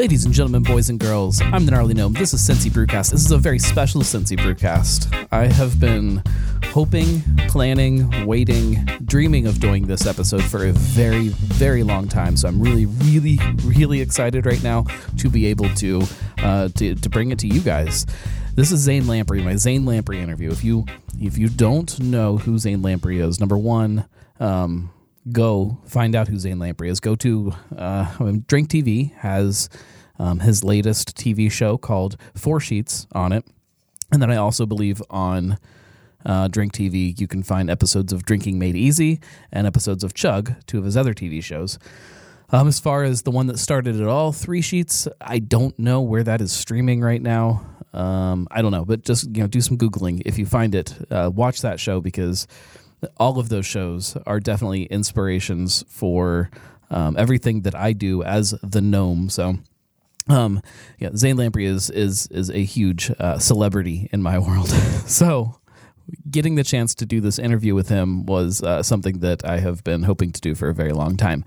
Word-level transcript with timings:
Ladies 0.00 0.24
and 0.24 0.32
gentlemen, 0.32 0.62
boys 0.62 0.88
and 0.88 0.98
girls, 0.98 1.42
I'm 1.42 1.66
the 1.66 1.72
Gnarly 1.72 1.92
Gnome. 1.92 2.14
This 2.14 2.32
is 2.32 2.40
Cincy 2.40 2.70
Brewcast. 2.70 3.10
This 3.10 3.22
is 3.22 3.32
a 3.32 3.36
very 3.36 3.58
special 3.58 4.00
Cincy 4.00 4.34
Brewcast. 4.34 5.28
I 5.30 5.44
have 5.44 5.78
been 5.78 6.22
hoping, 6.68 7.20
planning, 7.48 8.26
waiting, 8.26 8.82
dreaming 9.04 9.46
of 9.46 9.60
doing 9.60 9.86
this 9.86 10.06
episode 10.06 10.42
for 10.42 10.64
a 10.64 10.72
very, 10.72 11.28
very 11.28 11.82
long 11.82 12.08
time. 12.08 12.38
So 12.38 12.48
I'm 12.48 12.62
really, 12.62 12.86
really, 12.86 13.38
really 13.62 14.00
excited 14.00 14.46
right 14.46 14.62
now 14.62 14.86
to 15.18 15.28
be 15.28 15.44
able 15.48 15.68
to 15.74 16.00
uh, 16.38 16.68
to, 16.76 16.94
to 16.94 17.10
bring 17.10 17.30
it 17.30 17.38
to 17.40 17.46
you 17.46 17.60
guys. 17.60 18.06
This 18.54 18.72
is 18.72 18.80
Zane 18.80 19.06
Lamprey, 19.06 19.42
my 19.42 19.56
Zane 19.56 19.84
Lamprey 19.84 20.18
interview. 20.18 20.50
If 20.50 20.64
you 20.64 20.86
if 21.20 21.36
you 21.36 21.50
don't 21.50 22.00
know 22.00 22.38
who 22.38 22.56
Zane 22.56 22.80
Lamprey 22.80 23.18
is, 23.20 23.38
number 23.38 23.58
one, 23.58 24.06
um, 24.38 24.92
go 25.32 25.78
find 25.86 26.14
out 26.14 26.28
who 26.28 26.38
Zane 26.38 26.58
Lamprey 26.58 26.88
is. 26.88 27.00
Go 27.00 27.16
to 27.16 27.52
uh, 27.76 28.32
Drink 28.46 28.68
TV 28.68 29.14
has 29.16 29.68
um, 30.18 30.40
his 30.40 30.64
latest 30.64 31.16
TV 31.16 31.50
show 31.50 31.78
called 31.78 32.16
Four 32.34 32.60
Sheets 32.60 33.06
on 33.12 33.32
it, 33.32 33.44
and 34.12 34.20
then 34.20 34.30
I 34.30 34.36
also 34.36 34.66
believe 34.66 35.02
on 35.10 35.58
uh, 36.24 36.48
Drink 36.48 36.72
TV 36.72 37.18
you 37.18 37.26
can 37.26 37.42
find 37.42 37.70
episodes 37.70 38.12
of 38.12 38.24
Drinking 38.24 38.58
Made 38.58 38.76
Easy 38.76 39.20
and 39.52 39.66
episodes 39.66 40.04
of 40.04 40.14
Chug, 40.14 40.54
two 40.66 40.78
of 40.78 40.84
his 40.84 40.96
other 40.96 41.14
TV 41.14 41.42
shows. 41.42 41.78
Um, 42.52 42.66
as 42.66 42.80
far 42.80 43.04
as 43.04 43.22
the 43.22 43.30
one 43.30 43.46
that 43.46 43.58
started 43.58 43.96
it 43.96 44.06
all, 44.06 44.32
Three 44.32 44.60
Sheets, 44.60 45.06
I 45.20 45.38
don't 45.38 45.78
know 45.78 46.00
where 46.00 46.24
that 46.24 46.40
is 46.40 46.52
streaming 46.52 47.00
right 47.00 47.22
now. 47.22 47.64
Um, 47.92 48.48
I 48.50 48.62
don't 48.62 48.72
know, 48.72 48.84
but 48.84 49.02
just 49.02 49.34
you 49.34 49.42
know, 49.42 49.46
do 49.46 49.60
some 49.60 49.78
googling 49.78 50.22
if 50.24 50.38
you 50.38 50.46
find 50.46 50.74
it. 50.74 50.94
Uh, 51.10 51.30
watch 51.32 51.62
that 51.62 51.78
show 51.80 52.00
because 52.00 52.46
all 53.16 53.38
of 53.38 53.48
those 53.48 53.66
shows 53.66 54.16
are 54.26 54.40
definitely 54.40 54.84
inspirations 54.84 55.84
for 55.88 56.50
um, 56.90 57.16
everything 57.16 57.62
that 57.62 57.74
I 57.74 57.92
do 57.92 58.22
as 58.22 58.54
the 58.62 58.80
gnome. 58.80 59.30
So, 59.30 59.56
um, 60.28 60.60
yeah, 60.98 61.10
Zane 61.16 61.36
Lamprey 61.36 61.64
is 61.64 61.90
is 61.90 62.26
is 62.28 62.50
a 62.50 62.64
huge 62.64 63.10
uh, 63.18 63.38
celebrity 63.38 64.08
in 64.12 64.22
my 64.22 64.38
world. 64.46 64.68
so, 64.68 65.60
getting 66.30 66.56
the 66.56 66.64
chance 66.64 66.94
to 66.96 67.06
do 67.06 67.20
this 67.20 67.38
interview 67.38 67.74
with 67.74 67.88
him 67.88 68.26
was 68.26 68.62
uh, 68.62 68.82
something 68.82 69.20
that 69.20 69.44
I 69.44 69.58
have 69.58 69.84
been 69.84 70.02
hoping 70.02 70.32
to 70.32 70.40
do 70.40 70.54
for 70.54 70.68
a 70.68 70.74
very 70.74 70.92
long 70.92 71.16
time. 71.16 71.44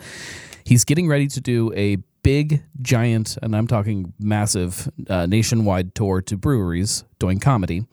He's 0.64 0.86
getting 0.86 1.08
ready 1.08 1.28
to 1.28 1.42
do 1.42 1.74
a 1.76 1.98
big, 2.24 2.64
giant, 2.82 3.38
and 3.42 3.56
I'm 3.56 3.68
talking 3.68 4.14
massive 4.18 4.90
uh, 5.10 5.26
nationwide 5.26 5.94
tour 5.94 6.22
to 6.22 6.38
breweries 6.38 7.04
doing 7.20 7.40
comedy. 7.40 7.86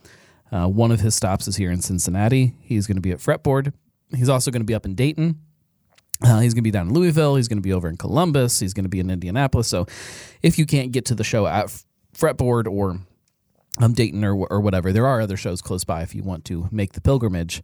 Uh, 0.52 0.66
one 0.66 0.90
of 0.90 1.00
his 1.00 1.14
stops 1.14 1.46
is 1.46 1.56
here 1.56 1.70
in 1.70 1.80
Cincinnati. 1.80 2.54
He's 2.60 2.86
going 2.86 2.96
to 2.96 3.00
be 3.00 3.12
at 3.12 3.18
Fretboard. 3.18 3.72
He's 4.14 4.28
also 4.28 4.50
going 4.50 4.62
to 4.62 4.66
be 4.66 4.74
up 4.74 4.84
in 4.84 4.94
Dayton. 4.94 5.40
Uh, 6.22 6.40
he's 6.40 6.52
going 6.52 6.62
to 6.62 6.68
be 6.68 6.70
down 6.70 6.88
in 6.88 6.94
Louisville. 6.94 7.36
He's 7.36 7.48
going 7.48 7.58
to 7.58 7.62
be 7.62 7.72
over 7.72 7.88
in 7.88 7.96
Columbus. 7.96 8.60
He's 8.60 8.74
going 8.74 8.84
to 8.84 8.90
be 8.90 9.00
in 9.00 9.10
Indianapolis. 9.10 9.68
So 9.68 9.86
if 10.42 10.58
you 10.58 10.66
can't 10.66 10.92
get 10.92 11.06
to 11.06 11.14
the 11.14 11.24
show 11.24 11.46
at 11.46 11.66
Fretboard 12.14 12.66
or 12.70 12.98
um, 13.80 13.92
Dayton 13.94 14.24
or, 14.24 14.34
or 14.34 14.60
whatever, 14.60 14.92
there 14.92 15.06
are 15.06 15.20
other 15.20 15.36
shows 15.36 15.62
close 15.62 15.84
by 15.84 16.02
if 16.02 16.14
you 16.14 16.22
want 16.22 16.44
to 16.46 16.68
make 16.70 16.92
the 16.92 17.00
pilgrimage. 17.00 17.62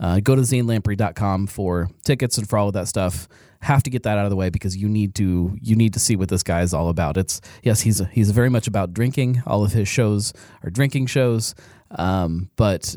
Uh, 0.00 0.20
go 0.20 0.34
to 0.34 0.42
zanelamprey.com 0.42 1.46
for 1.46 1.88
tickets 2.04 2.36
and 2.36 2.48
for 2.48 2.58
all 2.58 2.66
of 2.68 2.74
that 2.74 2.88
stuff. 2.88 3.28
Have 3.60 3.82
to 3.84 3.90
get 3.90 4.02
that 4.02 4.18
out 4.18 4.24
of 4.24 4.30
the 4.30 4.36
way 4.36 4.50
because 4.50 4.76
you 4.76 4.88
need 4.88 5.14
to 5.14 5.56
you 5.62 5.74
need 5.74 5.94
to 5.94 5.98
see 6.00 6.16
what 6.16 6.28
this 6.28 6.42
guy 6.42 6.60
is 6.60 6.74
all 6.74 6.90
about. 6.90 7.16
It's 7.16 7.40
yes, 7.62 7.80
he's 7.80 8.02
he's 8.12 8.30
very 8.30 8.50
much 8.50 8.66
about 8.66 8.92
drinking. 8.92 9.42
All 9.46 9.64
of 9.64 9.72
his 9.72 9.88
shows 9.88 10.34
are 10.62 10.68
drinking 10.68 11.06
shows. 11.06 11.54
Um, 11.94 12.50
but 12.56 12.96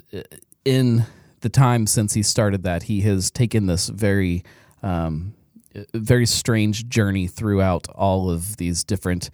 in 0.66 1.06
the 1.42 1.50
time 1.50 1.88
since 1.88 2.14
he 2.14 2.24
started 2.24 2.64
that, 2.64 2.84
he 2.84 3.02
has 3.02 3.32
taken 3.32 3.68
this 3.68 3.88
very, 3.90 4.44
um, 4.84 5.34
very 5.94 6.26
strange 6.26 6.88
journey 6.90 7.28
throughout 7.28 7.88
all 7.90 8.30
of 8.30 8.58
these 8.58 8.84
different 8.84 9.30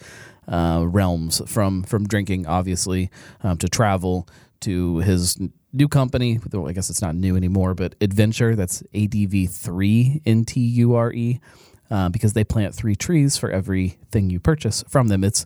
uh, 0.47 0.83
realms 0.85 1.41
from 1.47 1.83
from 1.83 2.05
drinking, 2.05 2.45
obviously, 2.47 3.09
um, 3.43 3.57
to 3.57 3.69
travel 3.69 4.27
to 4.59 4.97
his 4.99 5.39
new 5.71 5.87
company. 5.87 6.39
I 6.53 6.73
guess 6.73 6.89
it's 6.89 7.01
not 7.01 7.15
new 7.15 7.35
anymore, 7.37 7.73
but 7.73 7.95
Adventure. 8.01 8.55
That's 8.55 8.83
ADV 8.93 9.49
three 9.49 10.21
N 10.25 10.43
T 10.45 10.59
U 10.59 10.95
R 10.95 11.13
E. 11.13 11.39
Uh, 11.91 12.09
because 12.09 12.33
they 12.33 12.43
plant 12.43 12.73
three 12.73 12.95
trees 12.95 13.37
for 13.37 13.51
everything 13.51 14.29
you 14.29 14.39
purchase 14.39 14.83
from 14.89 15.09
them. 15.09 15.23
It's 15.23 15.45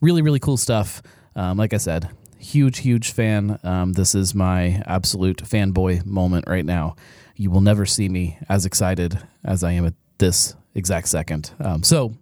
really, 0.00 0.22
really 0.22 0.38
cool 0.38 0.56
stuff. 0.56 1.02
Um, 1.34 1.56
like 1.56 1.74
I 1.74 1.78
said, 1.78 2.08
huge, 2.38 2.78
huge 2.78 3.12
fan. 3.12 3.58
Um, 3.62 3.92
this 3.92 4.14
is 4.14 4.34
my 4.34 4.82
absolute 4.86 5.38
fanboy 5.38 6.04
moment 6.06 6.46
right 6.48 6.64
now. 6.64 6.96
You 7.36 7.50
will 7.50 7.60
never 7.60 7.86
see 7.86 8.08
me 8.08 8.38
as 8.48 8.66
excited 8.66 9.18
as 9.44 9.62
I 9.62 9.72
am 9.72 9.86
at 9.86 9.94
this 10.18 10.54
exact 10.74 11.08
second. 11.08 11.52
Um, 11.60 11.82
so 11.82 12.14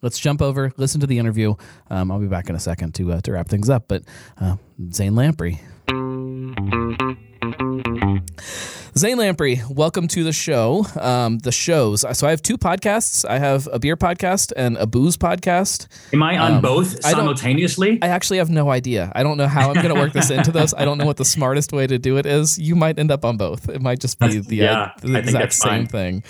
let's 0.00 0.18
jump 0.18 0.40
over, 0.40 0.72
listen 0.76 1.00
to 1.00 1.06
the 1.06 1.18
interview. 1.18 1.54
Um, 1.90 2.10
I'll 2.10 2.20
be 2.20 2.26
back 2.26 2.48
in 2.48 2.56
a 2.56 2.60
second 2.60 2.94
to 2.96 3.12
uh, 3.12 3.20
to 3.22 3.32
wrap 3.32 3.48
things 3.48 3.68
up. 3.68 3.84
But 3.88 4.02
uh, 4.40 4.56
Zane 4.90 5.14
Lamprey. 5.14 5.60
Zane 8.96 9.16
Lamprey, 9.16 9.62
welcome 9.70 10.06
to 10.08 10.22
the 10.22 10.34
show. 10.34 10.84
Um, 11.00 11.38
the 11.38 11.50
shows. 11.50 12.04
So 12.18 12.26
I 12.26 12.30
have 12.30 12.42
two 12.42 12.58
podcasts. 12.58 13.24
I 13.26 13.38
have 13.38 13.66
a 13.72 13.78
beer 13.78 13.96
podcast 13.96 14.52
and 14.54 14.76
a 14.76 14.86
booze 14.86 15.16
podcast. 15.16 15.86
Am 16.12 16.22
I 16.22 16.36
on 16.36 16.52
um, 16.56 16.60
both 16.60 17.02
simultaneously? 17.02 17.98
I, 18.02 18.06
I, 18.06 18.08
actually 18.10 18.36
have 18.36 18.50
no 18.50 18.70
idea. 18.70 19.10
I 19.14 19.22
don't 19.22 19.38
know 19.38 19.48
how 19.48 19.70
I'm 19.70 19.76
going 19.76 19.94
to 19.94 19.94
work 19.94 20.12
this 20.12 20.30
into 20.30 20.52
this. 20.52 20.74
I 20.76 20.84
don't 20.84 20.98
know 20.98 21.06
what 21.06 21.16
the 21.16 21.24
smartest 21.24 21.72
way 21.72 21.86
to 21.86 21.98
do 21.98 22.18
it 22.18 22.26
is. 22.26 22.58
You 22.58 22.76
might 22.76 22.98
end 22.98 23.10
up 23.10 23.24
on 23.24 23.38
both. 23.38 23.70
It 23.70 23.80
might 23.80 23.98
just 23.98 24.18
be 24.18 24.40
the, 24.40 24.56
yeah, 24.56 24.80
uh, 24.82 24.90
the 25.00 25.18
exact 25.18 25.54
same 25.54 25.86
fine. 25.86 26.20
thing. 26.20 26.24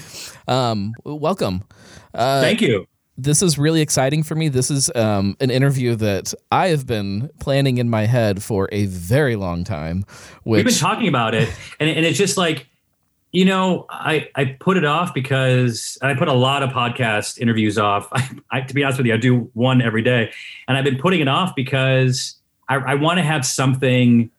Um, 0.47 0.95
welcome. 1.05 1.65
Uh, 2.15 2.43
Thank 2.43 2.61
you 2.61 2.87
this 3.19 3.43
is 3.43 3.59
really 3.59 3.81
exciting 3.81 4.23
for 4.23 4.34
me. 4.34 4.49
This 4.49 4.71
is 4.71 4.91
um, 4.95 5.37
an 5.41 5.50
interview 5.50 5.95
that 5.97 6.33
I 6.50 6.69
have 6.69 6.87
been 6.87 7.31
planning 7.41 7.78
in 7.78 7.91
my 7.91 8.06
head 8.06 8.43
for 8.43 8.69
a 8.73 8.87
very 8.87 9.37
long 9.37 9.65
time. 9.65 10.05
Which... 10.45 10.59
We've 10.59 10.67
been 10.67 10.75
talking 10.75 11.09
about 11.09 11.34
it, 11.34 11.53
and, 11.78 11.91
and 11.91 12.06
it's 12.06 12.19
just 12.19 12.37
like, 12.37 12.67
you 13.31 13.45
know, 13.45 13.87
I, 13.91 14.28
I 14.34 14.56
put 14.61 14.77
it 14.77 14.84
off 14.84 15.12
because 15.15 15.99
I 16.03 16.15
put 16.15 16.28
a 16.28 16.33
lot 16.34 16.62
of 16.62 16.71
podcast 16.71 17.39
interviews 17.39 17.78
off. 17.78 18.09
I, 18.12 18.31
I, 18.51 18.61
to 18.62 18.75
be 18.75 18.83
honest 18.83 18.99
with 18.99 19.06
you, 19.06 19.15
I 19.15 19.19
do 19.19 19.51
one 19.55 19.83
every 19.83 20.03
day, 20.03 20.33
and 20.67 20.78
I've 20.78 20.84
been 20.84 20.99
putting 20.99 21.21
it 21.21 21.28
off 21.28 21.55
because 21.55 22.37
I, 22.69 22.77
I 22.77 22.95
want 22.95 23.19
to 23.19 23.22
have 23.22 23.45
something. 23.45 24.31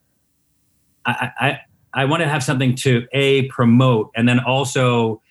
I, 1.06 1.30
I 1.38 1.60
I 1.96 2.04
want 2.06 2.22
to 2.22 2.28
have 2.28 2.42
something 2.42 2.74
to 2.76 3.06
a 3.12 3.46
promote, 3.48 4.10
and 4.16 4.28
then 4.28 4.40
also 4.40 5.22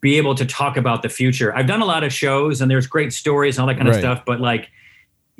be 0.00 0.16
able 0.16 0.34
to 0.34 0.46
talk 0.46 0.76
about 0.76 1.02
the 1.02 1.08
future. 1.08 1.54
I've 1.54 1.66
done 1.66 1.82
a 1.82 1.86
lot 1.86 2.04
of 2.04 2.12
shows 2.12 2.60
and 2.60 2.70
there's 2.70 2.86
great 2.86 3.12
stories 3.12 3.56
and 3.56 3.62
all 3.62 3.68
that 3.68 3.76
kind 3.76 3.88
of 3.88 3.94
stuff, 3.96 4.22
but 4.24 4.40
like 4.40 4.70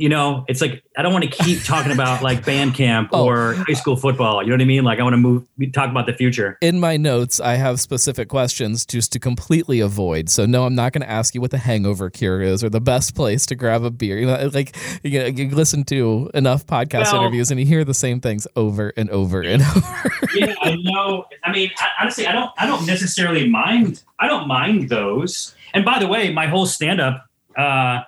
you 0.00 0.08
know, 0.08 0.46
it's 0.48 0.62
like 0.62 0.82
I 0.96 1.02
don't 1.02 1.12
want 1.12 1.24
to 1.24 1.30
keep 1.30 1.62
talking 1.62 1.92
about 1.92 2.22
like 2.22 2.46
band 2.46 2.74
camp 2.74 3.10
oh. 3.12 3.26
or 3.26 3.54
high 3.68 3.74
school 3.74 3.96
football. 3.96 4.42
You 4.42 4.48
know 4.48 4.54
what 4.54 4.62
I 4.62 4.64
mean? 4.64 4.82
Like 4.82 4.98
I 4.98 5.02
want 5.02 5.12
to 5.12 5.18
move 5.18 5.44
talk 5.74 5.90
about 5.90 6.06
the 6.06 6.14
future. 6.14 6.56
In 6.62 6.80
my 6.80 6.96
notes, 6.96 7.38
I 7.38 7.56
have 7.56 7.80
specific 7.80 8.30
questions 8.30 8.86
just 8.86 9.12
to 9.12 9.18
completely 9.18 9.78
avoid. 9.80 10.30
So 10.30 10.46
no, 10.46 10.64
I'm 10.64 10.74
not 10.74 10.94
going 10.94 11.02
to 11.02 11.10
ask 11.10 11.34
you 11.34 11.42
what 11.42 11.50
the 11.50 11.58
hangover 11.58 12.08
cure 12.08 12.40
is 12.40 12.64
or 12.64 12.70
the 12.70 12.80
best 12.80 13.14
place 13.14 13.44
to 13.46 13.54
grab 13.54 13.84
a 13.84 13.90
beer. 13.90 14.18
You 14.18 14.26
know, 14.26 14.50
like 14.54 14.74
you, 15.02 15.20
you 15.20 15.50
listen 15.50 15.84
to 15.84 16.30
enough 16.32 16.66
podcast 16.66 17.12
well, 17.12 17.20
interviews 17.20 17.50
and 17.50 17.60
you 17.60 17.66
hear 17.66 17.84
the 17.84 17.92
same 17.92 18.22
things 18.22 18.46
over 18.56 18.94
and 18.96 19.10
over 19.10 19.42
and 19.42 19.62
over. 19.76 20.10
yeah, 20.34 20.54
I 20.62 20.76
know. 20.80 21.26
I 21.44 21.52
mean, 21.52 21.70
honestly, 22.00 22.26
I 22.26 22.32
don't. 22.32 22.50
I 22.56 22.66
don't 22.66 22.86
necessarily 22.86 23.50
mind. 23.50 24.02
I 24.18 24.28
don't 24.28 24.48
mind 24.48 24.88
those. 24.88 25.54
And 25.74 25.84
by 25.84 25.98
the 25.98 26.06
way, 26.06 26.32
my 26.32 26.46
whole 26.46 26.64
stand 26.64 27.02
up. 27.02 27.26
Uh, 27.54 28.00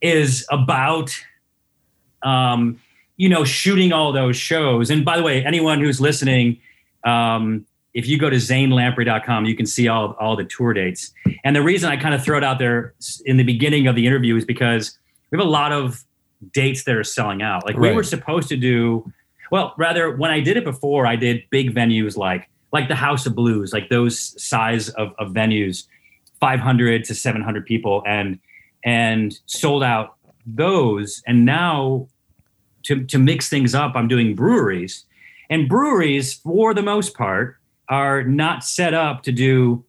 is 0.00 0.46
about 0.50 1.10
um, 2.22 2.80
you 3.16 3.28
know 3.28 3.44
shooting 3.44 3.92
all 3.92 4.12
those 4.12 4.36
shows. 4.36 4.90
And 4.90 5.04
by 5.04 5.16
the 5.16 5.22
way 5.22 5.44
anyone 5.44 5.80
who's 5.80 6.00
listening 6.00 6.60
um, 7.04 7.64
if 7.94 8.06
you 8.06 8.18
go 8.18 8.28
to 8.28 8.36
zanelamprey.com 8.36 9.46
you 9.46 9.56
can 9.56 9.66
see 9.66 9.88
all, 9.88 10.16
all 10.20 10.36
the 10.36 10.44
tour 10.44 10.72
dates. 10.72 11.12
And 11.44 11.54
the 11.54 11.62
reason 11.62 11.90
i 11.90 11.96
kind 11.96 12.14
of 12.14 12.22
throw 12.22 12.36
it 12.36 12.44
out 12.44 12.58
there 12.58 12.94
in 13.24 13.36
the 13.36 13.44
beginning 13.44 13.86
of 13.86 13.94
the 13.94 14.06
interview 14.06 14.36
is 14.36 14.44
because 14.44 14.98
we 15.30 15.38
have 15.38 15.46
a 15.46 15.50
lot 15.50 15.72
of 15.72 16.04
dates 16.52 16.84
that 16.84 16.94
are 16.94 17.04
selling 17.04 17.42
out. 17.42 17.66
Like 17.66 17.76
right. 17.76 17.90
we 17.90 17.96
were 17.96 18.02
supposed 18.02 18.48
to 18.48 18.56
do 18.56 19.10
well 19.50 19.74
rather 19.78 20.14
when 20.14 20.30
i 20.30 20.40
did 20.40 20.56
it 20.56 20.64
before 20.64 21.06
i 21.06 21.16
did 21.16 21.42
big 21.50 21.74
venues 21.74 22.16
like 22.16 22.50
like 22.70 22.86
the 22.86 22.94
house 22.94 23.24
of 23.24 23.34
blues 23.34 23.72
like 23.72 23.88
those 23.88 24.40
size 24.42 24.90
of, 24.90 25.12
of 25.18 25.32
venues 25.32 25.86
500 26.40 27.04
to 27.04 27.14
700 27.14 27.66
people. 27.66 28.02
And 28.06 28.38
and 28.88 29.38
sold 29.44 29.82
out 29.82 30.16
those. 30.46 31.22
And 31.26 31.44
now 31.44 32.08
to, 32.84 33.04
to 33.04 33.18
mix 33.18 33.50
things 33.50 33.74
up, 33.74 33.92
I'm 33.94 34.08
doing 34.08 34.34
breweries. 34.34 35.04
And 35.50 35.68
breweries, 35.68 36.32
for 36.32 36.72
the 36.72 36.82
most 36.82 37.14
part, 37.14 37.58
are 37.90 38.22
not 38.22 38.64
set 38.64 38.94
up 38.94 39.24
to 39.24 39.32
do 39.32 39.84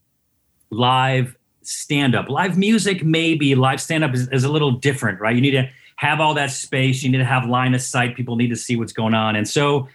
live 0.69 1.37
stand 1.61 2.13
up. 2.13 2.27
Live 2.27 2.57
music, 2.57 3.01
maybe. 3.01 3.55
Live 3.55 3.79
stand 3.79 4.03
up 4.03 4.13
is, 4.13 4.27
is, 4.33 4.43
a 4.43 4.51
little 4.51 4.71
different, 4.71 5.21
right? 5.21 5.33
You 5.33 5.41
need 5.41 5.51
to 5.51 5.69
have 5.95 6.19
all 6.19 6.33
that 6.33 6.51
space. 6.51 7.01
You 7.01 7.09
need 7.09 7.19
to 7.19 7.25
have 7.25 7.45
line 7.45 7.73
of 7.73 7.81
sight. 7.81 8.17
People 8.17 8.35
need 8.35 8.49
to 8.49 8.57
see 8.57 8.75
what's 8.75 8.91
going 8.91 9.13
on. 9.13 9.37
And 9.37 9.47
so, 9.47 9.87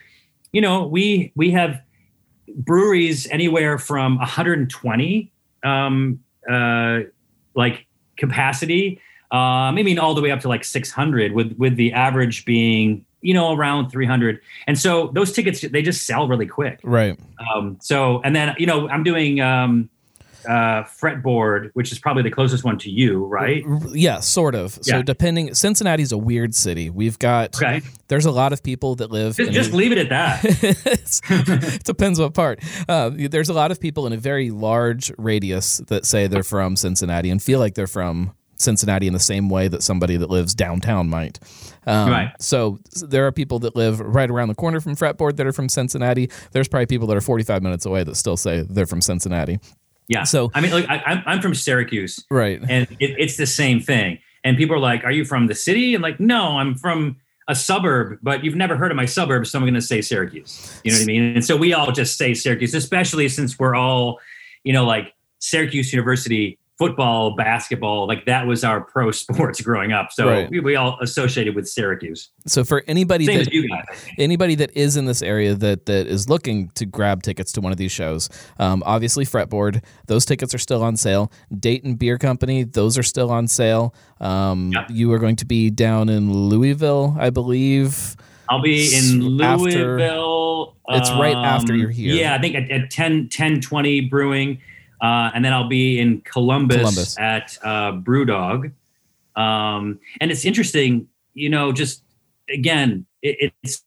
you 0.50 0.62
know, 0.62 0.86
we 0.86 1.30
we 1.34 1.50
have 1.50 1.78
breweries 2.56 3.26
anywhere 3.28 3.76
from 3.76 4.16
120 4.16 5.30
um, 5.62 6.20
uh, 6.50 7.00
like 7.54 7.83
capacity 8.16 9.00
uh, 9.34 9.72
maybe 9.72 9.98
all 9.98 10.14
the 10.14 10.22
way 10.22 10.30
up 10.30 10.40
to 10.40 10.48
like 10.48 10.64
600 10.64 11.32
with 11.32 11.56
with 11.58 11.76
the 11.76 11.92
average 11.92 12.44
being 12.44 13.04
you 13.20 13.34
know 13.34 13.52
around 13.52 13.90
300 13.90 14.40
and 14.66 14.78
so 14.78 15.08
those 15.08 15.32
tickets 15.32 15.60
they 15.62 15.82
just 15.82 16.06
sell 16.06 16.28
really 16.28 16.46
quick. 16.46 16.78
Right. 16.84 17.18
Um, 17.52 17.76
so 17.80 18.20
and 18.22 18.36
then 18.36 18.54
you 18.58 18.66
know 18.66 18.88
i'm 18.88 19.02
doing 19.02 19.40
um, 19.40 19.90
uh, 20.46 20.84
fretboard, 20.84 21.70
which 21.74 21.92
is 21.92 21.98
probably 21.98 22.22
the 22.22 22.30
closest 22.30 22.64
one 22.64 22.78
to 22.78 22.90
you, 22.90 23.24
right? 23.26 23.64
Yeah, 23.92 24.20
sort 24.20 24.54
of. 24.54 24.78
So 24.82 25.02
depending, 25.02 25.54
Cincinnati's 25.54 26.12
a 26.12 26.18
weird 26.18 26.54
city. 26.54 26.90
We've 26.90 27.18
got 27.18 27.56
Okay, 27.56 27.82
there's 28.08 28.26
a 28.26 28.30
lot 28.30 28.52
of 28.52 28.62
people 28.62 28.94
that 28.96 29.10
live. 29.10 29.36
just, 29.36 29.52
just 29.52 29.72
a- 29.72 29.76
leave 29.76 29.92
it 29.92 29.98
at 29.98 30.08
that. 30.10 30.44
It 31.74 31.84
depends 31.84 32.18
what 32.20 32.34
part. 32.34 32.60
Uh, 32.88 33.10
there's 33.14 33.48
a 33.48 33.54
lot 33.54 33.70
of 33.70 33.80
people 33.80 34.06
in 34.06 34.12
a 34.12 34.16
very 34.16 34.50
large 34.50 35.12
radius 35.18 35.78
that 35.88 36.04
say 36.06 36.26
they're 36.26 36.42
from 36.42 36.76
Cincinnati 36.76 37.30
and 37.30 37.42
feel 37.42 37.58
like 37.58 37.74
they're 37.74 37.86
from 37.86 38.32
Cincinnati 38.56 39.06
in 39.06 39.12
the 39.12 39.18
same 39.18 39.48
way 39.50 39.68
that 39.68 39.82
somebody 39.82 40.16
that 40.16 40.30
lives 40.30 40.54
downtown 40.54 41.08
might. 41.10 41.38
Um, 41.86 42.08
Right. 42.10 42.30
So 42.40 42.78
there 43.02 43.26
are 43.26 43.32
people 43.32 43.58
that 43.60 43.74
live 43.76 44.00
right 44.00 44.30
around 44.30 44.48
the 44.48 44.54
corner 44.54 44.80
from 44.80 44.94
Fretboard 44.96 45.36
that 45.36 45.46
are 45.46 45.52
from 45.52 45.68
Cincinnati. 45.68 46.30
There's 46.52 46.68
probably 46.68 46.86
people 46.86 47.06
that 47.08 47.16
are 47.16 47.20
45 47.20 47.62
minutes 47.62 47.84
away 47.84 48.04
that 48.04 48.14
still 48.16 48.36
say 48.36 48.62
they're 48.62 48.86
from 48.86 49.00
Cincinnati. 49.00 49.58
Yeah. 50.08 50.24
So- 50.24 50.50
I 50.54 50.60
mean, 50.60 50.70
like 50.72 50.88
I, 50.88 51.02
I'm 51.06 51.22
I'm 51.26 51.40
from 51.40 51.54
Syracuse, 51.54 52.24
Right. 52.30 52.60
and 52.68 52.86
it, 53.00 53.14
it's 53.18 53.36
the 53.36 53.46
same 53.46 53.80
thing. 53.80 54.18
And 54.44 54.56
people 54.58 54.76
are 54.76 54.80
like, 54.80 55.04
"Are 55.04 55.10
you 55.12 55.24
from 55.24 55.46
the 55.46 55.54
city?" 55.54 55.94
And 55.94 56.02
like, 56.02 56.20
"No, 56.20 56.58
I'm 56.58 56.74
from 56.74 57.16
a 57.48 57.54
suburb." 57.54 58.18
But 58.22 58.44
you've 58.44 58.54
never 58.56 58.76
heard 58.76 58.90
of 58.90 58.96
my 58.96 59.06
suburb, 59.06 59.46
so 59.46 59.58
I'm 59.58 59.64
going 59.64 59.72
to 59.74 59.80
say 59.80 60.02
Syracuse. 60.02 60.80
You 60.84 60.92
know 60.92 60.98
what 60.98 61.02
I 61.04 61.06
mean? 61.06 61.22
And 61.36 61.44
so 61.44 61.56
we 61.56 61.72
all 61.72 61.92
just 61.92 62.18
say 62.18 62.34
Syracuse, 62.34 62.74
especially 62.74 63.28
since 63.30 63.58
we're 63.58 63.74
all, 63.74 64.20
you 64.62 64.72
know, 64.74 64.84
like 64.84 65.14
Syracuse 65.38 65.92
University 65.94 66.58
football, 66.78 67.36
basketball, 67.36 68.06
like 68.08 68.24
that 68.26 68.46
was 68.46 68.64
our 68.64 68.80
pro 68.80 69.10
sports 69.12 69.60
growing 69.60 69.92
up. 69.92 70.10
So 70.12 70.28
Right. 70.28 70.50
we, 70.50 70.60
we 70.60 70.76
all 70.76 70.98
associated 71.00 71.54
with 71.54 71.68
Syracuse. 71.68 72.30
So 72.46 72.64
for 72.64 72.82
anybody 72.88 73.26
Same 73.26 73.38
that 73.44 73.52
you 73.52 73.68
guys. 73.68 73.84
I 73.88 73.94
think. 73.94 74.14
anybody 74.18 74.54
that 74.56 74.76
is 74.76 74.96
in 74.96 75.04
this 75.04 75.22
area 75.22 75.54
that 75.54 75.86
that 75.86 76.06
is 76.06 76.28
looking 76.28 76.68
to 76.70 76.84
grab 76.84 77.22
tickets 77.22 77.52
to 77.52 77.60
one 77.60 77.70
of 77.72 77.78
these 77.78 77.92
shows, 77.92 78.28
um, 78.58 78.82
obviously 78.86 79.24
Fretboard, 79.24 79.84
those 80.06 80.24
tickets 80.24 80.52
are 80.54 80.58
still 80.58 80.82
on 80.82 80.96
sale. 80.96 81.30
Dayton 81.56 81.94
Beer 81.94 82.18
Company, 82.18 82.64
those 82.64 82.98
are 82.98 83.02
still 83.04 83.30
on 83.30 83.46
sale. 83.46 83.94
Um, 84.20 84.72
Yeah. 84.72 84.86
You 84.90 85.12
are 85.12 85.18
going 85.18 85.36
to 85.36 85.46
be 85.46 85.70
down 85.70 86.08
in 86.08 86.32
Louisville, 86.32 87.16
I 87.18 87.30
believe. 87.30 88.16
I'll 88.48 88.60
be 88.62 88.94
in 88.94 89.40
After- 89.40 89.64
Louisville. 89.64 90.76
It's 90.88 91.10
right 91.12 91.34
after 91.36 91.72
um, 91.72 91.78
you're 91.78 91.88
here. 91.90 92.14
Yeah, 92.14 92.34
I 92.34 92.40
think 92.40 92.54
at, 92.56 92.70
at 92.70 92.90
10, 92.90 93.28
10 93.30 93.60
20 93.62 94.02
Brewing. 94.02 94.58
Uh, 95.04 95.30
and 95.34 95.44
then 95.44 95.52
I'll 95.52 95.68
be 95.68 96.00
in 96.00 96.22
Columbus, 96.22 96.78
Columbus. 96.78 97.18
at 97.18 97.58
uh, 97.62 97.92
Brewdog. 97.92 98.72
Um, 99.36 100.00
and 100.18 100.30
it's 100.30 100.46
interesting, 100.46 101.08
you 101.34 101.50
know, 101.50 101.72
just 101.72 102.02
again, 102.48 103.04
it, 103.20 103.52
it's. 103.62 103.84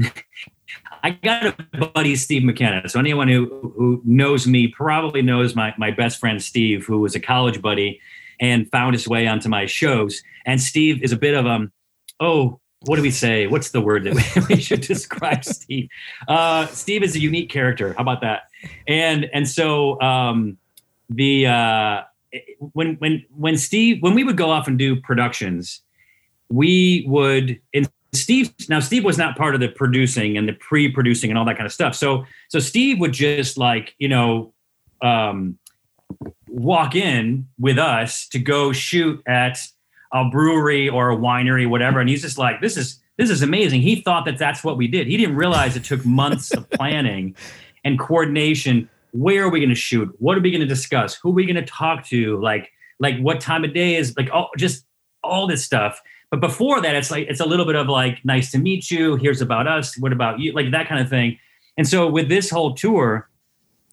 I 1.02 1.10
got 1.10 1.46
a 1.46 1.86
buddy, 1.94 2.16
Steve 2.16 2.44
McKenna. 2.44 2.88
So 2.88 2.98
anyone 2.98 3.28
who 3.28 3.74
who 3.76 4.00
knows 4.04 4.46
me 4.46 4.68
probably 4.68 5.20
knows 5.20 5.54
my 5.54 5.74
my 5.76 5.90
best 5.90 6.18
friend 6.18 6.42
Steve, 6.42 6.86
who 6.86 7.00
was 7.00 7.14
a 7.14 7.20
college 7.20 7.60
buddy 7.60 8.00
and 8.40 8.70
found 8.70 8.94
his 8.94 9.06
way 9.06 9.26
onto 9.26 9.50
my 9.50 9.66
shows. 9.66 10.22
And 10.46 10.58
Steve 10.58 11.02
is 11.02 11.12
a 11.12 11.16
bit 11.16 11.34
of 11.34 11.46
um, 11.46 11.70
oh, 12.18 12.60
what 12.86 12.96
do 12.96 13.02
we 13.02 13.10
say? 13.10 13.46
What's 13.46 13.72
the 13.72 13.80
word 13.82 14.04
that 14.04 14.14
we, 14.14 14.54
we 14.56 14.60
should 14.62 14.80
describe 14.80 15.44
Steve? 15.44 15.88
Uh, 16.28 16.66
Steve 16.68 17.02
is 17.02 17.14
a 17.14 17.20
unique 17.20 17.50
character. 17.50 17.92
How 17.92 18.02
about 18.02 18.22
that? 18.22 18.49
And 18.86 19.28
and 19.32 19.48
so 19.48 20.00
um, 20.00 20.58
the 21.08 21.46
uh, 21.46 22.02
when 22.72 22.94
when 22.96 23.24
when 23.36 23.56
Steve 23.56 24.02
when 24.02 24.14
we 24.14 24.24
would 24.24 24.36
go 24.36 24.50
off 24.50 24.68
and 24.68 24.78
do 24.78 25.00
productions, 25.00 25.80
we 26.48 27.04
would 27.08 27.60
in 27.72 27.86
Steve 28.12 28.52
now 28.68 28.80
Steve 28.80 29.04
was 29.04 29.18
not 29.18 29.36
part 29.36 29.54
of 29.54 29.60
the 29.60 29.68
producing 29.68 30.36
and 30.36 30.48
the 30.48 30.52
pre-producing 30.54 31.30
and 31.30 31.38
all 31.38 31.44
that 31.44 31.56
kind 31.56 31.66
of 31.66 31.72
stuff. 31.72 31.94
So 31.94 32.24
so 32.48 32.58
Steve 32.58 33.00
would 33.00 33.12
just 33.12 33.58
like 33.58 33.94
you 33.98 34.08
know 34.08 34.52
um, 35.02 35.58
walk 36.48 36.94
in 36.94 37.48
with 37.58 37.78
us 37.78 38.28
to 38.28 38.38
go 38.38 38.72
shoot 38.72 39.22
at 39.26 39.58
a 40.12 40.28
brewery 40.28 40.88
or 40.88 41.10
a 41.10 41.16
winery, 41.16 41.68
whatever, 41.68 42.00
and 42.00 42.08
he's 42.08 42.22
just 42.22 42.38
like, 42.38 42.60
this 42.60 42.76
is 42.76 43.00
this 43.16 43.30
is 43.30 43.42
amazing. 43.42 43.82
He 43.82 43.96
thought 43.96 44.24
that 44.24 44.38
that's 44.38 44.64
what 44.64 44.78
we 44.78 44.88
did. 44.88 45.06
He 45.06 45.16
didn't 45.18 45.36
realize 45.36 45.76
it 45.76 45.84
took 45.84 46.04
months 46.06 46.52
of 46.52 46.68
planning 46.70 47.36
and 47.84 47.98
coordination. 47.98 48.88
Where 49.12 49.44
are 49.44 49.48
we 49.48 49.60
going 49.60 49.70
to 49.70 49.74
shoot? 49.74 50.14
What 50.18 50.36
are 50.38 50.40
we 50.40 50.50
going 50.50 50.60
to 50.60 50.66
discuss? 50.66 51.14
Who 51.16 51.30
are 51.30 51.34
we 51.34 51.44
going 51.44 51.56
to 51.56 51.66
talk 51.66 52.06
to? 52.06 52.40
Like 52.40 52.70
like 52.98 53.18
what 53.20 53.40
time 53.40 53.64
of 53.64 53.72
day 53.72 53.96
is 53.96 54.14
like 54.16 54.28
oh 54.32 54.48
just 54.56 54.84
all 55.22 55.46
this 55.46 55.64
stuff. 55.64 56.00
But 56.30 56.40
before 56.40 56.80
that, 56.80 56.94
it's 56.94 57.10
like 57.10 57.26
it's 57.28 57.40
a 57.40 57.46
little 57.46 57.66
bit 57.66 57.74
of 57.74 57.88
like 57.88 58.24
nice 58.24 58.50
to 58.52 58.58
meet 58.58 58.90
you. 58.90 59.16
Here's 59.16 59.40
about 59.40 59.66
us. 59.66 59.98
What 59.98 60.12
about 60.12 60.38
you? 60.38 60.52
Like 60.52 60.70
that 60.70 60.88
kind 60.88 61.00
of 61.00 61.08
thing. 61.08 61.38
And 61.76 61.88
so 61.88 62.08
with 62.08 62.28
this 62.28 62.50
whole 62.50 62.74
tour, 62.74 63.28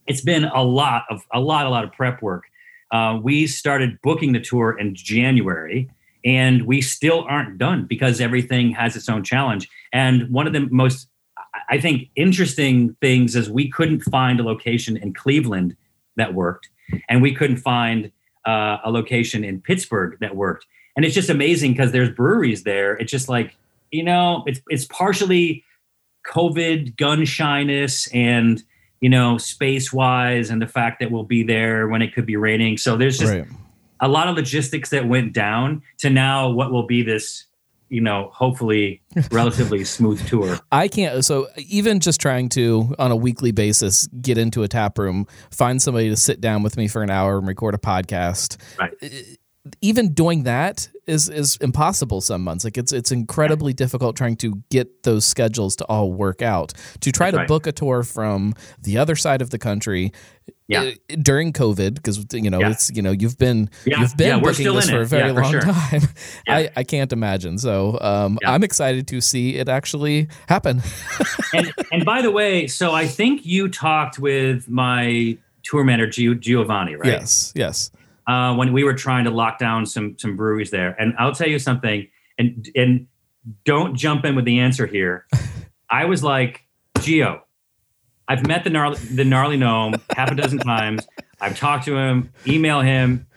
it's 0.08 0.22
been 0.22 0.46
a 0.46 0.64
lot 0.64 1.04
of 1.10 1.22
a 1.34 1.40
lot 1.40 1.66
a 1.66 1.70
lot 1.70 1.84
of 1.84 1.92
prep 1.94 2.22
work. 2.22 2.44
Uh, 2.92 3.20
we 3.22 3.48
started 3.48 4.00
booking 4.02 4.34
the 4.34 4.40
tour 4.40 4.78
in 4.80 4.96
January, 4.96 5.90
and 6.24 6.66
we 6.66 6.82
still 6.82 7.26
aren't 7.28 7.58
done 7.58 7.86
because 7.86 8.22
everything 8.22 8.72
has 8.72 8.96
its 8.96 9.10
own 9.10 9.24
challenge. 9.24 9.70
And 9.92 10.30
one 10.30 10.48
of 10.48 10.54
the 10.54 10.68
most, 10.72 11.10
I- 11.70 11.80
think, 11.80 12.10
interesting 12.16 12.96
things 13.02 13.36
is 13.36 13.50
we 13.50 13.70
couldn't 13.70 14.02
find 14.02 14.40
a 14.40 14.44
location 14.44 14.98
in 14.98 15.14
Cleveland 15.14 15.76
that 16.16 16.34
worked, 16.34 16.70
and 17.10 17.22
we 17.22 17.34
couldn't 17.34 17.58
find 17.58 18.12
uh, 18.46 18.78
a 18.86 18.92
location 18.92 19.44
in 19.44 19.62
Pittsburgh 19.62 20.18
that 20.22 20.36
worked. 20.36 20.66
And 20.96 21.06
it's 21.06 21.14
just 21.14 21.30
amazing 21.30 21.74
because 21.74 21.92
there's 21.92 22.10
breweries 22.10 22.64
there. 22.64 22.94
It's 22.96 23.12
just 23.12 23.30
like 23.30 23.56
you 23.92 24.04
know, 24.04 24.44
it's 24.48 24.60
it's 24.70 24.86
partially 24.86 25.64
COVID 26.26 26.98
gun 26.98 27.24
shyness 27.26 28.08
and 28.14 28.62
you 29.02 29.10
know 29.10 29.38
space 29.38 29.94
wise 29.94 30.50
and 30.50 30.62
the 30.62 30.68
fact 30.68 31.00
that 31.00 31.12
we'll 31.12 31.24
be 31.24 31.44
there 31.44 31.88
when 31.88 32.02
it 32.02 32.14
could 32.14 32.26
be 32.26 32.36
raining. 32.36 32.78
So 32.78 32.98
there's 32.98 33.18
just 33.18 33.34
Right. 33.34 33.48
a 34.00 34.08
lot 34.08 34.28
of 34.28 34.36
logistics 34.36 34.90
that 34.90 35.08
went 35.08 35.34
down 35.34 35.82
to 36.00 36.10
now 36.10 36.50
what 36.50 36.72
will 36.72 36.86
be 36.88 37.02
this 37.04 37.46
you 37.90 38.02
know 38.02 38.30
hopefully 38.34 39.02
relatively 39.32 39.84
smooth 39.84 40.26
tour 40.28 40.60
I 40.72 40.88
can't. 40.88 41.24
So 41.24 41.48
even 41.58 42.00
just 42.00 42.20
trying 42.20 42.50
to 42.50 42.94
on 43.00 43.12
a 43.12 43.16
weekly 43.16 43.52
basis 43.52 44.08
get 44.22 44.38
into 44.38 44.64
a 44.64 44.68
tap 44.68 44.98
room, 44.98 45.28
find 45.52 45.82
somebody 45.82 46.10
to 46.10 46.16
sit 46.16 46.42
down 46.42 46.64
with 46.64 46.78
me 46.78 46.88
for 46.88 47.04
an 47.04 47.10
hour 47.10 47.38
and 47.38 47.48
record 47.48 47.76
a 47.76 47.78
podcast. 47.78 48.58
right 48.80 48.94
Even 49.82 50.14
doing 50.14 50.44
that 50.44 50.90
is 51.06 51.30
is 51.30 51.58
impossible 51.62 52.22
some 52.22 52.44
months. 52.44 52.64
Like 52.64 52.78
it's 52.78 52.92
it's 52.92 53.12
incredibly 53.12 53.74
difficult 53.74 54.16
trying 54.16 54.36
to 54.38 54.62
get 54.70 55.04
those 55.04 55.26
schedules 55.26 55.76
to 55.78 55.86
all 55.86 56.12
work 56.12 56.42
out. 56.42 56.74
To 57.02 57.12
try 57.12 57.28
That's 57.28 57.36
to 57.36 57.38
right. 57.40 57.48
book 57.48 57.68
a 57.68 57.72
tour 57.72 58.04
from 58.04 58.54
the 58.82 58.98
other 58.98 59.16
side 59.16 59.42
of 59.42 59.50
the 59.50 59.58
country 59.58 60.12
Yeah. 60.68 60.82
uh, 60.84 61.16
during 61.22 61.54
COVID 61.54 61.96
because 61.96 62.26
you 62.34 62.50
know 62.50 62.60
Yeah. 62.60 62.72
it's 62.72 62.92
you 62.94 63.02
know 63.02 63.12
you've 63.12 63.38
been 63.38 63.70
Yeah. 63.86 64.02
you've 64.02 64.18
been 64.18 64.28
Yeah, 64.28 64.40
booking 64.40 64.74
this 64.74 64.90
for 64.90 64.98
it. 64.98 65.02
a 65.04 65.06
very 65.06 65.34
for 65.34 65.42
long 65.42 65.52
sure. 65.52 65.62
time. 65.62 66.02
I 66.48 66.70
I 66.76 66.84
can't 66.84 67.12
imagine. 67.14 67.58
So 67.58 67.98
um. 68.02 68.38
I'm 68.46 68.64
excited 68.64 69.08
to 69.08 69.22
see 69.22 69.56
it 69.56 69.70
actually 69.70 70.28
happen. 70.50 70.82
and 71.54 71.74
and 71.92 72.04
by 72.06 72.22
the 72.22 72.32
way 72.32 72.68
so 72.68 72.92
i 72.94 73.08
think 73.08 73.46
you 73.46 73.70
talked 73.70 74.20
with 74.20 74.68
my 74.70 75.38
tour 75.64 75.84
manager 75.84 76.22
Gio- 76.22 76.40
giovanni 76.40 76.96
right 76.96 77.08
Yes, 77.12 77.54
yes. 77.56 77.92
Uh, 78.28 78.54
when 78.56 78.74
we 78.74 78.84
were 78.84 78.94
trying 78.94 79.24
to 79.24 79.32
lock 79.32 79.58
down 79.58 79.86
some 79.86 80.18
some 80.18 80.36
breweries 80.36 80.72
there. 80.72 80.96
And 81.00 81.14
I'll 81.18 81.34
tell 81.34 81.48
you 81.48 81.60
something, 81.60 82.08
and 82.38 82.70
and 82.76 83.08
don't 83.64 83.96
jump 83.96 84.26
in 84.26 84.36
with 84.36 84.46
the 84.46 84.60
answer 84.60 84.86
here. 84.86 85.26
I 85.90 86.06
was 86.06 86.24
like, 86.24 86.66
Geo, 87.00 87.44
I've 88.28 88.46
met 88.46 88.64
the 88.64 88.70
gnarly 88.70 88.98
the 88.98 89.24
gnarly 89.24 89.58
gnome 89.58 89.96
half 90.16 90.32
a 90.32 90.36
dozen 90.36 90.60
times. 90.60 91.08
I've 91.40 91.58
talked 91.58 91.86
to 91.86 91.96
him, 91.96 92.32
email 92.46 92.82
him. 92.82 93.28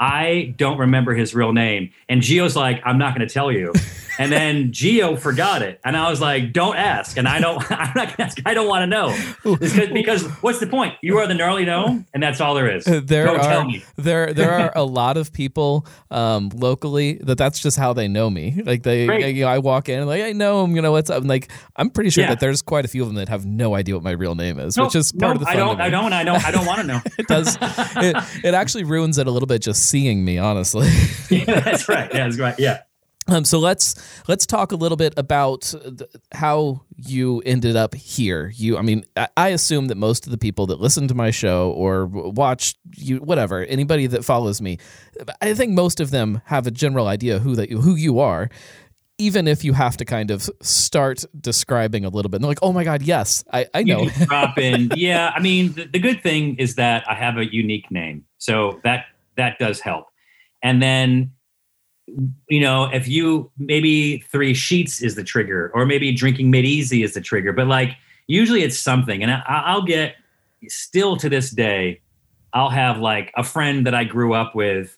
I 0.00 0.54
don't 0.56 0.78
remember 0.78 1.12
his 1.12 1.34
real 1.34 1.52
name. 1.52 1.90
And 2.08 2.22
Geo's 2.22 2.54
like, 2.54 2.80
I'm 2.84 2.98
not 2.98 3.16
going 3.16 3.26
to 3.26 3.32
tell 3.32 3.50
you. 3.50 3.72
And 4.18 4.32
then 4.32 4.72
Geo 4.72 5.16
forgot 5.16 5.62
it, 5.62 5.80
and 5.84 5.96
I 5.96 6.10
was 6.10 6.20
like, 6.20 6.52
"Don't 6.52 6.76
ask." 6.76 7.16
And 7.16 7.28
I 7.28 7.40
don't. 7.40 7.58
I'm 7.70 7.92
not 7.94 8.08
to 8.10 8.22
ask. 8.22 8.38
I 8.44 8.54
don't 8.54 8.66
want 8.68 8.82
to 8.82 8.86
know 8.86 9.16
because, 9.58 9.88
because 9.90 10.24
what's 10.42 10.58
the 10.60 10.66
point? 10.66 10.94
You 11.02 11.18
are 11.18 11.26
the 11.26 11.34
gnarly 11.34 11.64
gnome, 11.64 12.06
and 12.12 12.22
that's 12.22 12.40
all 12.40 12.54
there 12.54 12.70
is. 12.74 12.84
there 12.84 13.24
don't 13.26 13.40
tell 13.40 13.60
are 13.60 13.64
me. 13.64 13.84
there 13.96 14.32
there 14.34 14.52
are 14.52 14.72
a 14.76 14.82
lot 14.82 15.16
of 15.16 15.32
people 15.32 15.86
um, 16.10 16.50
locally 16.54 17.14
that 17.22 17.38
that's 17.38 17.60
just 17.60 17.78
how 17.78 17.92
they 17.92 18.08
know 18.08 18.28
me. 18.28 18.60
Like 18.64 18.82
they, 18.82 19.30
you 19.32 19.42
know, 19.44 19.48
I 19.48 19.58
walk 19.58 19.88
in 19.88 19.98
and 20.00 20.08
like 20.08 20.22
I 20.22 20.32
know 20.32 20.64
him. 20.64 20.74
You 20.74 20.82
know 20.82 20.92
what's 20.92 21.10
up? 21.10 21.18
And 21.20 21.28
like 21.28 21.50
I'm 21.76 21.90
pretty 21.90 22.10
sure 22.10 22.24
Yeah. 22.24 22.30
that 22.30 22.40
there's 22.40 22.60
quite 22.62 22.84
a 22.84 22.88
few 22.88 23.02
of 23.02 23.08
them 23.08 23.16
that 23.16 23.28
have 23.28 23.46
no 23.46 23.74
idea 23.74 23.94
what 23.94 24.02
my 24.02 24.10
real 24.12 24.34
name 24.34 24.58
is, 24.58 24.76
No, 24.76 24.84
which 24.84 24.96
is 24.96 25.12
part 25.12 25.20
no, 25.20 25.32
of 25.32 25.38
the 25.40 25.44
fun. 25.46 25.54
I 25.54 25.56
don't. 25.58 25.80
I 25.80 25.90
don't. 25.90 26.12
I 26.12 26.24
don't. 26.24 26.44
I 26.44 26.50
don't 26.50 26.66
want 26.66 26.80
to 26.80 26.86
know. 26.86 27.00
It 27.18 27.26
does. 27.26 27.56
it, 27.60 28.16
it 28.44 28.54
actually 28.54 28.84
ruins 28.84 29.18
it 29.18 29.26
a 29.26 29.30
little 29.30 29.46
bit 29.46 29.60
just 29.62 29.86
seeing 29.88 30.24
me, 30.24 30.38
honestly. 30.38 30.88
yeah, 31.30 31.60
that's 31.60 31.88
right. 31.88 32.12
Yeah, 32.12 32.24
that's 32.28 32.38
right. 32.38 32.54
Yeah. 32.58 32.82
Um, 33.28 33.44
so 33.44 33.58
let's 33.58 33.94
let's 34.26 34.46
talk 34.46 34.72
a 34.72 34.76
little 34.76 34.96
bit 34.96 35.12
about 35.16 35.72
how 36.32 36.82
you 36.96 37.42
ended 37.44 37.76
up 37.76 37.94
here. 37.94 38.50
You, 38.54 38.78
I 38.78 38.82
mean, 38.82 39.04
I, 39.16 39.28
I 39.36 39.48
assume 39.48 39.88
that 39.88 39.96
most 39.96 40.26
of 40.26 40.30
the 40.30 40.38
people 40.38 40.66
that 40.66 40.80
listen 40.80 41.06
to 41.08 41.14
my 41.14 41.30
show 41.30 41.70
or 41.72 42.06
watch 42.06 42.74
you, 42.96 43.18
whatever, 43.18 43.64
anybody 43.64 44.06
that 44.06 44.24
follows 44.24 44.62
me, 44.62 44.78
I 45.42 45.52
think 45.54 45.72
most 45.72 46.00
of 46.00 46.10
them 46.10 46.40
have 46.46 46.66
a 46.66 46.70
general 46.70 47.06
idea 47.06 47.38
who 47.38 47.54
that 47.56 47.70
you, 47.70 47.80
who 47.80 47.94
you 47.94 48.18
are. 48.18 48.48
Even 49.20 49.48
if 49.48 49.64
you 49.64 49.72
have 49.72 49.96
to 49.96 50.04
kind 50.04 50.30
of 50.30 50.48
start 50.62 51.24
describing 51.40 52.04
a 52.04 52.08
little 52.08 52.28
bit, 52.28 52.36
and 52.36 52.44
they're 52.44 52.50
like, 52.50 52.62
"Oh 52.62 52.72
my 52.72 52.84
God, 52.84 53.02
yes, 53.02 53.42
I, 53.52 53.66
I 53.74 53.82
know." 53.82 54.08
Drop 54.08 54.56
in, 54.58 54.92
yeah. 54.96 55.32
I 55.34 55.40
mean, 55.40 55.72
the, 55.72 55.86
the 55.86 55.98
good 55.98 56.22
thing 56.22 56.54
is 56.54 56.76
that 56.76 57.02
I 57.10 57.16
have 57.16 57.36
a 57.36 57.44
unique 57.44 57.90
name, 57.90 58.26
so 58.38 58.80
that 58.84 59.06
that 59.36 59.58
does 59.58 59.80
help. 59.80 60.06
And 60.62 60.80
then 60.80 61.32
you 62.48 62.60
know, 62.60 62.84
if 62.92 63.08
you 63.08 63.50
maybe 63.58 64.18
three 64.30 64.54
sheets 64.54 65.02
is 65.02 65.14
the 65.14 65.24
trigger, 65.24 65.70
or 65.74 65.86
maybe 65.86 66.12
drinking 66.12 66.50
made 66.50 66.64
easy 66.64 67.02
is 67.02 67.14
the 67.14 67.20
trigger, 67.20 67.52
but 67.52 67.66
like 67.66 67.96
usually 68.26 68.62
it's 68.62 68.78
something. 68.78 69.22
And 69.22 69.30
I, 69.32 69.42
I'll 69.46 69.82
get 69.82 70.16
still 70.68 71.16
to 71.18 71.28
this 71.28 71.50
day, 71.50 72.00
I'll 72.52 72.70
have 72.70 72.98
like 72.98 73.32
a 73.36 73.44
friend 73.44 73.86
that 73.86 73.94
I 73.94 74.04
grew 74.04 74.34
up 74.34 74.54
with, 74.54 74.96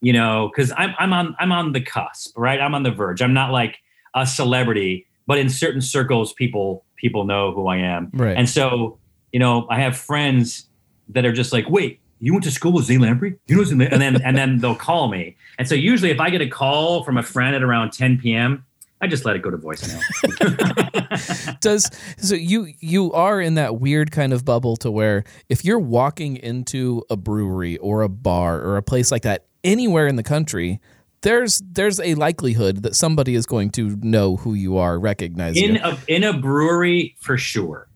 you 0.00 0.12
know, 0.12 0.50
because 0.52 0.72
I'm 0.76 0.94
I'm 0.98 1.12
on 1.12 1.36
I'm 1.38 1.52
on 1.52 1.72
the 1.72 1.80
cusp, 1.80 2.36
right? 2.36 2.60
I'm 2.60 2.74
on 2.74 2.82
the 2.82 2.90
verge. 2.90 3.22
I'm 3.22 3.34
not 3.34 3.50
like 3.50 3.78
a 4.14 4.26
celebrity, 4.26 5.06
but 5.26 5.38
in 5.38 5.48
certain 5.48 5.80
circles, 5.80 6.32
people 6.34 6.84
people 6.96 7.24
know 7.24 7.52
who 7.52 7.66
I 7.66 7.78
am, 7.78 8.10
Right. 8.12 8.36
And 8.36 8.48
so, 8.48 8.98
you 9.32 9.40
know, 9.40 9.66
I 9.70 9.80
have 9.80 9.96
friends 9.96 10.66
that 11.08 11.24
are 11.24 11.32
just 11.32 11.52
like, 11.52 11.68
wait, 11.68 12.00
you 12.22 12.32
went 12.32 12.44
to 12.44 12.52
school 12.52 12.72
with 12.72 12.84
Zane 12.84 13.00
Lamprey? 13.00 13.34
You 13.48 13.56
know 13.56 13.64
Zane 13.64 13.78
Lam-" 13.78 13.88
And 13.92 14.00
then 14.00 14.22
and 14.22 14.36
then 14.36 14.58
they'll 14.58 14.76
call 14.76 15.08
me. 15.08 15.36
And 15.58 15.68
so 15.68 15.74
usually 15.74 16.10
if 16.10 16.20
I 16.20 16.30
get 16.30 16.40
a 16.40 16.48
call 16.48 17.02
from 17.02 17.18
a 17.18 17.22
friend 17.22 17.54
at 17.56 17.62
around 17.62 17.92
10 17.92 18.18
p.m., 18.18 18.64
I 19.00 19.08
just 19.08 19.24
let 19.24 19.34
it 19.34 19.42
go 19.42 19.50
to 19.50 19.58
voicemail. 19.58 20.00
Does 21.60 21.90
so 22.18 22.36
you 22.36 22.72
you 22.78 23.12
are 23.12 23.40
in 23.40 23.54
that 23.54 23.80
weird 23.80 24.12
kind 24.12 24.32
of 24.32 24.44
bubble 24.44 24.76
to 24.76 24.90
where 24.90 25.24
if 25.48 25.64
you're 25.64 25.80
walking 25.80 26.36
into 26.36 27.02
a 27.10 27.16
brewery 27.16 27.76
or 27.78 28.02
a 28.02 28.08
bar 28.08 28.60
or 28.60 28.76
a 28.76 28.82
place 28.82 29.10
like 29.10 29.22
that 29.22 29.46
anywhere 29.64 30.06
in 30.06 30.14
the 30.14 30.22
country, 30.22 30.80
there's 31.22 31.60
there's 31.68 31.98
a 31.98 32.14
likelihood 32.14 32.84
that 32.84 32.94
somebody 32.94 33.34
is 33.34 33.46
going 33.46 33.70
to 33.70 33.96
know 33.96 34.36
who 34.36 34.54
you 34.54 34.76
are, 34.76 34.96
recognize 35.00 35.56
in 35.56 35.74
you. 35.74 35.80
a 35.82 35.98
in 36.06 36.22
a 36.22 36.32
brewery 36.32 37.16
for 37.20 37.36
sure. 37.36 37.88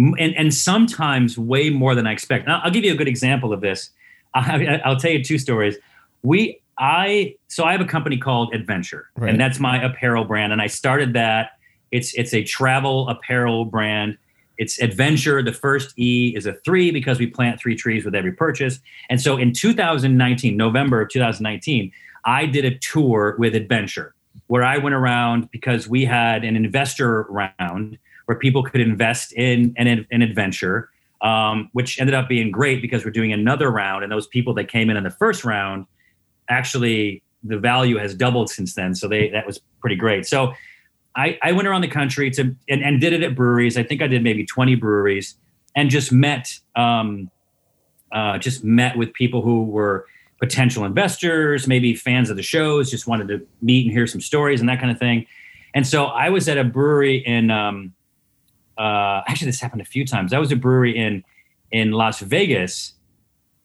And 0.00 0.34
and 0.36 0.54
sometimes 0.54 1.36
way 1.36 1.68
more 1.68 1.94
than 1.94 2.06
I 2.06 2.12
expect. 2.12 2.46
Now, 2.46 2.60
I'll 2.64 2.70
give 2.70 2.84
you 2.84 2.92
a 2.92 2.96
good 2.96 3.08
example 3.08 3.52
of 3.52 3.60
this. 3.60 3.90
I, 4.34 4.80
I'll 4.84 4.96
tell 4.96 5.10
you 5.10 5.22
two 5.22 5.36
stories. 5.38 5.76
We 6.22 6.60
I 6.78 7.34
so 7.48 7.64
I 7.64 7.72
have 7.72 7.80
a 7.82 7.86
company 7.86 8.16
called 8.16 8.54
Adventure, 8.54 9.10
Right. 9.16 9.30
and 9.30 9.38
that's 9.40 9.60
my 9.60 9.82
apparel 9.82 10.24
brand. 10.24 10.52
And 10.52 10.62
I 10.62 10.68
started 10.68 11.12
that. 11.12 11.50
It's 11.90 12.14
it's 12.14 12.32
a 12.32 12.42
travel 12.44 13.08
apparel 13.10 13.66
brand. 13.66 14.16
It's 14.56 14.80
adventure. 14.80 15.42
The 15.42 15.52
first 15.52 15.92
E 15.98 16.34
is 16.36 16.46
a 16.46 16.52
three 16.64 16.90
because 16.90 17.18
we 17.18 17.26
plant 17.26 17.60
three 17.60 17.74
trees 17.76 18.04
with 18.04 18.14
every 18.14 18.32
purchase. 18.32 18.78
And 19.10 19.20
so 19.20 19.36
in 19.36 19.52
2019, 19.52 20.56
November 20.56 21.00
of 21.02 21.08
2019, 21.10 21.90
I 22.24 22.46
did 22.46 22.64
a 22.64 22.78
tour 22.78 23.36
with 23.38 23.54
Adventure 23.54 24.14
where 24.48 24.62
I 24.62 24.76
went 24.78 24.94
around 24.94 25.50
because 25.50 25.88
we 25.88 26.04
had 26.04 26.44
an 26.44 26.56
investor 26.56 27.22
round 27.30 27.98
where 28.30 28.38
people 28.38 28.62
could 28.62 28.80
invest 28.80 29.32
in 29.32 29.74
an, 29.76 30.06
an 30.12 30.22
adventure, 30.22 30.88
um, 31.20 31.68
which 31.72 32.00
ended 32.00 32.14
up 32.14 32.28
being 32.28 32.52
great 32.52 32.80
because 32.80 33.04
we're 33.04 33.10
doing 33.10 33.32
another 33.32 33.72
round. 33.72 34.04
And 34.04 34.12
those 34.12 34.28
people 34.28 34.54
that 34.54 34.68
came 34.68 34.88
in 34.88 34.96
in 34.96 35.02
the 35.02 35.10
first 35.10 35.44
round, 35.44 35.86
actually, 36.48 37.24
the 37.42 37.58
value 37.58 37.96
has 37.96 38.14
doubled 38.14 38.48
since 38.48 38.76
then. 38.76 38.94
So 38.94 39.08
they 39.08 39.30
that 39.30 39.48
was 39.48 39.60
pretty 39.80 39.96
great. 39.96 40.26
So 40.26 40.54
I, 41.16 41.40
I 41.42 41.50
went 41.50 41.66
around 41.66 41.80
the 41.80 41.88
country 41.88 42.30
to 42.30 42.54
and, 42.68 42.84
and 42.84 43.00
did 43.00 43.12
it 43.12 43.24
at 43.24 43.34
breweries. 43.34 43.76
I 43.76 43.82
think 43.82 44.00
I 44.00 44.06
did 44.06 44.22
maybe 44.22 44.46
20 44.46 44.76
breweries 44.76 45.34
and 45.74 45.90
just 45.90 46.12
met 46.12 46.56
um, 46.76 47.32
uh, 48.12 48.38
just 48.38 48.62
met 48.62 48.96
with 48.96 49.12
people 49.12 49.42
who 49.42 49.64
were 49.64 50.06
potential 50.38 50.84
investors, 50.84 51.66
maybe 51.66 51.96
fans 51.96 52.30
of 52.30 52.36
the 52.36 52.44
shows, 52.44 52.92
just 52.92 53.08
wanted 53.08 53.26
to 53.26 53.44
meet 53.60 53.86
and 53.86 53.92
hear 53.92 54.06
some 54.06 54.20
stories 54.20 54.60
and 54.60 54.68
that 54.68 54.78
kind 54.78 54.92
of 54.92 55.00
thing. 55.00 55.26
And 55.74 55.84
so 55.84 56.04
I 56.04 56.30
was 56.30 56.48
at 56.48 56.58
a 56.58 56.64
brewery 56.64 57.24
in 57.26 57.50
um, 57.50 57.92
uh, 58.80 59.22
actually 59.28 59.46
this 59.46 59.60
happened 59.60 59.82
a 59.82 59.84
few 59.84 60.06
times. 60.06 60.32
I 60.32 60.38
was 60.38 60.50
at 60.50 60.58
a 60.58 60.60
brewery 60.60 60.96
in 60.96 61.22
in 61.70 61.92
Las 61.92 62.20
Vegas, 62.20 62.94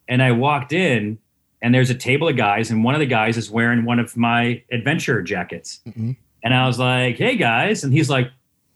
and 0.07 0.22
I 0.22 0.31
walked 0.31 0.74
in, 0.74 1.17
and 1.62 1.74
there's 1.74 1.89
a 1.89 1.95
table 1.95 2.27
of 2.27 2.36
guys, 2.38 2.69
and 2.69 2.84
one 2.84 2.93
of 2.95 3.00
the 3.00 3.05
guys 3.05 3.38
is 3.38 3.50
wearing 3.50 3.86
one 3.86 4.00
of 4.00 4.15
my 4.17 4.62
adventure 4.72 5.22
jackets. 5.22 5.79
Mhm. 5.88 6.17
And 6.43 6.53
I 6.53 6.67
was 6.67 6.77
like, 6.77 7.17
"Hey 7.17 7.38
guys," 7.38 7.84
and 7.84 7.91
he's 7.93 8.10
like, 8.10 8.29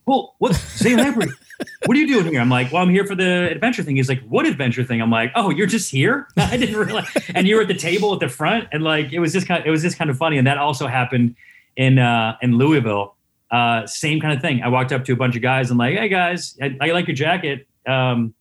"Well, 0.06 0.36
what, 0.40 0.56
Zane 0.56 0.98
Lamprey? 0.98 1.28
what 1.86 1.96
are 1.96 2.00
you 2.00 2.08
doing 2.08 2.32
here?" 2.32 2.42
I'm 2.42 2.50
like, 2.50 2.72
"Well, 2.72 2.82
I'm 2.82 2.90
here 2.90 3.06
for 3.06 3.16
the 3.16 3.52
adventure 3.52 3.84
thing." 3.84 3.98
He's 3.98 4.10
like, 4.10 4.24
"What 4.28 4.46
adventure 4.48 4.84
thing?" 4.84 5.02
I'm 5.02 5.12
like, 5.12 5.32
"Oh, 5.36 5.50
you're 5.52 5.68
just 5.68 5.92
here? 5.92 6.28
I 6.38 6.58
didn't 6.58 6.78
realize." 6.78 7.06
and 7.36 7.48
you 7.48 7.58
were 7.58 7.62
at 7.64 7.68
the 7.68 7.76
table 7.76 8.14
at 8.14 8.20
the 8.22 8.30
front, 8.30 8.70
and 8.72 8.82
like 8.82 9.14
it 9.14 9.20
was 9.20 9.34
just 9.34 9.46
kind 9.48 9.60
of, 9.62 9.68
it 9.68 9.72
was 9.72 9.82
just 9.84 9.98
kind 9.98 10.10
of 10.10 10.18
funny. 10.18 10.38
And 10.38 10.48
that 10.48 10.58
also 10.58 10.88
happened 10.88 11.36
in 11.76 12.00
uh, 12.00 12.38
in 12.42 12.58
Louisville. 12.58 13.16
Uh, 13.52 13.86
same 13.88 14.20
kind 14.20 14.34
of 14.36 14.42
thing. 14.42 14.62
I 14.62 14.68
walked 14.68 14.92
up 14.92 15.06
to 15.06 15.14
a 15.14 15.16
bunch 15.16 15.36
of 15.36 15.42
guys 15.42 15.70
and 15.72 15.80
like, 15.80 15.96
"Hey 15.98 16.08
guys, 16.10 16.58
I, 16.62 16.78
I 16.82 16.92
like 16.92 17.08
your 17.08 17.16
jacket." 17.16 17.68
Um, 17.88 18.34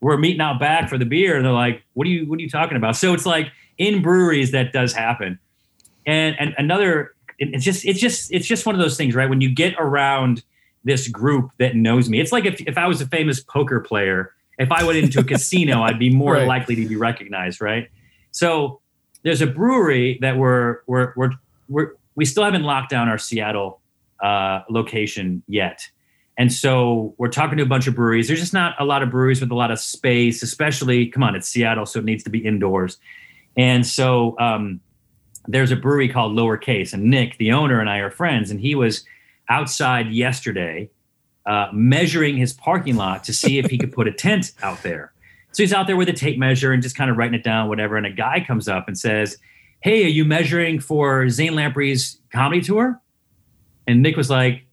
we're 0.00 0.16
meeting 0.16 0.40
out 0.40 0.58
back 0.58 0.88
for 0.88 0.98
the 0.98 1.04
beer, 1.04 1.36
and 1.36 1.44
they're 1.44 1.52
like, 1.52 1.82
"What 1.94 2.06
are 2.06 2.10
you 2.10 2.26
What 2.26 2.38
are 2.38 2.42
you 2.42 2.48
talking 2.50 2.76
about?" 2.76 2.96
So 2.96 3.14
it's 3.14 3.26
like 3.26 3.48
in 3.78 4.02
breweries 4.02 4.50
that 4.52 4.72
does 4.72 4.92
happen. 4.92 5.38
And 6.06 6.34
and 6.40 6.54
another, 6.58 7.12
it- 7.38 7.54
it's 7.54 7.64
just 7.64 7.84
it's 7.84 8.00
just 8.00 8.32
it's 8.32 8.46
just 8.46 8.66
one 8.66 8.74
of 8.74 8.80
those 8.80 8.96
things, 8.96 9.14
right? 9.14 9.28
When 9.28 9.40
you 9.40 9.54
get 9.54 9.74
around 9.78 10.42
this 10.82 11.06
group 11.08 11.50
that 11.58 11.76
knows 11.76 12.08
me, 12.08 12.18
it's 12.20 12.32
like 12.32 12.44
if 12.46 12.60
if 12.62 12.76
I 12.78 12.88
was 12.88 13.00
a 13.00 13.06
famous 13.06 13.40
poker 13.40 13.78
player, 13.80 14.32
if 14.58 14.72
I 14.72 14.82
went 14.82 14.98
into 14.98 15.20
a 15.20 15.24
casino, 15.24 15.82
I'd 15.82 15.98
be 15.98 16.10
more 16.10 16.34
Right. 16.34 16.48
likely 16.48 16.74
to 16.76 16.88
be 16.88 16.96
recognized, 16.96 17.60
right? 17.60 17.88
So 18.32 18.80
there's 19.22 19.42
a 19.42 19.46
brewery 19.46 20.18
that 20.22 20.36
we're 20.38 20.78
we're 20.86 21.12
we're, 21.14 21.30
we're 21.68 21.92
we 22.16 22.24
still 22.24 22.42
haven't 22.44 22.62
locked 22.64 22.90
down 22.90 23.08
our 23.08 23.18
Seattle 23.18 23.80
uh, 24.22 24.60
location 24.68 25.42
yet. 25.46 25.88
And 26.38 26.52
so 26.52 27.14
we're 27.18 27.28
talking 27.28 27.58
to 27.58 27.62
a 27.62 27.66
bunch 27.66 27.86
of 27.86 27.94
breweries. 27.94 28.28
There's 28.28 28.40
just 28.40 28.54
not 28.54 28.74
a 28.78 28.84
lot 28.84 29.02
of 29.02 29.10
breweries 29.10 29.40
with 29.40 29.50
a 29.50 29.54
lot 29.54 29.70
of 29.70 29.78
space, 29.78 30.42
especially, 30.42 31.06
come 31.06 31.22
on, 31.22 31.34
it's 31.34 31.48
Seattle, 31.48 31.84
so 31.84 31.98
it 31.98 32.04
needs 32.04 32.24
to 32.24 32.30
be 32.30 32.38
indoors. 32.38 32.96
And 33.56 33.86
so 33.86 34.38
um, 34.38 34.80
there's 35.48 35.70
a 35.70 35.76
brewery 35.76 36.08
called 36.08 36.36
Lowercase, 36.36 36.92
and 36.92 37.04
Nick, 37.04 37.36
the 37.38 37.52
owner, 37.52 37.80
and 37.80 37.90
I 37.90 37.98
are 37.98 38.10
friends. 38.10 38.50
And 38.50 38.60
he 38.60 38.74
was 38.74 39.04
outside 39.48 40.12
yesterday 40.12 40.88
uh, 41.46 41.66
measuring 41.72 42.36
his 42.36 42.52
parking 42.52 42.96
lot 42.96 43.24
to 43.24 43.32
see 43.32 43.58
if 43.58 43.66
he 43.66 43.76
could 43.76 43.92
put 43.92 44.06
a 44.06 44.12
tent 44.12 44.52
out 44.62 44.82
there. 44.82 45.12
So 45.52 45.62
he's 45.62 45.72
out 45.72 45.86
there 45.86 45.96
with 45.96 46.08
a 46.08 46.12
tape 46.12 46.38
measure 46.38 46.72
and 46.72 46.82
just 46.82 46.96
kind 46.96 47.10
of 47.10 47.16
writing 47.16 47.34
it 47.34 47.42
down, 47.42 47.68
whatever. 47.68 47.96
And 47.96 48.06
a 48.06 48.10
guy 48.10 48.44
comes 48.46 48.68
up 48.68 48.86
and 48.86 48.96
says, 48.96 49.36
Hey, 49.82 50.04
are 50.04 50.08
you 50.08 50.24
measuring 50.24 50.78
for 50.78 51.28
Zane 51.28 51.54
Lamprey's 51.54 52.18
comedy 52.32 52.60
tour? 52.60 53.00
And 53.90 54.02
Nick 54.02 54.16
was 54.16 54.30
like, 54.30 54.64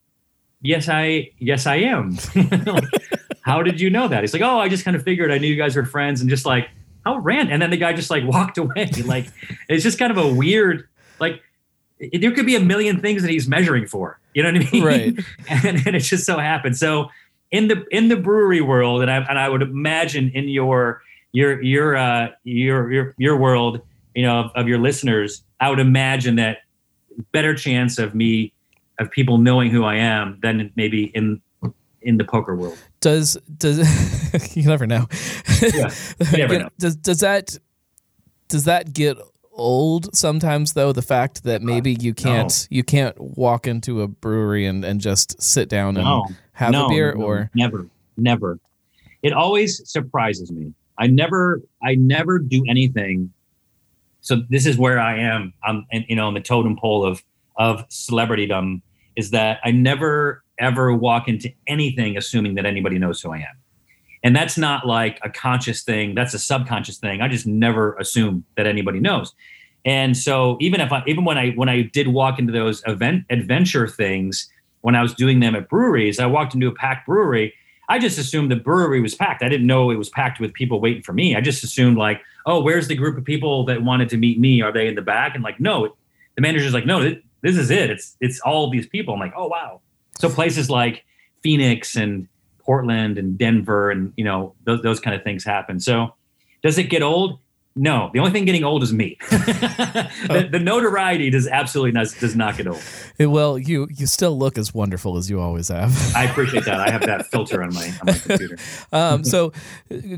Yes, 0.62 0.90
I 0.90 1.32
yes, 1.38 1.68
I 1.68 1.76
am. 1.78 2.18
Like, 2.66 2.84
how 3.42 3.64
did 3.64 3.80
you 3.80 3.90
know 3.90 4.08
that? 4.08 4.22
He's 4.22 4.34
like, 4.34 4.42
Oh, 4.42 4.60
I 4.60 4.70
just 4.70 4.84
kind 4.86 4.96
of 4.96 5.04
figured 5.04 5.32
I 5.32 5.38
knew 5.38 5.48
you 5.48 5.56
guys 5.56 5.76
were 5.76 5.86
friends 5.86 6.22
and 6.22 6.30
just 6.30 6.46
like, 6.46 6.70
how 7.06 7.18
random. 7.20 7.54
And 7.54 7.62
then 7.62 7.70
the 7.70 7.78
guy 7.78 7.94
just 7.94 8.10
like 8.10 8.24
walked 8.28 8.58
away. 8.58 8.90
Like 9.06 9.28
it's 9.70 9.84
just 9.84 9.98
kind 10.00 10.12
of 10.12 10.18
a 10.18 10.28
weird, 10.34 10.88
like 11.20 11.42
it- 12.00 12.20
there 12.22 12.32
could 12.32 12.46
be 12.46 12.56
a 12.56 12.60
million 12.60 13.00
things 13.02 13.22
that 13.22 13.32
he's 13.32 13.48
measuring 13.48 13.88
for. 13.88 14.20
You 14.34 14.44
know 14.44 14.52
what 14.52 14.68
I 14.68 14.72
mean? 14.72 14.84
Right. 14.84 15.20
and, 15.50 15.88
and 15.88 15.96
it 15.96 16.00
just 16.02 16.26
so 16.26 16.38
happened. 16.38 16.78
So 16.78 17.10
in 17.52 17.70
the 17.70 17.86
in 17.92 18.10
the 18.10 18.18
brewery 18.18 18.62
world, 18.62 19.02
and 19.02 19.10
I 19.10 19.18
and 19.18 19.40
I 19.40 19.48
would 19.50 19.62
imagine 19.62 20.30
in 20.34 20.50
your 20.50 21.02
your 21.32 21.62
your 21.62 21.96
uh 21.96 22.30
your 22.44 22.92
your 22.92 23.16
your 23.18 23.38
world, 23.38 23.82
you 24.16 24.24
know, 24.24 24.42
of, 24.42 24.52
of 24.56 24.68
your 24.68 24.80
listeners, 24.80 25.44
I 25.62 25.70
would 25.70 25.80
imagine 25.80 26.36
that 26.36 26.58
better 27.32 27.56
chance 27.56 27.98
of 27.98 28.14
me 28.14 28.52
of 29.00 29.12
people 29.12 29.38
knowing 29.38 29.70
who 29.70 29.84
I 29.84 29.96
am 29.96 30.40
than 30.42 30.72
maybe 30.76 31.06
in 31.06 31.42
in 32.02 32.18
the 32.18 32.24
poker 32.24 32.56
world. 32.56 32.78
Does 33.02 33.38
does 33.58 34.56
you 34.56 34.64
never 34.64 34.88
know? 34.88 35.08
Yeah, 35.62 35.92
you 36.32 36.38
never 36.38 36.54
You 36.54 36.60
know. 36.60 36.70
Does 36.80 36.96
does 36.96 37.20
that 37.20 37.58
does 38.48 38.66
that 38.66 38.94
get 38.94 39.18
old 39.52 40.16
sometimes 40.16 40.74
though? 40.74 40.92
The 40.92 41.02
fact 41.02 41.44
that 41.44 41.62
uh, 41.62 41.66
maybe 41.66 41.94
you 41.94 42.14
can't 42.14 42.68
you 42.70 42.84
can't 42.84 43.20
walk 43.20 43.68
into 43.68 44.02
a 44.02 44.08
brewery 44.08 44.66
and, 44.66 44.84
and 44.86 45.02
just 45.02 45.42
sit 45.42 45.70
down 45.70 45.98
and 45.98 46.06
No, 46.06 46.28
have 46.54 46.72
no, 46.72 46.86
a 46.86 46.90
beer 46.90 47.14
no, 47.14 47.26
or 47.26 47.52
never, 47.54 47.88
never. 48.16 48.60
It 49.22 49.34
always 49.34 49.90
surprises 49.90 50.52
me. 50.52 50.74
I 51.00 51.08
never, 51.08 51.62
I 51.84 51.96
never 51.96 52.40
do 52.40 52.64
anything. 52.68 53.32
So 54.22 54.38
this 54.50 54.66
is 54.66 54.78
where 54.78 55.00
I 55.00 55.20
am. 55.20 55.54
I'm, 55.64 55.86
you 55.92 56.16
know, 56.16 56.28
on 56.28 56.34
the 56.34 56.42
totem 56.42 56.78
pole 56.78 57.06
of 57.06 57.24
of 57.58 57.88
celebritydom 57.90 58.82
is 59.18 59.32
that 59.32 59.60
I 59.66 59.72
never 59.72 60.44
ever 60.60 60.94
walk 60.94 61.28
into 61.28 61.52
anything 61.68 62.18
assuming 62.18 62.56
that 62.56 62.66
anybody 62.66 62.98
knows 62.98 63.22
who 63.22 63.32
I 63.32 63.40
am. 63.40 63.58
And 64.24 64.36
that's 64.36 64.58
not 64.58 64.88
like 64.88 65.20
a 65.24 65.30
conscious 65.30 65.84
thing. 65.84 66.16
That's 66.16 66.34
a 66.34 66.40
subconscious 66.40 66.98
thing. 66.98 67.22
I 67.22 67.28
just 67.28 67.46
never 67.46 67.96
assume 67.98 68.46
that 68.56 68.66
anybody 68.66 69.00
knows. 69.00 69.34
And 69.86 70.18
so 70.18 70.58
even 70.60 70.82
if 70.82 70.92
I 70.92 71.04
even 71.08 71.26
when 71.26 71.38
I 71.38 71.52
when 71.52 71.70
I 71.70 71.84
did 71.84 72.08
walk 72.08 72.40
into 72.40 72.52
those 72.52 72.84
event 72.88 73.26
adventure 73.30 73.88
things 73.88 74.50
when 74.82 74.96
I 74.96 75.02
was 75.02 75.14
doing 75.14 75.40
them 75.40 75.56
at 75.56 75.70
breweries, 75.70 76.20
I 76.20 76.26
walked 76.26 76.54
into 76.54 76.68
a 76.68 76.74
packed 76.74 77.06
brewery. 77.06 77.54
I 77.90 78.00
just 78.00 78.18
assumed 78.18 78.52
the 78.52 78.58
brewery 78.58 79.00
was 79.00 79.16
packed. 79.16 79.44
I 79.44 79.50
didn't 79.50 79.68
know 79.68 79.92
it 79.92 79.96
was 79.96 80.10
packed 80.10 80.40
with 80.42 80.54
people 80.54 80.82
waiting 80.82 81.04
for 81.04 81.14
me. 81.14 81.36
I 81.36 81.42
just 81.42 81.64
assumed 81.64 81.98
like, 81.98 82.22
oh, 82.46 82.62
where's 82.62 82.88
the 82.90 82.96
group 82.96 83.18
of 83.18 83.24
people 83.24 83.66
that 83.66 83.82
wanted 83.82 84.10
to 84.10 84.18
meet 84.18 84.40
me? 84.40 84.62
Are 84.62 84.74
they 84.74 84.88
in 84.88 84.96
the 84.96 85.02
back? 85.02 85.36
And 85.36 85.44
like, 85.44 85.60
no, 85.60 85.96
the 86.36 86.42
manager's 86.42 86.74
like, 86.74 86.86
no, 86.86 87.16
this 87.42 87.58
is 87.58 87.70
it. 87.72 87.90
It's 87.90 88.16
it's 88.20 88.40
all 88.42 88.70
these 88.70 88.88
people. 88.88 89.14
I'm 89.14 89.20
like, 89.20 89.34
oh 89.36 89.48
wow. 89.48 89.82
So 90.20 90.30
places 90.30 90.70
like 90.70 91.04
Phoenix 91.42 91.96
and 91.96 92.28
Portland 92.60 93.18
and 93.18 93.38
Denver 93.38 93.92
and 93.92 94.14
you 94.18 94.24
know 94.24 94.54
those 94.66 94.82
those 94.82 95.00
kind 95.00 95.16
of 95.16 95.24
things 95.24 95.44
happen. 95.44 95.80
So 95.80 96.16
does 96.62 96.78
it 96.78 96.90
get 96.90 97.02
old? 97.02 97.40
No, 97.78 98.10
the 98.12 98.20
only 98.20 98.32
thing 98.32 98.46
getting 98.46 98.64
old 98.64 98.82
is 98.82 98.92
me. 98.92 99.18
the, 99.30 100.50
the, 100.52 100.58
notoriety 100.58 101.30
does 101.30 101.48
absolutely 101.48 101.92
not, 101.92 102.08
does 102.20 102.36
not 102.36 102.58
get 102.58 102.66
old. 102.66 102.82
Well, 103.20 103.60
you 103.60 103.88
you 103.92 104.08
still 104.08 104.36
look 104.36 104.58
as 104.58 104.74
wonderful 104.74 105.16
as 105.16 105.30
you 105.30 105.40
always 105.40 105.68
have. 105.68 105.96
I 106.16 106.24
appreciate 106.24 106.66
that. 106.66 106.80
I 106.80 106.90
have 106.90 107.02
that 107.02 107.28
filter 107.28 107.62
on 107.62 107.74
my 107.76 107.86
on 107.86 108.08
my 108.08 108.14
computer. 108.14 108.58
Um, 108.92 109.24
so, 109.24 109.54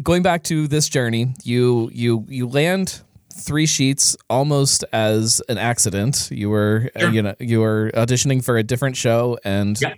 going 0.01 0.21
back 0.21 0.43
to 0.43 0.67
this 0.67 0.87
journey, 0.87 1.33
you 1.43 1.89
you 1.93 2.25
you 2.29 2.47
land 2.47 3.01
three 3.39 3.65
sheets 3.65 4.15
almost 4.29 4.83
as 4.93 5.41
an 5.49 5.57
accident. 5.57 6.29
You 6.31 6.49
were 6.49 6.89
uh, 6.95 6.99
sure. 6.99 7.09
uh, 7.09 7.11
you 7.11 7.21
know 7.21 7.35
you 7.39 7.59
were 7.61 7.91
auditioning 7.95 8.43
for 8.43 8.57
a 8.57 8.63
different 8.63 8.95
show 8.95 9.37
and. 9.43 9.79
Yeah. 9.81 9.93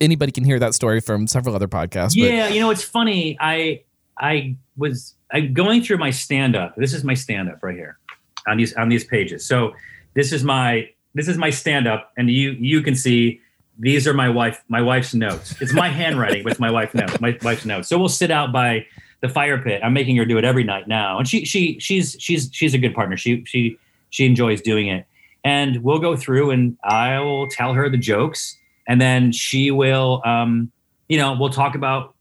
Anybody 0.00 0.30
can 0.30 0.44
hear 0.44 0.60
that 0.60 0.72
story 0.72 1.00
from 1.00 1.26
several 1.26 1.56
other 1.56 1.66
podcasts. 1.66 2.12
Yeah, 2.14 2.46
but. 2.46 2.54
you 2.54 2.60
know 2.60 2.70
it's 2.70 2.84
funny. 2.84 3.36
I 3.40 3.82
I 4.16 4.56
was 4.76 5.14
I'm 5.32 5.52
going 5.52 5.82
through 5.82 5.98
my 5.98 6.10
stand 6.10 6.54
up. 6.54 6.76
This 6.76 6.94
is 6.94 7.02
my 7.02 7.14
stand 7.14 7.50
up 7.50 7.62
right 7.62 7.74
here 7.74 7.98
on 8.46 8.56
these 8.56 8.74
on 8.74 8.88
these 8.88 9.04
pages. 9.04 9.44
So 9.44 9.74
this 10.14 10.32
is 10.32 10.44
my 10.44 10.88
this 11.14 11.28
is 11.28 11.36
my 11.36 11.50
stand 11.50 11.86
up, 11.86 12.12
and 12.16 12.30
you 12.30 12.52
you 12.52 12.82
can 12.82 12.94
see 12.94 13.40
these 13.78 14.06
are 14.06 14.14
my 14.14 14.28
wife 14.28 14.62
my 14.68 14.80
wife's 14.80 15.14
notes. 15.14 15.60
It's 15.60 15.72
my 15.72 15.88
handwriting 16.02 16.44
with 16.44 16.58
my 16.58 16.70
wife's 16.70 16.94
notes. 16.94 17.20
My 17.20 17.36
wife's 17.42 17.64
notes. 17.64 17.88
So 17.88 17.98
we'll 17.98 18.08
sit 18.08 18.30
out 18.30 18.52
by 18.52 18.86
the 19.20 19.28
fire 19.28 19.58
pit. 19.58 19.80
I'm 19.84 19.92
making 19.92 20.16
her 20.16 20.24
do 20.24 20.38
it 20.38 20.44
every 20.44 20.64
night 20.64 20.88
now, 20.88 21.18
and 21.18 21.26
she 21.26 21.44
she 21.44 21.78
she's 21.80 22.16
she's 22.18 22.50
she's 22.52 22.74
a 22.74 22.78
good 22.78 22.94
partner. 22.94 23.16
She 23.16 23.44
she 23.44 23.78
she 24.10 24.26
enjoys 24.26 24.60
doing 24.60 24.88
it, 24.88 25.06
and 25.44 25.82
we'll 25.82 25.98
go 25.98 26.16
through 26.16 26.50
and 26.50 26.76
I 26.84 27.18
will 27.20 27.48
tell 27.48 27.74
her 27.74 27.88
the 27.88 27.96
jokes, 27.96 28.56
and 28.86 29.00
then 29.00 29.32
she 29.32 29.70
will 29.70 30.22
um 30.24 30.70
you 31.08 31.18
know 31.18 31.36
we'll 31.38 31.50
talk 31.50 31.74
about 31.74 32.14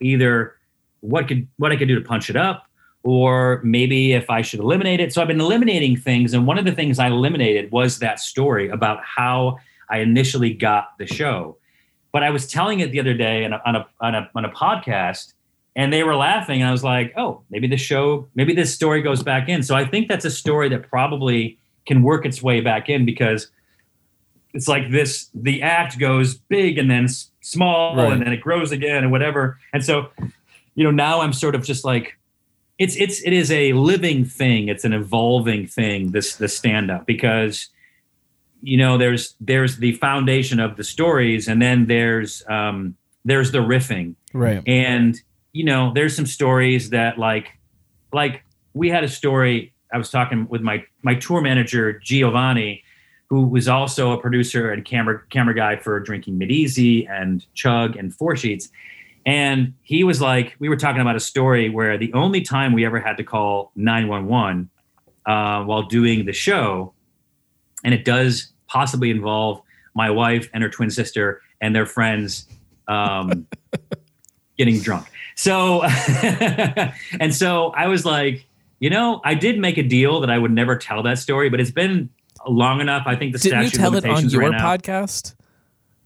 either 0.00 0.56
what 1.00 1.28
could 1.28 1.46
what 1.58 1.72
I 1.72 1.76
could 1.76 1.88
do 1.88 1.94
to 1.94 2.00
punch 2.00 2.28
it 2.30 2.36
up, 2.36 2.66
or 3.02 3.60
maybe 3.62 4.12
if 4.12 4.28
I 4.28 4.42
should 4.42 4.60
eliminate 4.60 5.00
it. 5.00 5.12
So 5.12 5.22
I've 5.22 5.28
been 5.28 5.40
eliminating 5.40 5.96
things, 5.96 6.34
and 6.34 6.46
one 6.46 6.58
of 6.58 6.64
the 6.64 6.72
things 6.72 6.98
I 6.98 7.06
eliminated 7.06 7.70
was 7.70 8.00
that 8.00 8.18
story 8.18 8.68
about 8.68 9.00
how 9.04 9.58
I 9.88 9.98
initially 9.98 10.52
got 10.52 10.98
the 10.98 11.06
show. 11.06 11.56
But 12.12 12.22
I 12.22 12.30
was 12.30 12.46
telling 12.46 12.80
it 12.80 12.92
the 12.92 13.00
other 13.00 13.14
day 13.14 13.44
on 13.44 13.52
a, 13.52 13.62
on 13.66 13.76
a, 13.76 13.86
on 14.00 14.14
a, 14.14 14.30
on 14.34 14.44
a 14.44 14.50
podcast, 14.50 15.34
and 15.76 15.92
they 15.92 16.02
were 16.02 16.16
laughing, 16.16 16.62
and 16.62 16.68
I 16.68 16.72
was 16.72 16.82
like, 16.82 17.12
"Oh, 17.16 17.42
maybe 17.50 17.68
the 17.68 17.76
show, 17.76 18.26
maybe 18.34 18.54
this 18.54 18.74
story 18.74 19.02
goes 19.02 19.22
back 19.22 19.48
in." 19.48 19.62
So 19.62 19.76
I 19.76 19.84
think 19.84 20.08
that's 20.08 20.24
a 20.24 20.30
story 20.30 20.68
that 20.70 20.88
probably 20.88 21.58
can 21.86 22.02
work 22.02 22.26
its 22.26 22.42
way 22.42 22.60
back 22.60 22.88
in 22.88 23.04
because 23.04 23.48
it's 24.54 24.66
like 24.66 24.90
this: 24.90 25.30
the 25.34 25.62
act 25.62 25.98
goes 25.98 26.34
big 26.34 26.78
and 26.78 26.90
then 26.90 27.06
small, 27.42 27.94
right. 27.94 28.10
and 28.10 28.22
then 28.22 28.32
it 28.32 28.40
grows 28.40 28.72
again, 28.72 29.04
and 29.04 29.12
whatever. 29.12 29.58
And 29.72 29.84
so 29.84 30.08
you 30.74 30.84
know, 30.84 30.90
now 30.90 31.20
I'm 31.20 31.32
sort 31.32 31.54
of 31.54 31.64
just 31.64 31.84
like, 31.84 32.18
it's 32.78 32.96
it's 32.96 33.22
it 33.22 33.34
is 33.34 33.50
a 33.52 33.74
living 33.74 34.24
thing. 34.24 34.68
It's 34.68 34.84
an 34.84 34.94
evolving 34.94 35.66
thing. 35.66 36.12
This 36.12 36.36
the 36.36 36.48
stand 36.48 36.90
up 36.90 37.06
because 37.06 37.68
you 38.62 38.78
know 38.78 38.96
there's 38.96 39.34
there's 39.40 39.76
the 39.76 39.92
foundation 39.92 40.58
of 40.58 40.76
the 40.76 40.84
stories 40.84 41.48
and 41.48 41.60
then 41.60 41.86
there's 41.86 42.42
um 42.48 42.96
there's 43.24 43.52
the 43.52 43.58
riffing 43.58 44.14
right 44.32 44.62
and 44.66 45.20
you 45.56 45.64
know 45.64 45.92
there's 45.94 46.14
some 46.14 46.26
stories 46.26 46.90
that 46.90 47.18
like 47.18 47.48
like 48.12 48.44
we 48.74 48.88
had 48.88 49.04
a 49.04 49.08
story 49.08 49.72
i 49.92 49.98
was 49.98 50.10
talking 50.10 50.46
with 50.48 50.60
my 50.60 50.84
my 51.02 51.14
tour 51.14 51.40
manager 51.40 51.98
giovanni 52.00 52.82
who 53.28 53.46
was 53.46 53.68
also 53.68 54.12
a 54.12 54.20
producer 54.20 54.70
and 54.70 54.84
camera 54.84 55.20
camera 55.30 55.54
guy 55.54 55.76
for 55.76 55.98
drinking 56.00 56.38
made 56.38 56.50
easy 56.50 57.06
and 57.06 57.44
chug 57.54 57.96
and 57.96 58.14
four 58.14 58.36
sheets. 58.36 58.68
And 59.24 59.74
he 59.82 60.04
was 60.04 60.20
like, 60.20 60.54
we 60.60 60.68
were 60.68 60.76
talking 60.76 61.00
about 61.00 61.16
a 61.16 61.20
story 61.20 61.68
where 61.68 61.98
the 61.98 62.12
only 62.12 62.40
time 62.40 62.72
we 62.72 62.84
ever 62.86 63.00
had 63.00 63.16
to 63.16 63.24
call 63.24 63.72
911 63.74 64.70
uh, 65.26 65.64
while 65.64 65.82
doing 65.82 66.26
the 66.26 66.32
show, 66.32 66.92
and 67.82 67.92
it 67.92 68.04
does 68.04 68.52
possibly 68.68 69.10
involve 69.10 69.60
my 69.94 70.10
wife 70.10 70.48
and 70.54 70.62
her 70.62 70.68
twin 70.68 70.90
sister 70.90 71.42
and 71.60 71.74
their 71.74 71.86
friends 71.86 72.46
um, 72.86 73.48
getting 74.56 74.80
drunk. 74.80 75.06
So, 75.34 75.82
and 77.20 77.34
so 77.34 77.68
I 77.76 77.88
was 77.88 78.04
like, 78.04 78.46
you 78.78 78.90
know, 78.90 79.20
I 79.24 79.34
did 79.34 79.58
make 79.58 79.78
a 79.78 79.82
deal 79.82 80.20
that 80.20 80.30
I 80.30 80.38
would 80.38 80.52
never 80.52 80.76
tell 80.76 81.02
that 81.02 81.18
story, 81.18 81.50
but 81.50 81.60
it's 81.60 81.70
been 81.70 82.10
long 82.48 82.80
enough. 82.80 83.04
I 83.06 83.16
think 83.16 83.32
the 83.32 83.38
Didn't 83.38 83.68
statute 83.68 83.72
you 83.74 83.78
tell 83.78 83.96
it 83.96 84.06
on 84.06 84.28
your 84.28 84.50
podcast? 84.52 85.34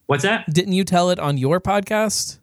What's 0.06 0.24
that? 0.24 0.52
Didn't 0.52 0.72
you 0.72 0.84
tell 0.84 1.10
it 1.10 1.20
on 1.20 1.38
your 1.38 1.60
podcast? 1.60 2.39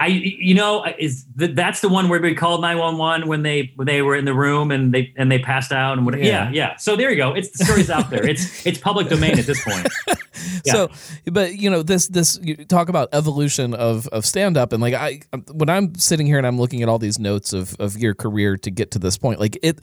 I, 0.00 0.06
you 0.06 0.54
know, 0.54 0.84
is 0.98 1.24
the, 1.34 1.48
that's 1.48 1.80
the 1.80 1.88
one 1.88 2.08
where 2.08 2.20
we 2.20 2.32
called 2.34 2.60
nine 2.60 2.78
one 2.78 2.98
one 2.98 3.26
when 3.26 3.42
they 3.42 3.72
when 3.74 3.86
they 3.86 4.00
were 4.00 4.14
in 4.14 4.24
the 4.24 4.34
room 4.34 4.70
and 4.70 4.94
they 4.94 5.12
and 5.16 5.30
they 5.30 5.40
passed 5.40 5.72
out 5.72 5.96
and 5.96 6.06
whatever. 6.06 6.22
Yeah. 6.22 6.44
yeah, 6.44 6.50
yeah. 6.52 6.76
So 6.76 6.94
there 6.94 7.10
you 7.10 7.16
go. 7.16 7.34
It's 7.34 7.50
the 7.50 7.64
story's 7.64 7.90
out 7.90 8.08
there. 8.08 8.24
It's 8.24 8.64
it's 8.66 8.78
public 8.78 9.08
domain 9.08 9.38
at 9.38 9.46
this 9.46 9.62
point. 9.64 9.88
Yeah. 10.64 10.72
So, 10.72 10.90
but 11.32 11.56
you 11.56 11.68
know, 11.68 11.82
this 11.82 12.06
this 12.06 12.38
you 12.40 12.54
talk 12.56 12.88
about 12.88 13.08
evolution 13.12 13.74
of 13.74 14.06
of 14.08 14.24
stand 14.24 14.56
up 14.56 14.72
and 14.72 14.80
like 14.80 14.94
I 14.94 15.20
when 15.52 15.68
I'm 15.68 15.96
sitting 15.96 16.26
here 16.26 16.38
and 16.38 16.46
I'm 16.46 16.58
looking 16.58 16.80
at 16.82 16.88
all 16.88 16.98
these 16.98 17.18
notes 17.18 17.52
of 17.52 17.74
of 17.80 17.96
your 17.96 18.14
career 18.14 18.56
to 18.58 18.70
get 18.70 18.92
to 18.92 19.00
this 19.00 19.18
point, 19.18 19.40
like 19.40 19.58
it 19.62 19.80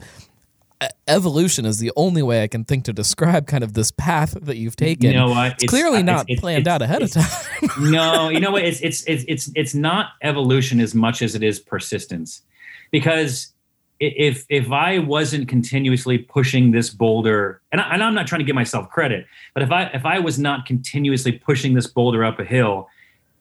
evolution 1.08 1.64
is 1.64 1.78
the 1.78 1.92
only 1.96 2.22
way 2.22 2.42
I 2.42 2.48
can 2.48 2.64
think 2.64 2.84
to 2.84 2.92
describe 2.92 3.46
kind 3.46 3.64
of 3.64 3.72
this 3.72 3.90
path 3.90 4.36
that 4.42 4.56
you've 4.56 4.76
taken. 4.76 5.10
You 5.10 5.16
know 5.16 5.28
what? 5.28 5.52
It's, 5.52 5.64
it's 5.64 5.70
clearly 5.70 6.00
uh, 6.00 6.02
not 6.02 6.26
it's, 6.28 6.40
planned 6.40 6.60
it's, 6.60 6.68
out 6.68 6.82
ahead 6.82 7.02
of 7.02 7.10
time. 7.10 7.70
no, 7.80 8.28
you 8.30 8.40
know 8.40 8.50
what? 8.50 8.64
It's, 8.64 8.80
it's 8.80 9.04
it's 9.04 9.24
it's 9.28 9.50
it's 9.54 9.74
not 9.74 10.10
evolution 10.22 10.80
as 10.80 10.94
much 10.94 11.22
as 11.22 11.34
it 11.34 11.42
is 11.42 11.58
persistence, 11.58 12.42
because 12.90 13.52
if 14.00 14.44
if 14.48 14.70
I 14.70 14.98
wasn't 14.98 15.48
continuously 15.48 16.18
pushing 16.18 16.72
this 16.72 16.90
boulder, 16.90 17.62
and, 17.72 17.80
I, 17.80 17.94
and 17.94 18.02
I'm 18.02 18.14
not 18.14 18.26
trying 18.26 18.40
to 18.40 18.44
give 18.44 18.54
myself 18.54 18.90
credit, 18.90 19.26
but 19.54 19.62
if 19.62 19.72
I 19.72 19.84
if 19.94 20.04
I 20.04 20.18
was 20.18 20.38
not 20.38 20.66
continuously 20.66 21.32
pushing 21.32 21.74
this 21.74 21.86
boulder 21.86 22.24
up 22.24 22.38
a 22.38 22.44
hill, 22.44 22.88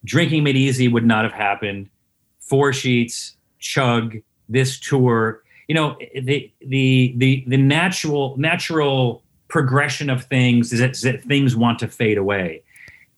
drinking 0.06 0.43
made 0.43 0.56
easy 0.56 0.88
would 0.88 1.06
not 1.06 1.26
have 1.26 1.34
happened. 1.34 1.89
Four 2.39 2.74
sheets, 2.74 3.36
chug, 3.60 4.17
this 4.48 4.80
tour, 4.80 5.41
you 5.67 5.75
know 5.75 5.97
the 6.13 6.51
the 6.62 7.13
the 7.17 7.43
the 7.47 7.58
natural 7.58 8.36
natural 8.38 9.23
progression 9.47 10.10
of 10.10 10.23
things 10.25 10.73
is 10.73 10.80
that, 10.80 10.91
is 10.91 11.01
that 11.01 11.23
things 11.23 11.56
want 11.56 11.80
to 11.80 11.88
fade 11.88 12.17
away 12.17 12.62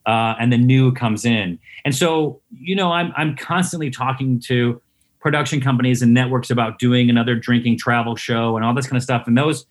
uh, 0.05 0.35
and 0.39 0.51
the 0.51 0.57
new 0.57 0.91
comes 0.91 1.25
in. 1.25 1.59
And 1.85 1.95
so 1.95 2.41
you 2.51 2.75
know 2.75 2.91
i'm 2.91 3.13
i'm 3.15 3.35
constantly 3.35 3.89
talking 3.89 4.39
to 4.41 4.81
production 5.19 5.59
companies 5.59 6.01
and 6.01 6.13
networks 6.13 6.49
about 6.49 6.79
doing 6.79 7.09
another 7.09 7.35
drinking 7.35 7.77
travel 7.77 8.15
show 8.15 8.55
and 8.55 8.65
all 8.65 8.73
this 8.73 8.87
kind 8.87 8.97
of 8.97 9.03
stuff. 9.03 9.27
And 9.27 9.37
those 9.37 9.65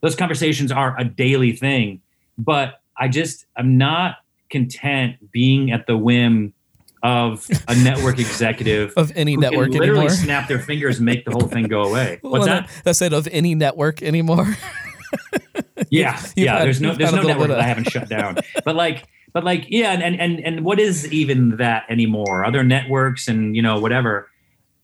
those 0.00 0.16
conversations 0.16 0.72
are 0.72 0.98
a 0.98 1.04
daily 1.04 1.52
thing. 1.52 2.00
But 2.38 2.80
i 2.96 3.08
just 3.08 3.46
i'm 3.56 3.78
not 3.78 4.16
content 4.50 5.16
being 5.32 5.72
at 5.72 5.86
the 5.86 5.96
whim 5.96 6.52
of 7.02 7.48
a 7.68 7.74
network 7.76 8.18
executive 8.18 8.92
of 8.96 9.12
any 9.16 9.36
network 9.36 9.72
can 9.72 9.80
literally 9.80 10.06
anymore. 10.06 10.16
snap 10.16 10.48
their 10.48 10.58
fingers 10.58 10.98
and 10.98 11.06
make 11.06 11.24
the 11.24 11.32
whole 11.32 11.48
thing 11.48 11.64
go 11.64 11.82
away. 11.82 12.18
What's 12.22 12.46
well, 12.46 12.62
that? 12.62 12.70
That's 12.84 13.02
it 13.02 13.12
of 13.12 13.28
any 13.30 13.54
network 13.54 14.02
anymore. 14.02 14.56
yeah, 15.90 16.20
you've 16.20 16.46
yeah. 16.46 16.58
Had, 16.58 16.66
there's 16.66 16.80
no 16.80 16.94
there's 16.94 17.12
no 17.12 17.22
network 17.22 17.48
that 17.48 17.60
I 17.60 17.64
haven't 17.64 17.90
shut 17.90 18.08
down. 18.08 18.38
But 18.64 18.76
like 18.76 19.06
but 19.32 19.44
like 19.44 19.66
yeah, 19.68 19.92
and 19.92 20.20
and 20.20 20.40
and 20.40 20.64
what 20.64 20.78
is 20.78 21.12
even 21.12 21.56
that 21.56 21.84
anymore? 21.88 22.44
Other 22.44 22.62
networks 22.62 23.28
and 23.28 23.56
you 23.56 23.62
know 23.62 23.80
whatever. 23.80 24.30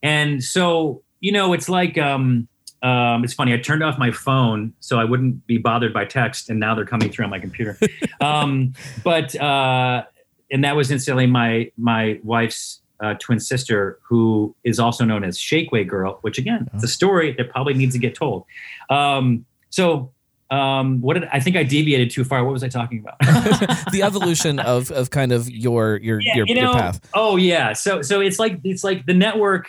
And 0.03 0.43
so 0.43 1.03
you 1.21 1.33
know 1.33 1.53
it's 1.53 1.69
like 1.69 1.99
um 1.99 2.49
um, 2.83 3.25
it's 3.25 3.35
funny. 3.35 3.53
I 3.53 3.59
turned 3.59 3.83
off 3.83 3.99
my 3.99 4.13
phone 4.13 4.73
so 4.81 5.01
I 5.01 5.05
wouldn't 5.05 5.47
be 5.47 5.59
bothered 5.59 5.93
by 5.93 6.05
text, 6.05 6.49
and 6.49 6.61
now 6.61 6.75
they're 6.75 6.85
coming 6.85 7.11
through 7.11 7.25
on 7.25 7.31
my 7.31 7.41
computer. 7.41 7.77
um, 8.21 8.73
but 9.03 9.35
uh, 9.41 10.05
and 10.51 10.65
that 10.65 10.77
was 10.77 10.91
incidentally 10.91 11.27
my 11.27 11.71
my 11.77 12.21
wife's 12.23 12.81
uh, 13.01 13.15
twin 13.15 13.41
sister, 13.41 13.99
who 14.03 14.55
is 14.65 14.79
also 14.79 15.05
known 15.05 15.25
as 15.25 15.39
Shake 15.39 15.71
Weight 15.71 15.89
Girl, 15.89 16.19
which 16.23 16.39
again, 16.39 16.69
it's 16.75 16.85
a 16.85 16.89
story 16.89 17.33
that 17.39 17.51
probably 17.51 17.75
needs 17.75 17.95
to 17.95 17.99
get 17.99 18.15
told. 18.15 18.45
Um, 18.91 19.45
so, 19.71 20.13
um, 20.51 21.01
what 21.01 21.15
did 21.15 21.29
I 21.33 21.41
think 21.41 21.57
I 21.57 21.63
deviated 21.63 22.11
too 22.11 22.25
far? 22.25 22.45
What 22.45 22.53
was 22.53 22.65
I 22.65 22.69
talking 22.69 23.01
about? 23.01 23.19
the 23.93 24.03
evolution 24.03 24.59
of 24.59 24.91
of 24.91 25.11
kind 25.11 25.33
of 25.33 25.49
your 25.49 25.99
your 25.99 26.21
yeah, 26.21 26.37
your, 26.37 26.47
you 26.47 26.55
know, 26.55 26.73
your 26.73 26.75
path. 26.75 27.01
Oh 27.15 27.37
yeah, 27.37 27.73
so 27.73 28.03
so 28.03 28.21
it's 28.21 28.39
like 28.39 28.59
it's 28.65 28.83
like 28.83 29.07
the 29.07 29.15
network. 29.15 29.69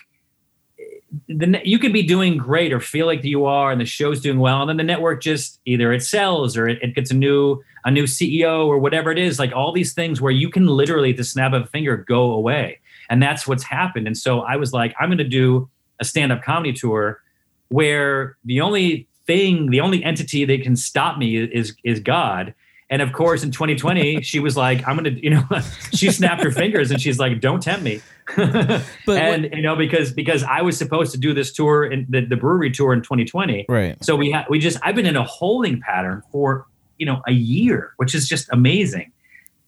The 1.28 1.62
you 1.64 1.80
could 1.80 1.94
be 1.94 2.04
doing 2.04 2.38
great 2.38 2.72
or 2.72 2.80
feel 2.80 3.06
like 3.06 3.24
you 3.24 3.46
are, 3.46 3.72
and 3.72 3.82
the 3.82 3.86
show's 3.86 4.22
doing 4.22 4.40
well, 4.40 4.62
and 4.62 4.70
then 4.70 4.78
the 4.78 4.84
network 4.84 5.22
just 5.22 5.60
either 5.66 5.92
it 5.92 6.04
sells 6.04 6.56
or 6.58 6.68
it, 6.68 6.80
it 6.82 6.96
gets 6.96 7.12
a 7.12 7.16
new 7.16 7.62
a 7.86 7.92
new 7.92 8.04
CEO 8.04 8.66
or 8.66 8.80
whatever 8.80 9.12
it 9.12 9.18
is. 9.18 9.40
Like 9.40 9.54
all 9.54 9.72
these 9.72 9.94
things 9.94 10.22
where 10.22 10.32
you 10.32 10.50
can 10.50 10.68
literally, 10.68 11.12
at 11.12 11.18
the 11.18 11.24
snap 11.24 11.54
of 11.54 11.64
a 11.64 11.68
finger, 11.68 11.98
go 11.98 12.32
away, 12.32 12.80
and 13.10 13.22
that's 13.22 13.48
what's 13.48 13.64
happened. 13.64 14.08
And 14.08 14.18
so 14.18 14.42
I 14.42 14.56
was 14.56 14.74
like, 14.74 14.94
I'm 15.00 15.10
going 15.10 15.18
to 15.18 15.24
do 15.24 15.70
a 16.00 16.06
stand 16.06 16.32
up 16.32 16.44
comedy 16.44 16.74
tour 16.74 17.22
where 17.70 18.38
the 18.46 18.62
only 18.62 19.08
thing, 19.26 19.70
the 19.70 19.82
only 19.82 20.04
entity 20.04 20.46
that 20.46 20.62
can 20.62 20.76
stop 20.76 21.18
me 21.18 21.38
is 21.38 21.76
is 21.84 22.00
God. 22.00 22.54
And 22.92 23.02
of 23.04 23.14
course, 23.14 23.44
in 23.44 23.52
2020, 23.52 24.22
she 24.22 24.40
was 24.40 24.58
like, 24.58 24.88
"I'm 24.88 24.96
gonna," 24.96 25.12
you 25.12 25.30
know, 25.30 25.44
she 25.94 26.12
snapped 26.12 26.44
her 26.44 26.52
fingers 26.52 26.90
and 26.90 27.00
she's 27.00 27.20
like, 27.20 27.40
"Don't 27.40 27.62
tempt 27.62 27.84
me." 27.84 28.02
but 28.36 28.82
and 29.08 29.44
what, 29.44 29.54
you 29.54 29.62
know, 29.62 29.76
because 29.76 30.12
because 30.12 30.44
I 30.44 30.62
was 30.62 30.78
supposed 30.78 31.12
to 31.12 31.18
do 31.18 31.34
this 31.34 31.52
tour 31.52 31.86
in 31.86 32.08
the, 32.10 32.22
the 32.22 32.36
brewery 32.36 32.72
tour 32.72 32.94
in 32.94 33.02
2020, 33.02 33.66
right? 33.70 34.04
So 34.04 34.16
we 34.16 34.32
had 34.32 34.46
we 34.50 34.60
just 34.60 34.78
I've 34.82 34.96
been 34.96 35.06
in 35.06 35.16
a 35.16 35.24
holding 35.24 35.82
pattern 35.82 36.24
for 36.32 36.66
you 36.98 37.06
know 37.06 37.22
a 37.28 37.32
year, 37.32 37.94
which 37.98 38.16
is 38.16 38.28
just 38.28 38.50
amazing. 38.52 39.12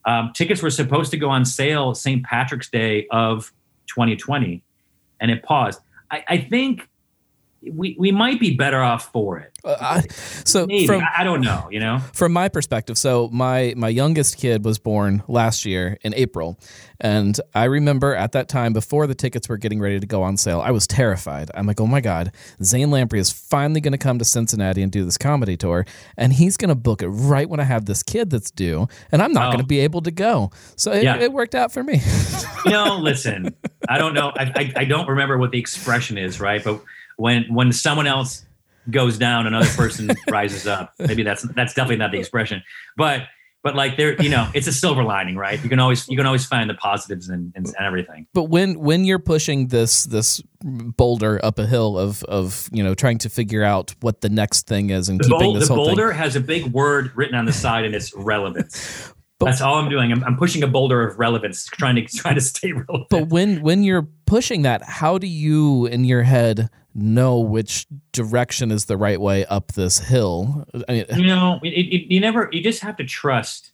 Um, 0.05 0.31
tickets 0.35 0.63
were 0.63 0.71
supposed 0.71 1.11
to 1.11 1.17
go 1.17 1.29
on 1.29 1.45
sale 1.45 1.93
St. 1.93 2.23
Patrick's 2.23 2.69
Day 2.69 3.05
of 3.11 3.53
2020, 3.87 4.63
and 5.19 5.29
it 5.29 5.43
paused. 5.43 5.79
I, 6.09 6.23
I 6.27 6.37
think 6.37 6.89
we 7.61 7.95
we 7.99 8.11
might 8.11 8.39
be 8.39 8.55
better 8.55 8.81
off 8.81 9.11
for 9.11 9.37
it. 9.37 9.57
Uh, 9.63 9.75
I, 9.79 10.07
so 10.09 10.65
Maybe. 10.65 10.87
from 10.87 11.03
I 11.15 11.23
don't 11.23 11.41
know, 11.41 11.67
you 11.71 11.79
know. 11.79 11.99
From 12.13 12.33
my 12.33 12.49
perspective, 12.49 12.97
so 12.97 13.29
my 13.31 13.73
my 13.77 13.89
youngest 13.89 14.37
kid 14.37 14.65
was 14.65 14.79
born 14.79 15.23
last 15.27 15.65
year 15.65 15.97
in 16.01 16.13
April, 16.15 16.59
and 16.99 17.39
I 17.53 17.65
remember 17.65 18.15
at 18.15 18.31
that 18.31 18.49
time 18.49 18.73
before 18.73 19.05
the 19.05 19.13
tickets 19.13 19.47
were 19.47 19.57
getting 19.57 19.79
ready 19.79 19.99
to 19.99 20.07
go 20.07 20.23
on 20.23 20.37
sale, 20.37 20.61
I 20.61 20.71
was 20.71 20.87
terrified. 20.87 21.51
I'm 21.53 21.67
like, 21.67 21.79
oh 21.79 21.87
my 21.87 22.01
god, 22.01 22.31
Zane 22.63 22.89
Lamprey 22.89 23.19
is 23.19 23.31
finally 23.31 23.79
going 23.79 23.91
to 23.91 23.99
come 23.99 24.17
to 24.17 24.25
Cincinnati 24.25 24.81
and 24.81 24.91
do 24.91 25.05
this 25.05 25.17
comedy 25.17 25.55
tour, 25.55 25.85
and 26.17 26.33
he's 26.33 26.57
going 26.57 26.69
to 26.69 26.75
book 26.75 27.03
it 27.03 27.09
right 27.09 27.47
when 27.47 27.59
I 27.59 27.65
have 27.65 27.85
this 27.85 28.01
kid 28.01 28.31
that's 28.31 28.49
due, 28.49 28.87
and 29.11 29.21
I'm 29.21 29.33
not 29.33 29.47
oh. 29.47 29.51
going 29.51 29.61
to 29.61 29.67
be 29.67 29.79
able 29.81 30.01
to 30.01 30.11
go. 30.11 30.51
So 30.75 30.91
it, 30.91 31.03
yeah. 31.03 31.17
it 31.17 31.31
worked 31.31 31.53
out 31.53 31.71
for 31.71 31.83
me. 31.83 32.01
you 32.65 32.71
know, 32.71 32.97
listen, 32.97 33.53
I 33.87 33.99
don't 33.99 34.15
know, 34.15 34.31
I, 34.35 34.51
I 34.55 34.73
I 34.77 34.85
don't 34.85 35.07
remember 35.07 35.37
what 35.37 35.51
the 35.51 35.59
expression 35.59 36.17
is, 36.17 36.39
right, 36.39 36.63
but 36.63 36.81
when 37.21 37.43
when 37.53 37.71
someone 37.71 38.07
else 38.07 38.45
goes 38.89 39.17
down, 39.17 39.45
another 39.45 39.69
person 39.69 40.09
rises 40.29 40.65
up. 40.65 40.93
Maybe 40.97 41.21
that's 41.21 41.43
that's 41.43 41.73
definitely 41.73 41.97
not 41.97 42.11
the 42.11 42.19
expression, 42.19 42.63
but 42.97 43.27
but 43.63 43.75
like 43.75 43.95
there, 43.95 44.19
you 44.19 44.29
know, 44.29 44.49
it's 44.55 44.65
a 44.65 44.73
silver 44.73 45.03
lining, 45.03 45.35
right? 45.35 45.61
You 45.61 45.69
can 45.69 45.79
always 45.79 46.07
you 46.09 46.17
can 46.17 46.25
always 46.25 46.47
find 46.47 46.67
the 46.67 46.73
positives 46.73 47.29
and 47.29 47.53
and 47.55 47.71
everything. 47.79 48.25
But 48.33 48.45
when 48.45 48.79
when 48.79 49.05
you're 49.05 49.19
pushing 49.19 49.67
this 49.67 50.05
this 50.05 50.41
boulder 50.63 51.39
up 51.43 51.59
a 51.59 51.67
hill 51.67 51.99
of 51.99 52.23
of 52.23 52.67
you 52.71 52.83
know 52.83 52.95
trying 52.95 53.19
to 53.19 53.29
figure 53.29 53.63
out 53.63 53.93
what 54.01 54.21
the 54.21 54.29
next 54.29 54.65
thing 54.65 54.89
is 54.89 55.07
and 55.07 55.19
the 55.19 55.25
keeping 55.25 55.39
bol- 55.39 55.53
this 55.53 55.67
the 55.67 55.75
whole 55.75 55.85
boulder 55.85 56.09
thing. 56.09 56.17
has 56.17 56.35
a 56.35 56.41
big 56.41 56.65
word 56.73 57.11
written 57.15 57.35
on 57.35 57.45
the 57.45 57.53
side 57.53 57.85
and 57.85 57.93
it's 57.93 58.13
relevance. 58.15 59.13
But, 59.41 59.47
That's 59.47 59.61
all 59.61 59.75
I'm 59.75 59.89
doing. 59.89 60.11
I'm, 60.11 60.23
I'm, 60.23 60.37
pushing 60.37 60.61
a 60.61 60.67
boulder 60.67 61.05
of 61.05 61.17
relevance, 61.17 61.65
trying 61.65 61.95
to 61.95 62.03
trying 62.15 62.35
to 62.35 62.41
stay 62.41 62.71
relevant. 62.71 63.09
But 63.09 63.29
when 63.29 63.61
when 63.61 63.83
you're 63.83 64.07
pushing 64.25 64.61
that, 64.61 64.83
how 64.83 65.17
do 65.17 65.27
you 65.27 65.87
in 65.87 66.05
your 66.05 66.23
head 66.23 66.69
know 66.93 67.39
which 67.39 67.87
direction 68.11 68.71
is 68.71 68.85
the 68.85 68.97
right 68.97 69.19
way 69.19 69.45
up 69.45 69.73
this 69.73 69.99
hill. 69.99 70.65
I 70.87 70.93
mean, 70.93 71.05
you 71.15 71.27
know, 71.27 71.59
it, 71.63 71.69
it, 71.69 72.13
you 72.13 72.19
never, 72.19 72.49
you 72.51 72.61
just 72.61 72.81
have 72.81 72.97
to 72.97 73.05
trust. 73.05 73.71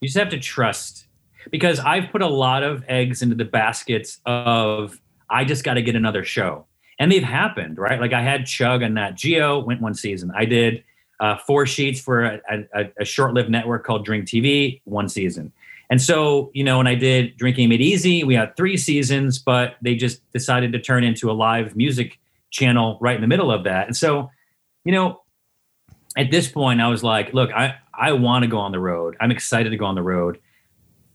You 0.00 0.08
just 0.08 0.18
have 0.18 0.30
to 0.30 0.38
trust 0.38 1.06
because 1.50 1.78
I've 1.78 2.10
put 2.10 2.22
a 2.22 2.26
lot 2.26 2.62
of 2.62 2.84
eggs 2.88 3.22
into 3.22 3.34
the 3.34 3.44
baskets 3.44 4.20
of 4.26 5.00
I 5.30 5.44
just 5.44 5.64
got 5.64 5.74
to 5.74 5.82
get 5.82 5.96
another 5.96 6.24
show, 6.24 6.66
and 6.98 7.10
they've 7.10 7.22
happened, 7.22 7.78
right? 7.78 8.00
Like 8.00 8.12
I 8.12 8.22
had 8.22 8.46
Chug 8.46 8.82
and 8.82 8.94
Nat 8.96 9.12
Geo 9.12 9.60
went 9.60 9.80
one 9.80 9.94
season. 9.94 10.30
I 10.34 10.44
did 10.44 10.84
uh, 11.20 11.36
four 11.38 11.66
sheets 11.66 12.00
for 12.00 12.24
a, 12.24 12.40
a, 12.74 12.92
a 13.00 13.04
short-lived 13.04 13.50
network 13.50 13.84
called 13.84 14.04
Drink 14.04 14.26
TV, 14.26 14.80
one 14.84 15.08
season. 15.08 15.52
And 15.88 16.02
so, 16.02 16.50
you 16.52 16.64
know, 16.64 16.78
when 16.78 16.86
I 16.86 16.94
did 16.94 17.36
Drinking 17.36 17.68
Made 17.68 17.80
Easy, 17.80 18.24
we 18.24 18.34
had 18.34 18.56
three 18.56 18.76
seasons, 18.76 19.38
but 19.38 19.76
they 19.80 19.94
just 19.94 20.20
decided 20.32 20.72
to 20.72 20.80
turn 20.80 21.04
into 21.04 21.30
a 21.30 21.32
live 21.32 21.76
music 21.76 22.18
channel 22.50 22.98
right 23.00 23.14
in 23.14 23.20
the 23.20 23.28
middle 23.28 23.52
of 23.52 23.64
that. 23.64 23.86
And 23.86 23.96
so, 23.96 24.30
you 24.84 24.92
know, 24.92 25.22
at 26.16 26.30
this 26.30 26.48
point, 26.48 26.80
I 26.80 26.88
was 26.88 27.04
like, 27.04 27.32
look, 27.34 27.52
I, 27.52 27.76
I 27.94 28.12
want 28.12 28.42
to 28.42 28.48
go 28.48 28.58
on 28.58 28.72
the 28.72 28.80
road. 28.80 29.16
I'm 29.20 29.30
excited 29.30 29.70
to 29.70 29.76
go 29.76 29.84
on 29.84 29.94
the 29.94 30.02
road. 30.02 30.40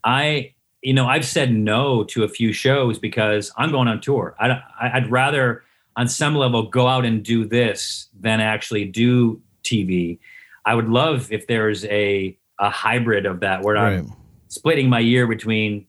I, 0.03 0.53
you 0.81 0.93
know, 0.93 1.07
I've 1.07 1.25
said 1.25 1.51
no 1.51 2.03
to 2.05 2.23
a 2.23 2.27
few 2.27 2.53
shows 2.53 2.97
because 2.97 3.51
I'm 3.57 3.71
going 3.71 3.87
on 3.87 3.99
tour. 3.99 4.35
I, 4.39 4.61
I'd 4.79 5.11
rather, 5.11 5.63
on 5.95 6.07
some 6.07 6.35
level, 6.35 6.63
go 6.63 6.87
out 6.87 7.03
and 7.03 7.23
do 7.23 7.45
this 7.45 8.07
than 8.19 8.39
actually 8.39 8.85
do 8.85 9.41
TV. 9.63 10.19
I 10.65 10.75
would 10.75 10.89
love 10.89 11.31
if 11.31 11.47
there's 11.47 11.85
a, 11.85 12.37
a 12.59 12.69
hybrid 12.69 13.25
of 13.25 13.39
that 13.41 13.63
where 13.63 13.75
right. 13.75 13.99
I'm 13.99 14.13
splitting 14.47 14.89
my 14.89 14.99
year 14.99 15.27
between 15.27 15.87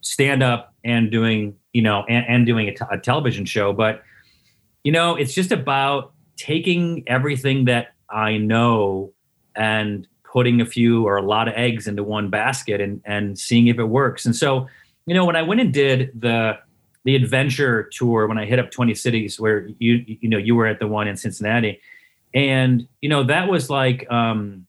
stand 0.00 0.42
up 0.42 0.74
and 0.84 1.10
doing 1.10 1.56
you 1.72 1.82
know 1.82 2.04
and, 2.08 2.24
and 2.28 2.46
doing 2.46 2.68
a, 2.68 2.74
t- 2.74 2.84
a 2.90 2.98
television 2.98 3.44
show 3.44 3.72
but 3.72 4.02
you 4.82 4.92
know 4.92 5.14
it's 5.14 5.34
just 5.34 5.52
about 5.52 6.12
taking 6.36 7.02
everything 7.06 7.66
that 7.66 7.88
i 8.10 8.36
know 8.36 9.12
and 9.54 10.06
putting 10.24 10.60
a 10.60 10.66
few 10.66 11.06
or 11.06 11.16
a 11.16 11.22
lot 11.22 11.48
of 11.48 11.54
eggs 11.54 11.86
into 11.86 12.02
one 12.02 12.30
basket 12.30 12.80
and 12.80 13.00
and 13.04 13.38
seeing 13.38 13.66
if 13.66 13.78
it 13.78 13.84
works 13.84 14.24
and 14.24 14.34
so 14.34 14.66
you 15.06 15.14
know 15.14 15.24
when 15.24 15.36
i 15.36 15.42
went 15.42 15.60
and 15.60 15.72
did 15.72 16.10
the 16.18 16.58
the 17.04 17.14
adventure 17.14 17.88
tour 17.92 18.26
when 18.26 18.38
i 18.38 18.44
hit 18.44 18.58
up 18.58 18.70
20 18.70 18.94
cities 18.94 19.38
where 19.38 19.68
you 19.78 20.04
you 20.06 20.28
know 20.28 20.38
you 20.38 20.54
were 20.54 20.66
at 20.66 20.78
the 20.78 20.86
one 20.86 21.06
in 21.06 21.16
cincinnati 21.16 21.80
and 22.34 22.86
you 23.00 23.08
know 23.08 23.24
that 23.24 23.48
was 23.48 23.70
like 23.70 24.10
um 24.10 24.66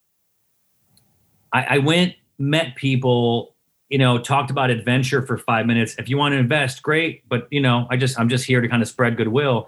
I, 1.54 1.76
I 1.76 1.78
went 1.80 2.16
met 2.38 2.76
people 2.76 3.56
you 3.90 3.98
know 3.98 4.18
talked 4.18 4.52
about 4.52 4.70
adventure 4.70 5.26
for 5.26 5.38
five 5.38 5.66
minutes. 5.66 5.96
If 5.98 6.10
you 6.10 6.18
want 6.18 6.34
to 6.34 6.38
invest 6.38 6.82
great 6.82 7.28
but 7.30 7.48
you 7.52 7.62
know 7.62 7.88
i 7.90 7.98
just 7.98 8.20
i'm 8.20 8.30
just 8.30 8.46
here 8.46 8.62
to 8.62 8.68
kind 8.68 8.82
of 8.82 8.88
spread 8.88 9.18
goodwill. 9.18 9.68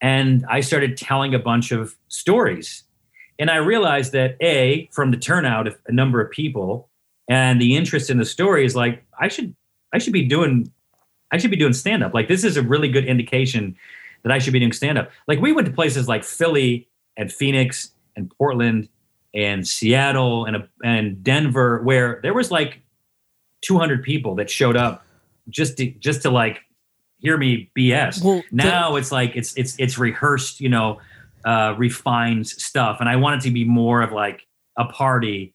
And 0.00 0.44
i 0.48 0.60
started 0.60 0.96
telling 0.96 1.34
a 1.34 1.38
bunch 1.38 1.72
of 1.72 1.96
stories. 2.08 2.84
And 3.38 3.50
i 3.50 3.56
realized 3.56 4.12
that 4.12 4.36
a 4.40 4.88
from 4.92 5.10
the 5.10 5.16
turnout 5.16 5.66
of 5.66 5.76
a 5.86 5.92
number 5.92 6.20
of 6.20 6.30
people 6.30 6.88
and 7.28 7.60
the 7.60 7.76
interest 7.76 8.10
in 8.10 8.18
the 8.18 8.24
story 8.24 8.64
is 8.64 8.76
like 8.76 9.04
i 9.18 9.28
should 9.28 9.54
i 9.92 9.98
should 9.98 10.12
be 10.12 10.24
doing 10.24 10.70
i 11.30 11.38
should 11.38 11.50
be 11.50 11.56
doing 11.56 11.72
stand 11.72 12.02
up 12.04 12.14
like 12.14 12.28
this 12.28 12.44
is 12.44 12.56
a 12.56 12.62
really 12.62 12.88
good 12.88 13.04
indication 13.04 13.76
that 14.22 14.32
i 14.32 14.38
should 14.38 14.52
be 14.52 14.58
doing 14.58 14.72
stand 14.72 14.98
up 14.98 15.10
like 15.26 15.40
we 15.40 15.52
went 15.52 15.66
to 15.66 15.72
places 15.72 16.08
like 16.08 16.24
philly 16.24 16.88
and 17.16 17.32
phoenix 17.32 17.90
and 18.16 18.30
portland 18.38 18.88
and 19.34 19.66
Seattle 19.66 20.44
and 20.46 20.56
a, 20.56 20.68
and 20.84 21.22
Denver, 21.22 21.82
where 21.82 22.20
there 22.22 22.32
was 22.32 22.50
like 22.50 22.80
200 23.62 24.02
people 24.02 24.36
that 24.36 24.48
showed 24.48 24.76
up 24.76 25.04
just 25.48 25.76
to 25.78 25.90
just 25.90 26.22
to 26.22 26.30
like 26.30 26.60
hear 27.18 27.36
me 27.36 27.70
BS. 27.76 28.22
Well, 28.22 28.42
now 28.52 28.92
the, 28.92 28.98
it's 28.98 29.12
like 29.12 29.32
it's 29.34 29.56
it's 29.56 29.74
it's 29.78 29.98
rehearsed, 29.98 30.60
you 30.60 30.68
know, 30.68 31.00
uh, 31.44 31.74
refined 31.76 32.46
stuff, 32.46 32.98
and 33.00 33.08
I 33.08 33.16
want 33.16 33.42
it 33.42 33.48
to 33.48 33.52
be 33.52 33.64
more 33.64 34.02
of 34.02 34.12
like 34.12 34.46
a 34.78 34.84
party 34.84 35.53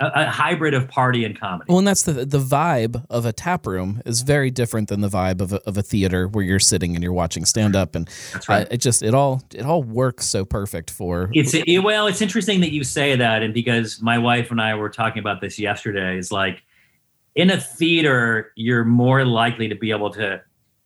a, 0.00 0.22
a, 0.22 0.24
hybrid 0.26 0.74
of 0.74 0.88
party 0.88 1.24
and 1.24 1.38
comedy. 1.38 1.66
Well, 1.68 1.78
and 1.78 1.86
that's 1.86 2.02
the 2.02 2.24
the 2.24 2.38
vibe 2.38 3.04
of 3.10 3.26
a 3.26 3.32
tap 3.32 3.66
room 3.66 4.02
is 4.04 4.22
very 4.22 4.50
different 4.50 4.88
than 4.88 5.00
the 5.00 5.08
vibe 5.08 5.40
of 5.40 5.52
a, 5.52 5.56
of 5.68 5.76
a 5.76 5.82
theater 5.82 6.26
where 6.26 6.44
you're 6.44 6.58
sitting 6.58 6.94
and 6.94 7.02
you're 7.02 7.12
watching 7.12 7.44
stand 7.44 7.76
up, 7.76 7.94
and 7.94 8.08
that's 8.32 8.48
right. 8.48 8.66
Uh, 8.66 8.70
it 8.70 8.78
just 8.78 9.02
it 9.02 9.14
all 9.14 9.42
it 9.54 9.64
all 9.64 9.82
works 9.82 10.26
so 10.26 10.44
perfect 10.44 10.90
for. 10.90 11.30
It's 11.32 11.54
it, 11.54 11.80
well, 11.80 12.06
it's 12.06 12.22
interesting 12.22 12.60
that 12.60 12.72
you 12.72 12.82
say 12.82 13.14
that, 13.16 13.42
and 13.42 13.52
because 13.52 14.00
my 14.00 14.18
wife 14.18 14.50
and 14.50 14.60
I 14.60 14.74
were 14.74 14.90
talking 14.90 15.20
about 15.20 15.40
this 15.40 15.58
yesterday, 15.58 16.16
is 16.16 16.32
like 16.32 16.62
in 17.34 17.50
a 17.50 17.60
theater 17.60 18.52
you're 18.56 18.84
more 18.84 19.24
likely 19.24 19.68
to 19.68 19.74
be 19.74 19.90
able 19.90 20.10
to 20.10 20.40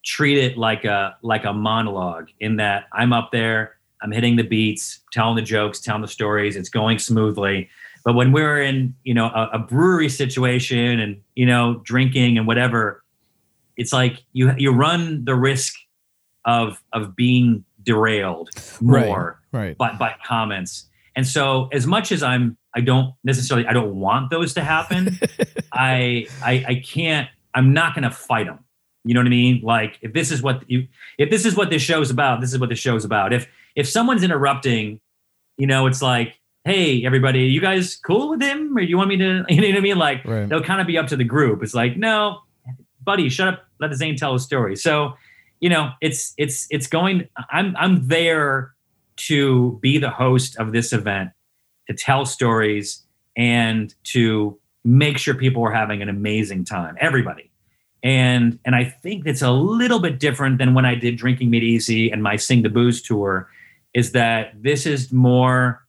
treat 0.04 0.38
it 0.38 0.58
like 0.58 0.84
a 0.84 1.16
like 1.22 1.44
a 1.44 1.52
monologue 1.52 2.28
in 2.40 2.56
that 2.56 2.86
I'm 2.92 3.12
up 3.12 3.30
there, 3.30 3.76
I'm 4.02 4.10
hitting 4.10 4.36
the 4.36 4.42
beats, 4.42 5.00
telling 5.12 5.36
the 5.36 5.42
jokes, 5.42 5.80
telling 5.80 6.02
the 6.02 6.08
stories, 6.08 6.56
it's 6.56 6.68
going 6.68 6.98
smoothly 6.98 7.70
but 8.04 8.14
when 8.14 8.32
we're 8.32 8.60
in, 8.60 8.94
you 9.04 9.14
know, 9.14 9.26
a, 9.26 9.50
a 9.54 9.58
brewery 9.58 10.08
situation 10.08 11.00
and 11.00 11.20
you 11.34 11.46
know, 11.46 11.80
drinking 11.84 12.38
and 12.38 12.46
whatever, 12.46 13.02
it's 13.76 13.92
like 13.92 14.24
you 14.32 14.52
you 14.56 14.70
run 14.70 15.24
the 15.24 15.34
risk 15.34 15.74
of 16.44 16.82
of 16.92 17.16
being 17.16 17.64
derailed 17.82 18.50
more 18.80 19.40
right, 19.52 19.68
right. 19.68 19.78
by 19.78 19.92
by 19.94 20.14
comments. 20.24 20.86
And 21.16 21.26
so, 21.26 21.68
as 21.72 21.86
much 21.86 22.12
as 22.12 22.22
I'm, 22.22 22.56
I 22.74 22.80
don't 22.80 23.14
necessarily, 23.22 23.66
I 23.66 23.72
don't 23.72 23.94
want 23.94 24.30
those 24.30 24.54
to 24.54 24.64
happen. 24.64 25.18
I, 25.72 26.26
I, 26.42 26.64
I 26.66 26.82
can't. 26.84 27.28
I'm 27.54 27.72
not 27.72 27.94
going 27.94 28.02
to 28.02 28.10
fight 28.10 28.46
them. 28.46 28.58
You 29.04 29.14
know 29.14 29.20
what 29.20 29.26
I 29.26 29.30
mean? 29.30 29.60
Like, 29.62 29.98
if 30.02 30.12
this 30.12 30.32
is 30.32 30.42
what 30.42 30.68
you, 30.68 30.88
if 31.18 31.30
this 31.30 31.44
is 31.44 31.54
what 31.56 31.70
this 31.70 31.82
show's 31.82 32.10
about, 32.10 32.40
this 32.40 32.52
is 32.52 32.58
what 32.58 32.68
the 32.68 32.74
show's 32.74 33.04
about. 33.04 33.32
If 33.32 33.46
if 33.76 33.88
someone's 33.88 34.22
interrupting, 34.22 35.00
you 35.58 35.66
know, 35.66 35.86
it's 35.86 36.02
like 36.02 36.40
hey 36.64 37.04
everybody 37.04 37.44
you 37.44 37.60
guys 37.60 37.96
cool 37.96 38.30
with 38.30 38.42
him 38.42 38.76
or 38.76 38.80
do 38.80 38.86
you 38.86 38.96
want 38.96 39.08
me 39.08 39.16
to 39.16 39.44
you 39.48 39.60
know 39.60 39.68
what 39.68 39.76
i 39.76 39.80
mean 39.80 39.98
like 39.98 40.24
right. 40.24 40.48
they'll 40.48 40.62
kind 40.62 40.80
of 40.80 40.86
be 40.86 40.98
up 40.98 41.06
to 41.06 41.16
the 41.16 41.24
group 41.24 41.62
it's 41.62 41.74
like 41.74 41.96
no 41.96 42.40
buddy 43.02 43.28
shut 43.28 43.48
up 43.48 43.64
let 43.80 43.90
the 43.90 43.96
zane 43.96 44.16
tell 44.16 44.34
a 44.34 44.40
story 44.40 44.74
so 44.76 45.14
you 45.64 45.70
know, 45.70 45.92
it's 46.02 46.34
it's 46.36 46.66
it's 46.68 46.86
going. 46.86 47.26
I'm 47.50 47.74
I'm 47.78 48.06
there 48.06 48.74
to 49.16 49.78
be 49.80 49.96
the 49.96 50.10
host 50.10 50.58
of 50.58 50.72
this 50.72 50.92
event, 50.92 51.30
to 51.88 51.94
tell 51.94 52.26
stories, 52.26 53.02
and 53.34 53.94
to 54.12 54.58
make 54.84 55.16
sure 55.16 55.32
people 55.32 55.64
are 55.64 55.72
having 55.72 56.02
an 56.02 56.10
amazing 56.10 56.66
time. 56.66 56.96
Everybody. 57.00 57.50
And 58.02 58.58
and 58.66 58.74
I 58.74 58.84
think 58.84 59.26
it's 59.26 59.40
a 59.40 59.52
little 59.52 60.00
bit 60.00 60.20
different 60.20 60.58
than 60.58 60.74
when 60.74 60.84
I 60.84 60.94
did 60.94 61.16
Drinking 61.16 61.48
Made 61.48 61.64
Easy 61.64 62.10
and 62.10 62.22
my 62.22 62.36
Sing 62.36 62.60
the 62.60 62.68
Booze 62.68 63.00
tour, 63.00 63.48
is 63.94 64.12
that 64.12 64.52
this 64.62 64.84
is 64.84 65.12
more 65.12 65.83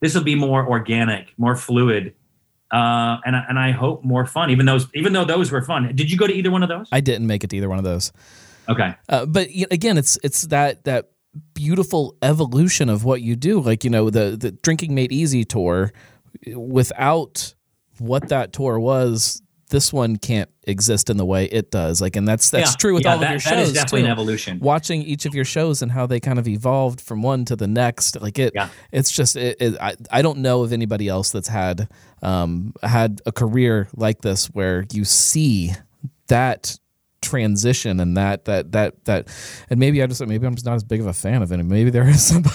this 0.00 0.14
will 0.14 0.24
be 0.24 0.34
more 0.34 0.66
organic, 0.66 1.32
more 1.38 1.56
fluid, 1.56 2.14
uh, 2.70 3.18
and 3.24 3.36
and 3.36 3.58
I 3.58 3.70
hope 3.70 4.04
more 4.04 4.26
fun. 4.26 4.50
Even 4.50 4.66
those, 4.66 4.86
even 4.94 5.12
though 5.12 5.24
those 5.24 5.50
were 5.50 5.62
fun. 5.62 5.94
Did 5.94 6.10
you 6.10 6.18
go 6.18 6.26
to 6.26 6.32
either 6.32 6.50
one 6.50 6.62
of 6.62 6.68
those? 6.68 6.88
I 6.92 7.00
didn't 7.00 7.26
make 7.26 7.44
it 7.44 7.50
to 7.50 7.56
either 7.56 7.68
one 7.68 7.78
of 7.78 7.84
those. 7.84 8.12
Okay, 8.68 8.94
uh, 9.08 9.26
but 9.26 9.48
again, 9.70 9.98
it's 9.98 10.18
it's 10.22 10.42
that 10.48 10.84
that 10.84 11.10
beautiful 11.54 12.16
evolution 12.22 12.88
of 12.88 13.04
what 13.04 13.22
you 13.22 13.36
do. 13.36 13.60
Like 13.60 13.84
you 13.84 13.90
know 13.90 14.10
the 14.10 14.36
the 14.36 14.50
Drinking 14.50 14.94
Made 14.94 15.12
Easy 15.12 15.44
tour, 15.44 15.92
without 16.54 17.54
what 17.98 18.28
that 18.28 18.52
tour 18.52 18.80
was, 18.80 19.40
this 19.74 19.92
one 19.92 20.16
can't 20.16 20.48
exist 20.68 21.10
in 21.10 21.16
the 21.16 21.24
way 21.26 21.46
it 21.46 21.72
does. 21.72 22.00
Like, 22.00 22.14
and 22.14 22.28
that's 22.28 22.48
that's 22.48 22.70
yeah, 22.70 22.76
true 22.76 22.94
with 22.94 23.02
yeah, 23.02 23.14
all 23.14 23.18
that, 23.18 23.24
of 23.24 23.30
your 23.30 23.38
that 23.40 23.58
shows. 23.58 23.68
is 23.68 23.72
definitely 23.74 24.02
too. 24.02 24.06
an 24.06 24.12
evolution. 24.12 24.58
Watching 24.60 25.02
each 25.02 25.26
of 25.26 25.34
your 25.34 25.44
shows 25.44 25.82
and 25.82 25.90
how 25.90 26.06
they 26.06 26.20
kind 26.20 26.38
of 26.38 26.46
evolved 26.46 27.00
from 27.00 27.22
one 27.22 27.44
to 27.46 27.56
the 27.56 27.66
next, 27.66 28.20
like 28.22 28.38
it, 28.38 28.52
Yeah. 28.54 28.68
it's 28.92 29.10
just 29.10 29.34
it, 29.34 29.56
it, 29.60 29.76
I 29.80 29.96
I 30.12 30.22
don't 30.22 30.38
know 30.38 30.62
of 30.62 30.72
anybody 30.72 31.08
else 31.08 31.32
that's 31.32 31.48
had 31.48 31.88
um 32.22 32.72
had 32.84 33.20
a 33.26 33.32
career 33.32 33.88
like 33.96 34.20
this 34.20 34.46
where 34.46 34.84
you 34.92 35.04
see 35.04 35.72
that 36.28 36.78
transition 37.20 37.98
and 37.98 38.16
that 38.16 38.44
that 38.44 38.70
that 38.72 39.04
that 39.06 39.28
and 39.70 39.80
maybe 39.80 40.00
I 40.04 40.06
just 40.06 40.24
maybe 40.24 40.46
I'm 40.46 40.54
just 40.54 40.66
not 40.66 40.74
as 40.74 40.84
big 40.84 41.00
of 41.00 41.06
a 41.06 41.12
fan 41.12 41.42
of 41.42 41.50
it. 41.50 41.56
Maybe 41.64 41.90
there 41.90 42.08
is 42.08 42.24
somebody 42.32 42.54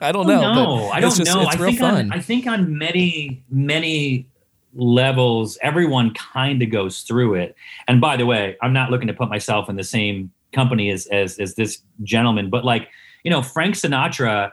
I 0.00 0.12
don't 0.12 0.28
know. 0.28 0.40
No, 0.40 0.88
I 0.90 1.00
don't 1.00 1.14
just, 1.14 1.34
know. 1.34 1.42
It's 1.42 1.56
I 1.56 1.58
real 1.58 1.66
think 1.70 1.80
fun. 1.80 1.94
on 1.94 2.12
I 2.12 2.20
think 2.20 2.46
on 2.46 2.78
many 2.78 3.42
many 3.50 4.28
levels, 4.74 5.58
everyone 5.62 6.14
kind 6.14 6.62
of 6.62 6.70
goes 6.70 7.02
through 7.02 7.34
it. 7.34 7.56
And 7.88 8.00
by 8.00 8.16
the 8.16 8.26
way, 8.26 8.56
I'm 8.62 8.72
not 8.72 8.90
looking 8.90 9.08
to 9.08 9.14
put 9.14 9.28
myself 9.28 9.68
in 9.68 9.76
the 9.76 9.84
same 9.84 10.30
company 10.52 10.90
as 10.90 11.06
as, 11.06 11.38
as 11.38 11.54
this 11.54 11.82
gentleman, 12.02 12.50
but 12.50 12.64
like 12.64 12.88
you 13.24 13.30
know, 13.30 13.42
Frank 13.42 13.74
Sinatra 13.74 14.52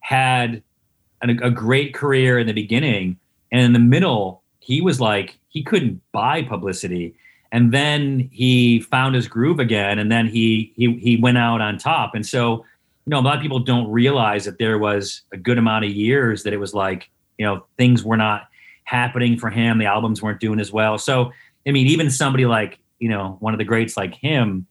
had 0.00 0.62
an, 1.22 1.30
a 1.42 1.50
great 1.50 1.94
career 1.94 2.38
in 2.38 2.46
the 2.46 2.52
beginning, 2.52 3.18
and 3.50 3.62
in 3.62 3.72
the 3.72 3.78
middle, 3.78 4.42
he 4.60 4.80
was 4.80 5.00
like 5.00 5.38
he 5.48 5.62
couldn't 5.62 6.00
buy 6.12 6.42
publicity. 6.42 7.14
And 7.52 7.72
then 7.72 8.28
he 8.32 8.80
found 8.80 9.14
his 9.14 9.28
groove 9.28 9.60
again, 9.60 9.98
and 9.98 10.10
then 10.10 10.26
he 10.26 10.72
he 10.76 10.96
he 10.98 11.16
went 11.16 11.38
out 11.38 11.60
on 11.60 11.78
top. 11.78 12.14
And 12.14 12.26
so, 12.26 12.64
you 13.06 13.10
know, 13.10 13.20
a 13.20 13.22
lot 13.22 13.36
of 13.36 13.42
people 13.42 13.60
don't 13.60 13.90
realize 13.90 14.44
that 14.44 14.58
there 14.58 14.78
was 14.78 15.22
a 15.32 15.36
good 15.36 15.58
amount 15.58 15.84
of 15.84 15.92
years 15.92 16.42
that 16.42 16.52
it 16.52 16.58
was 16.58 16.74
like, 16.74 17.10
you 17.38 17.46
know, 17.46 17.64
things 17.76 18.02
were 18.02 18.16
not 18.16 18.48
happening 18.84 19.38
for 19.38 19.50
him. 19.50 19.78
The 19.78 19.86
albums 19.86 20.22
weren't 20.22 20.40
doing 20.40 20.60
as 20.60 20.72
well. 20.72 20.98
So, 20.98 21.32
I 21.66 21.70
mean, 21.70 21.86
even 21.86 22.10
somebody 22.10 22.46
like, 22.46 22.78
you 22.98 23.08
know, 23.08 23.36
one 23.40 23.54
of 23.54 23.58
the 23.58 23.64
greats 23.64 23.96
like 23.96 24.14
him 24.14 24.66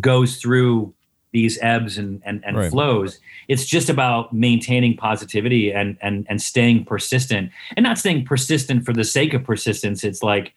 goes 0.00 0.36
through 0.36 0.94
these 1.32 1.58
ebbs 1.60 1.98
and, 1.98 2.22
and, 2.24 2.42
and 2.46 2.56
Right. 2.56 2.70
flows. 2.70 3.20
It's 3.48 3.66
just 3.66 3.90
about 3.90 4.32
maintaining 4.32 4.96
positivity 4.96 5.70
and, 5.72 5.98
and, 6.00 6.26
and 6.30 6.40
staying 6.40 6.84
persistent 6.86 7.50
and 7.76 7.84
not 7.84 7.98
staying 7.98 8.24
persistent 8.24 8.86
for 8.86 8.92
the 8.92 9.04
sake 9.04 9.34
of 9.34 9.44
persistence. 9.44 10.04
It's 10.04 10.22
like, 10.22 10.54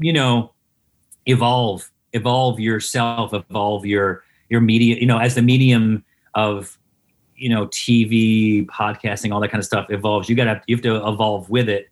you 0.00 0.12
know, 0.12 0.52
evolve, 1.26 1.90
evolve 2.14 2.58
yourself, 2.58 3.34
evolve 3.34 3.84
your, 3.84 4.24
your 4.48 4.60
media, 4.62 4.96
you 4.96 5.06
know, 5.06 5.18
as 5.18 5.34
the 5.34 5.42
medium 5.42 6.04
of, 6.34 6.78
you 7.36 7.48
know, 7.50 7.66
TV, 7.66 8.64
podcasting, 8.66 9.32
all 9.32 9.40
that 9.40 9.50
kind 9.50 9.60
of 9.60 9.66
stuff 9.66 9.86
evolves. 9.90 10.28
You 10.28 10.36
gotta, 10.36 10.62
you 10.66 10.74
have 10.74 10.82
to 10.84 11.06
evolve 11.06 11.50
with 11.50 11.68
it, 11.68 11.88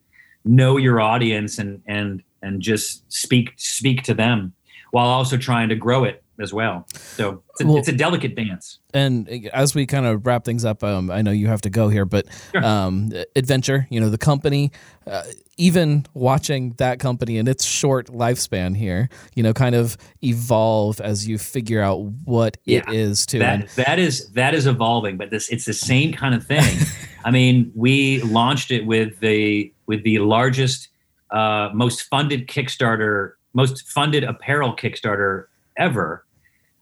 know 0.47 0.77
your 0.77 1.01
audience 1.01 1.59
and, 1.59 1.83
and, 1.87 2.23
and 2.43 2.61
just 2.63 3.11
speak, 3.13 3.53
speak 3.57 4.03
to 4.05 4.15
them 4.15 4.53
while 4.93 5.09
also 5.09 5.37
trying 5.37 5.69
to 5.69 5.75
grow 5.75 6.05
it 6.05 6.23
as 6.39 6.53
well. 6.53 6.87
So 6.95 7.43
it's 7.51 7.61
a, 7.63 7.67
Well- 7.67 7.77
it's 7.79 7.89
a 7.89 7.93
delicate 7.93 8.35
dance. 8.37 8.79
and 8.93 9.49
as 9.55 9.75
we 9.75 9.87
kind 9.87 10.05
of 10.07 10.27
wrap 10.27 10.45
things 10.45 10.65
up, 10.67 10.85
um, 10.85 11.11
I 11.11 11.23
know 11.23 11.31
you 11.31 11.47
have 11.49 11.63
to 11.63 11.71
go 11.71 11.89
here, 11.89 12.05
but 12.05 12.27
um, 12.63 13.11
adventure, 13.35 13.87
you 13.91 14.01
know, 14.01 14.11
the 14.11 14.19
company, 14.19 14.71
uh, 15.07 15.23
even 15.57 16.05
watching 16.13 16.75
that 16.77 16.99
company 17.01 17.39
and 17.39 17.49
its 17.49 17.65
short 17.65 18.09
lifespan 18.09 18.77
here, 18.77 19.09
you 19.35 19.43
know, 19.43 19.55
kind 19.55 19.75
of 19.75 19.97
evolve 20.23 21.01
as 21.01 21.27
you 21.27 21.39
figure 21.39 21.81
out 21.81 22.01
what 22.25 22.59
it 22.67 22.85
Yeah. 22.87 22.93
is 22.93 23.25
too. 23.25 23.41
And 23.43 23.63
that 23.63 23.87
that 23.87 23.99
is 23.99 24.29
that 24.33 24.55
is 24.55 24.67
evolving 24.67 25.17
but 25.17 25.31
this 25.31 25.49
it's 25.49 25.65
the 25.65 25.73
same 25.73 26.13
kind 26.13 26.35
of 26.35 26.45
thing 26.47 26.63
i 27.25 27.31
mean 27.31 27.73
we 27.75 28.21
launched 28.23 28.71
it 28.71 28.85
with 28.85 29.19
the 29.21 29.73
with 29.87 30.03
the 30.03 30.19
largest 30.19 30.89
uh, 31.31 31.71
most 31.75 32.03
funded 32.03 32.47
kickstarter 32.49 33.33
most 33.53 33.89
funded 33.89 34.23
apparel 34.23 34.77
kickstarter 34.77 35.47
ever. 35.79 36.25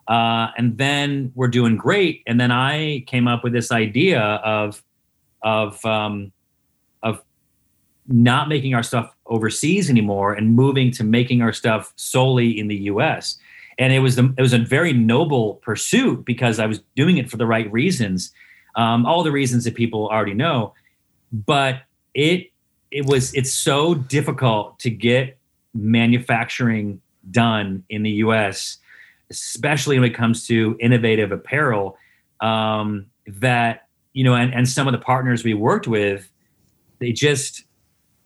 Uh, 0.08 0.48
and 0.58 0.76
then 0.76 1.32
we're 1.34 1.48
doing 1.48 1.76
great. 1.76 2.22
And 2.26 2.38
then 2.40 2.50
i 2.50 3.04
came 3.06 3.28
up 3.28 3.44
with 3.44 3.52
this 3.52 3.72
idea 3.72 4.20
of 4.20 4.82
of 5.42 5.84
um, 5.84 6.32
of 7.02 7.22
not 8.06 8.48
making 8.48 8.74
our 8.74 8.82
stuff 8.82 9.14
overseas 9.26 9.88
anymore 9.88 10.34
and 10.34 10.54
moving 10.54 10.90
to 10.90 11.04
making 11.04 11.40
our 11.40 11.52
stuff 11.52 11.92
solely 11.96 12.58
in 12.58 12.68
the 12.68 12.76
us 12.76 13.38
and 13.78 13.92
it 13.92 14.00
was 14.00 14.16
the, 14.16 14.32
it 14.38 14.42
was 14.42 14.52
a 14.52 14.58
very 14.58 14.92
noble 14.92 15.54
pursuit 15.56 16.24
because 16.24 16.58
I 16.58 16.66
was 16.66 16.80
doing 16.96 17.18
it 17.18 17.30
for 17.30 17.36
the 17.36 17.46
right 17.46 17.70
reasons, 17.72 18.32
um, 18.76 19.04
all 19.06 19.22
the 19.22 19.32
reasons 19.32 19.64
that 19.64 19.74
people 19.74 20.08
already 20.08 20.34
know. 20.34 20.74
But 21.32 21.82
it 22.14 22.52
it 22.94 23.04
was 23.06 23.34
it's 23.34 23.52
so 23.52 23.94
difficult 23.94 24.78
to 24.78 24.88
get 24.88 25.36
manufacturing 25.74 27.00
done 27.32 27.82
in 27.88 28.04
the 28.04 28.10
U.S., 28.10 28.78
especially 29.30 29.98
when 29.98 30.08
it 30.08 30.14
comes 30.14 30.46
to 30.46 30.76
innovative 30.78 31.32
apparel. 31.32 31.98
Um, 32.40 33.06
that 33.26 33.88
you 34.12 34.22
know, 34.22 34.34
and, 34.34 34.54
and 34.54 34.68
some 34.68 34.86
of 34.86 34.92
the 34.92 34.98
partners 34.98 35.42
we 35.42 35.54
worked 35.54 35.88
with, 35.88 36.30
they 37.00 37.10
just 37.10 37.64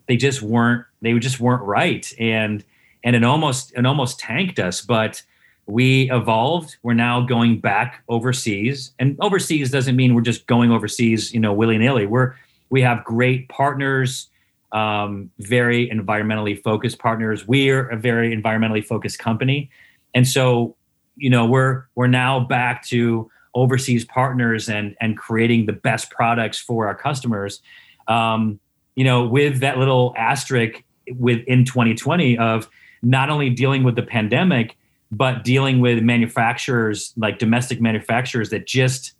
they 0.06 0.18
just 0.18 0.42
weren't 0.42 0.84
they 1.00 1.18
just 1.18 1.40
weren't 1.40 1.62
right, 1.62 2.12
and 2.20 2.62
and 3.02 3.16
it 3.16 3.24
almost 3.24 3.72
it 3.74 3.86
almost 3.86 4.20
tanked 4.20 4.58
us, 4.58 4.82
but 4.82 5.22
we 5.64 6.10
evolved 6.10 6.76
we're 6.82 6.94
now 6.94 7.20
going 7.20 7.60
back 7.60 8.02
overseas 8.08 8.92
and 8.98 9.18
overseas 9.20 9.70
doesn't 9.70 9.96
mean 9.96 10.14
we're 10.14 10.22
just 10.22 10.46
going 10.46 10.72
overseas 10.72 11.30
you 11.34 11.38
know 11.38 11.52
willy-nilly 11.52 12.06
we're 12.06 12.34
we 12.70 12.80
have 12.80 13.04
great 13.04 13.46
partners 13.50 14.30
um, 14.72 15.30
very 15.38 15.88
environmentally 15.88 16.60
focused 16.62 16.98
partners. 16.98 17.46
We're 17.46 17.88
a 17.88 17.96
very 17.96 18.36
environmentally 18.36 18.84
focused 18.84 19.18
company. 19.18 19.70
And 20.14 20.26
so 20.26 20.76
you 21.16 21.30
know 21.30 21.46
we're 21.46 21.84
we're 21.94 22.06
now 22.06 22.40
back 22.40 22.84
to 22.86 23.30
overseas 23.54 24.04
partners 24.04 24.68
and 24.68 24.94
and 25.00 25.16
creating 25.16 25.66
the 25.66 25.72
best 25.72 26.10
products 26.10 26.58
for 26.58 26.86
our 26.86 26.94
customers. 26.94 27.60
Um, 28.06 28.60
you 28.94 29.04
know 29.04 29.26
with 29.26 29.60
that 29.60 29.78
little 29.78 30.14
asterisk 30.16 30.82
within 31.16 31.64
2020 31.64 32.36
of 32.36 32.68
not 33.02 33.30
only 33.30 33.48
dealing 33.48 33.84
with 33.84 33.94
the 33.94 34.02
pandemic 34.02 34.76
but 35.10 35.42
dealing 35.44 35.80
with 35.80 36.02
manufacturers 36.02 37.14
like 37.16 37.38
domestic 37.38 37.80
manufacturers 37.80 38.50
that 38.50 38.66
just 38.66 39.14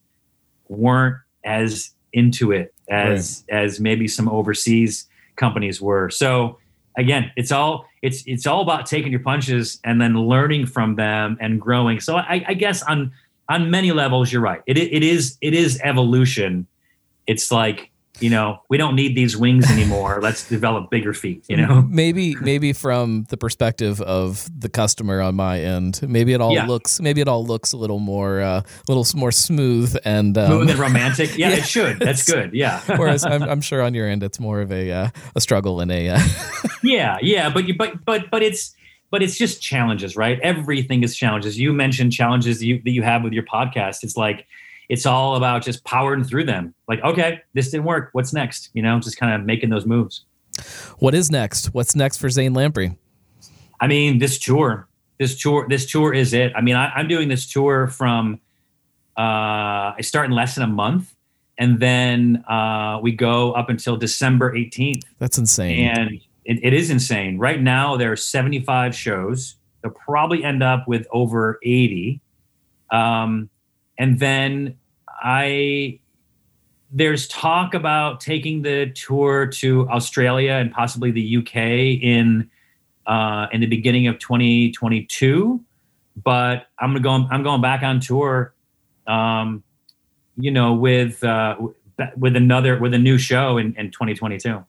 weren't 0.68 1.16
as 1.44 1.92
into 2.12 2.52
it 2.52 2.74
as 2.90 3.44
as 3.48 3.80
maybe 3.80 4.08
some 4.08 4.28
overseas 4.28 5.07
companies 5.38 5.80
were. 5.80 6.10
So 6.10 6.58
again 6.96 7.30
it's 7.36 7.52
all 7.52 7.86
it's 8.02 8.22
it's 8.26 8.46
all 8.46 8.60
about 8.60 8.84
taking 8.84 9.12
your 9.12 9.20
punches 9.20 9.80
and 9.84 10.00
then 10.00 10.14
learning 10.14 10.66
from 10.66 10.96
them 10.96 11.38
and 11.40 11.60
growing. 11.60 12.00
So 12.00 12.16
i, 12.16 12.44
I 12.46 12.54
guess 12.54 12.82
on 12.82 13.12
on 13.48 13.70
many 13.70 13.92
levels 13.92 14.32
you're 14.32 14.42
right. 14.42 14.60
It, 14.66 14.76
it 14.76 15.02
is 15.02 15.38
it 15.40 15.54
is 15.54 15.80
evolution. 15.82 16.66
It's 17.26 17.50
like 17.50 17.90
you 18.20 18.30
know 18.30 18.60
we 18.68 18.76
don't 18.76 18.94
need 18.96 19.16
these 19.16 19.36
wings 19.36 19.70
anymore. 19.70 20.18
Let's 20.22 20.48
develop 20.48 20.90
bigger 20.90 21.14
feet 21.14 21.44
you 21.48 21.56
know? 21.56 21.82
Maybe 21.82 22.34
maybe 22.36 22.72
from 22.72 23.24
the 23.28 23.36
perspective 23.36 24.00
of 24.00 24.48
the 24.58 24.68
customer 24.68 25.20
on 25.20 25.34
my 25.36 25.60
end, 25.60 26.00
maybe 26.08 26.32
it 26.32 26.40
all 26.40 26.52
Yeah. 26.54 26.66
looks 26.66 27.00
maybe 27.00 27.20
it 27.20 27.28
all 27.28 27.44
looks 27.44 27.72
a 27.72 27.76
little 27.76 27.98
more 28.00 28.40
uh, 28.40 28.60
a 28.60 28.64
little 28.92 29.06
more 29.18 29.32
smooth 29.32 29.96
and 30.04 30.36
um, 30.36 30.46
smooth 30.46 30.70
and 30.70 30.78
romantic? 30.78 31.36
Yeah, 31.38 31.50
Yeah. 31.50 31.56
it 31.56 31.66
should. 31.74 31.98
That's 32.00 32.24
good. 32.30 32.52
Yeah. 32.54 32.80
Whereas 32.96 33.24
I'm, 33.24 33.42
I'm 33.42 33.60
sure 33.60 33.82
on 33.82 33.94
your 33.94 34.08
end, 34.08 34.22
it's 34.22 34.40
more 34.40 34.60
of 34.60 34.72
a 34.72 34.90
uh, 34.90 35.08
a 35.36 35.40
struggle 35.40 35.80
and 35.80 35.90
a 35.92 36.08
uh, 36.10 36.20
yeah 36.82 37.18
yeah 37.22 37.50
but 37.50 37.66
you 37.68 37.74
but 37.76 38.04
but 38.04 38.30
but 38.30 38.42
it's 38.42 38.74
but 39.10 39.22
it's 39.22 39.38
just 39.38 39.62
challenges 39.62 40.16
right? 40.16 40.38
Everything 40.40 41.02
is 41.02 41.16
challenges. 41.16 41.58
You 41.58 41.72
mentioned 41.72 42.12
challenges 42.12 42.58
that 42.58 42.66
you, 42.66 42.82
that 42.84 42.90
you 42.90 43.02
have 43.02 43.22
with 43.22 43.32
your 43.32 43.44
podcast. 43.44 44.02
It's 44.02 44.16
like 44.16 44.46
it's 44.88 45.06
all 45.06 45.36
about 45.36 45.62
just 45.62 45.84
powering 45.84 46.24
through 46.24 46.44
them 46.44 46.74
like 46.88 47.00
okay 47.02 47.40
this 47.54 47.70
didn't 47.70 47.84
work 47.84 48.10
what's 48.12 48.32
next 48.32 48.70
you 48.74 48.82
know 48.82 48.98
just 49.00 49.18
kind 49.18 49.34
of 49.34 49.46
making 49.46 49.70
those 49.70 49.86
moves 49.86 50.24
what 50.98 51.14
is 51.14 51.30
next? 51.30 51.66
What's 51.66 51.94
next 51.94 52.18
for 52.18 52.28
Zane 52.30 52.54
Lamprey? 52.54 52.96
i 53.80 53.86
mean 53.86 54.18
this 54.18 54.40
tour 54.40 54.88
this 55.18 55.38
tour 55.38 55.66
this 55.68 55.86
tour 55.90 56.14
is 56.14 56.32
it. 56.32 56.52
I 56.54 56.60
mean, 56.60 56.76
I, 56.76 56.88
I'm 56.90 57.08
doing 57.08 57.28
this 57.28 57.50
tour 57.50 57.88
from 57.88 58.40
uh, 59.16 59.94
I 59.96 60.00
start 60.00 60.26
in 60.26 60.32
less 60.32 60.54
than 60.54 60.64
a 60.64 60.68
month, 60.68 61.14
and 61.58 61.80
then 61.80 62.44
uh, 62.48 63.00
we 63.02 63.12
go 63.12 63.52
up 63.52 63.68
until 63.68 63.96
December 63.96 64.54
18th. 64.54 65.02
That's 65.18 65.38
insane. 65.38 65.88
And 65.88 66.10
it, 66.44 66.60
it 66.62 66.72
is 66.72 66.90
insane. 66.90 67.38
Right 67.38 67.60
now, 67.60 67.96
there 67.96 68.12
are 68.12 68.16
75 68.16 68.94
shows. 68.94 69.56
They'll 69.82 69.92
probably 69.92 70.44
end 70.44 70.62
up 70.62 70.86
with 70.86 71.06
over 71.10 71.58
80. 71.64 72.20
Um, 72.90 73.50
and 73.98 74.18
then 74.18 74.76
I, 75.08 76.00
there's 76.90 77.26
talk 77.28 77.74
about 77.74 78.20
taking 78.20 78.62
the 78.62 78.90
tour 78.94 79.46
to 79.46 79.88
Australia 79.88 80.52
and 80.52 80.72
possibly 80.72 81.10
the 81.10 81.38
UK 81.38 81.56
in 81.56 82.50
uh, 83.06 83.46
in 83.52 83.60
the 83.60 83.66
beginning 83.66 84.06
of 84.06 84.18
2022. 84.18 85.64
But 86.22 86.66
I'm 86.78 86.90
gonna 86.90 87.00
go. 87.00 87.26
I'm 87.30 87.42
going 87.42 87.60
back 87.60 87.82
on 87.82 88.00
tour. 88.00 88.54
Um, 89.06 89.62
you 90.36 90.50
know, 90.50 90.74
with 90.74 91.22
uh, 91.24 91.56
with 92.16 92.36
another 92.36 92.78
with 92.78 92.94
a 92.94 92.98
new 92.98 93.18
show 93.18 93.58
in, 93.58 93.74
in 93.76 93.90
2022 93.90 94.64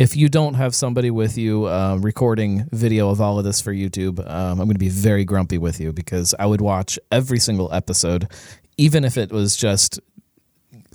if 0.00 0.16
you 0.16 0.30
don't 0.30 0.54
have 0.54 0.74
somebody 0.74 1.10
with 1.10 1.36
you 1.36 1.66
uh, 1.66 1.98
recording 2.00 2.66
video 2.72 3.10
of 3.10 3.20
all 3.20 3.38
of 3.38 3.44
this 3.44 3.60
for 3.60 3.70
YouTube, 3.70 4.18
um, 4.20 4.52
I'm 4.52 4.66
going 4.66 4.70
to 4.70 4.78
be 4.78 4.88
very 4.88 5.26
grumpy 5.26 5.58
with 5.58 5.78
you 5.78 5.92
because 5.92 6.34
I 6.38 6.46
would 6.46 6.62
watch 6.62 6.98
every 7.12 7.38
single 7.38 7.70
episode, 7.70 8.26
even 8.78 9.04
if 9.04 9.18
it 9.18 9.30
was 9.30 9.58
just 9.58 10.00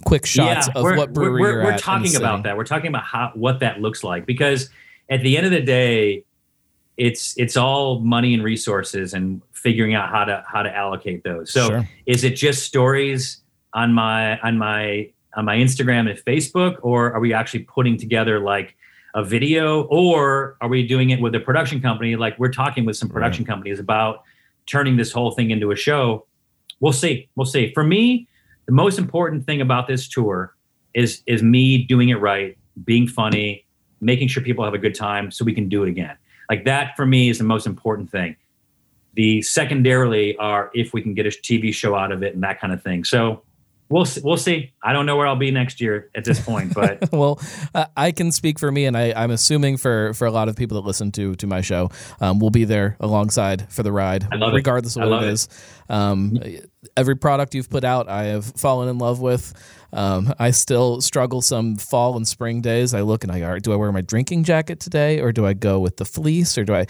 quick 0.05 0.25
shots 0.25 0.69
yeah, 0.73 0.81
of 0.81 0.97
what 0.97 1.13
brewery 1.13 1.39
we're, 1.39 1.63
we're 1.65 1.71
at. 1.73 1.79
talking 1.79 2.15
about 2.15 2.41
that. 2.43 2.57
We're 2.57 2.63
talking 2.63 2.87
about 2.87 3.03
how 3.03 3.29
what 3.35 3.59
that 3.59 3.79
looks 3.79 4.03
like 4.03 4.25
because 4.25 4.71
at 5.07 5.21
the 5.21 5.37
end 5.37 5.45
of 5.45 5.51
the 5.51 5.61
day, 5.61 6.23
it's 6.97 7.37
it's 7.37 7.55
all 7.55 7.99
money 7.99 8.33
and 8.33 8.43
resources 8.43 9.13
and 9.13 9.39
figuring 9.51 9.93
out 9.93 10.09
how 10.09 10.25
to 10.25 10.43
how 10.51 10.63
to 10.63 10.75
allocate 10.75 11.23
those. 11.23 11.53
So 11.53 11.67
Sure. 11.67 11.89
is 12.07 12.23
it 12.23 12.35
just 12.35 12.63
stories 12.63 13.43
on 13.71 13.93
my 13.93 14.39
on 14.39 14.57
my 14.57 15.11
on 15.35 15.45
my 15.45 15.57
Instagram 15.57 16.09
and 16.09 16.17
Facebook, 16.25 16.77
or 16.81 17.13
are 17.13 17.19
we 17.19 17.35
actually 17.35 17.65
putting 17.65 17.97
together 17.97 18.39
like 18.39 18.75
a 19.15 19.23
video, 19.23 19.83
or 19.83 20.57
are 20.61 20.67
we 20.67 20.85
doing 20.85 21.09
it 21.09 21.21
with 21.21 21.33
a 21.33 21.39
production 21.39 21.81
company? 21.81 22.17
Like 22.17 22.37
we're 22.37 22.51
talking 22.51 22.85
with 22.85 22.97
some 22.97 23.09
production 23.09 23.45
companies 23.45 23.79
about 23.79 24.23
turning 24.65 24.97
this 24.97 25.11
whole 25.11 25.31
thing 25.31 25.51
into 25.51 25.71
a 25.71 25.75
show. 25.75 26.25
We'll 26.81 26.93
see. 26.93 27.29
We'll 27.35 27.45
see. 27.45 27.73
For 27.73 27.83
me, 27.83 28.27
the 28.65 28.73
most 28.73 28.99
important 28.99 29.45
thing 29.45 29.61
about 29.61 29.87
this 29.87 30.07
tour 30.09 30.53
is 30.93 31.23
is 31.25 31.41
me 31.41 31.83
doing 31.83 32.09
it 32.09 32.15
right, 32.15 32.57
being 32.83 33.07
funny, 33.07 33.65
making 34.01 34.27
sure 34.27 34.43
people 34.43 34.65
have 34.65 34.73
a 34.73 34.77
good 34.77 34.95
time, 34.95 35.31
so 35.31 35.45
we 35.45 35.53
can 35.53 35.69
do 35.69 35.83
it 35.83 35.89
again. 35.89 36.17
Like 36.49 36.65
that 36.65 36.95
for 36.97 37.05
me 37.05 37.29
is 37.29 37.37
the 37.37 37.45
most 37.45 37.65
important 37.65 38.11
thing. 38.11 38.35
The 39.13 39.41
secondarily 39.43 40.35
are 40.37 40.71
if 40.73 40.93
we 40.93 41.01
can 41.01 41.13
get 41.13 41.25
a 41.25 41.29
TV 41.29 41.73
show 41.73 41.95
out 41.95 42.11
of 42.11 42.21
it 42.21 42.33
and 42.33 42.43
that 42.43 42.59
kind 42.59 42.73
of 42.73 42.83
thing. 42.83 43.05
So 43.05 43.43
we'll 43.89 44.05
see, 44.05 44.21
we'll 44.23 44.37
see. 44.37 44.73
I 44.83 44.93
don't 44.93 45.05
know 45.05 45.15
where 45.15 45.27
I'll 45.27 45.35
be 45.35 45.51
next 45.51 45.81
year 45.81 46.09
at 46.15 46.25
this 46.25 46.39
point, 46.39 46.73
but 46.73 47.09
well, 47.11 47.39
uh, 47.73 47.85
I 47.95 48.11
can 48.11 48.31
speak 48.31 48.59
for 48.59 48.71
me, 48.71 48.85
and 48.85 48.97
I, 48.97 49.13
I'm 49.15 49.31
assuming 49.31 49.77
for, 49.77 50.13
for 50.13 50.25
a 50.25 50.31
lot 50.31 50.49
of 50.49 50.55
people 50.55 50.81
that 50.81 50.87
listen 50.87 51.11
to 51.13 51.35
to 51.35 51.47
my 51.47 51.61
show, 51.61 51.89
um, 52.21 52.39
we'll 52.39 52.49
be 52.49 52.65
there 52.65 52.97
alongside 52.99 53.71
for 53.71 53.83
the 53.83 53.91
ride, 53.91 54.27
love 54.33 54.53
it. 54.53 54.57
regardless 54.57 54.95
of 54.95 55.09
what 55.09 55.23
it 55.23 55.27
it. 55.27 55.33
is. 55.33 55.49
Um, 55.89 56.39
every 56.97 57.15
product 57.15 57.53
you've 57.53 57.69
put 57.69 57.83
out, 57.83 58.09
I 58.09 58.25
have 58.25 58.45
fallen 58.45 58.89
in 58.89 58.97
love 58.97 59.19
with. 59.19 59.53
Um, 59.93 60.33
I 60.39 60.51
still 60.51 60.99
struggle 60.99 61.41
some 61.41 61.77
fall 61.77 62.17
and 62.17 62.27
spring 62.27 62.61
days. 62.61 62.93
I 62.93 63.01
look 63.01 63.23
and 63.23 63.31
I 63.31 63.39
go, 63.39 63.59
do 63.59 63.71
I 63.71 63.75
wear 63.75 63.91
my 63.91 64.01
drinking 64.01 64.43
jacket 64.43 64.79
today, 64.79 65.21
or 65.21 65.31
do 65.31 65.45
I 65.45 65.53
go 65.53 65.79
with 65.79 65.97
the 65.97 66.05
fleece, 66.05 66.57
or 66.57 66.65
do 66.65 66.75
I? 66.75 66.85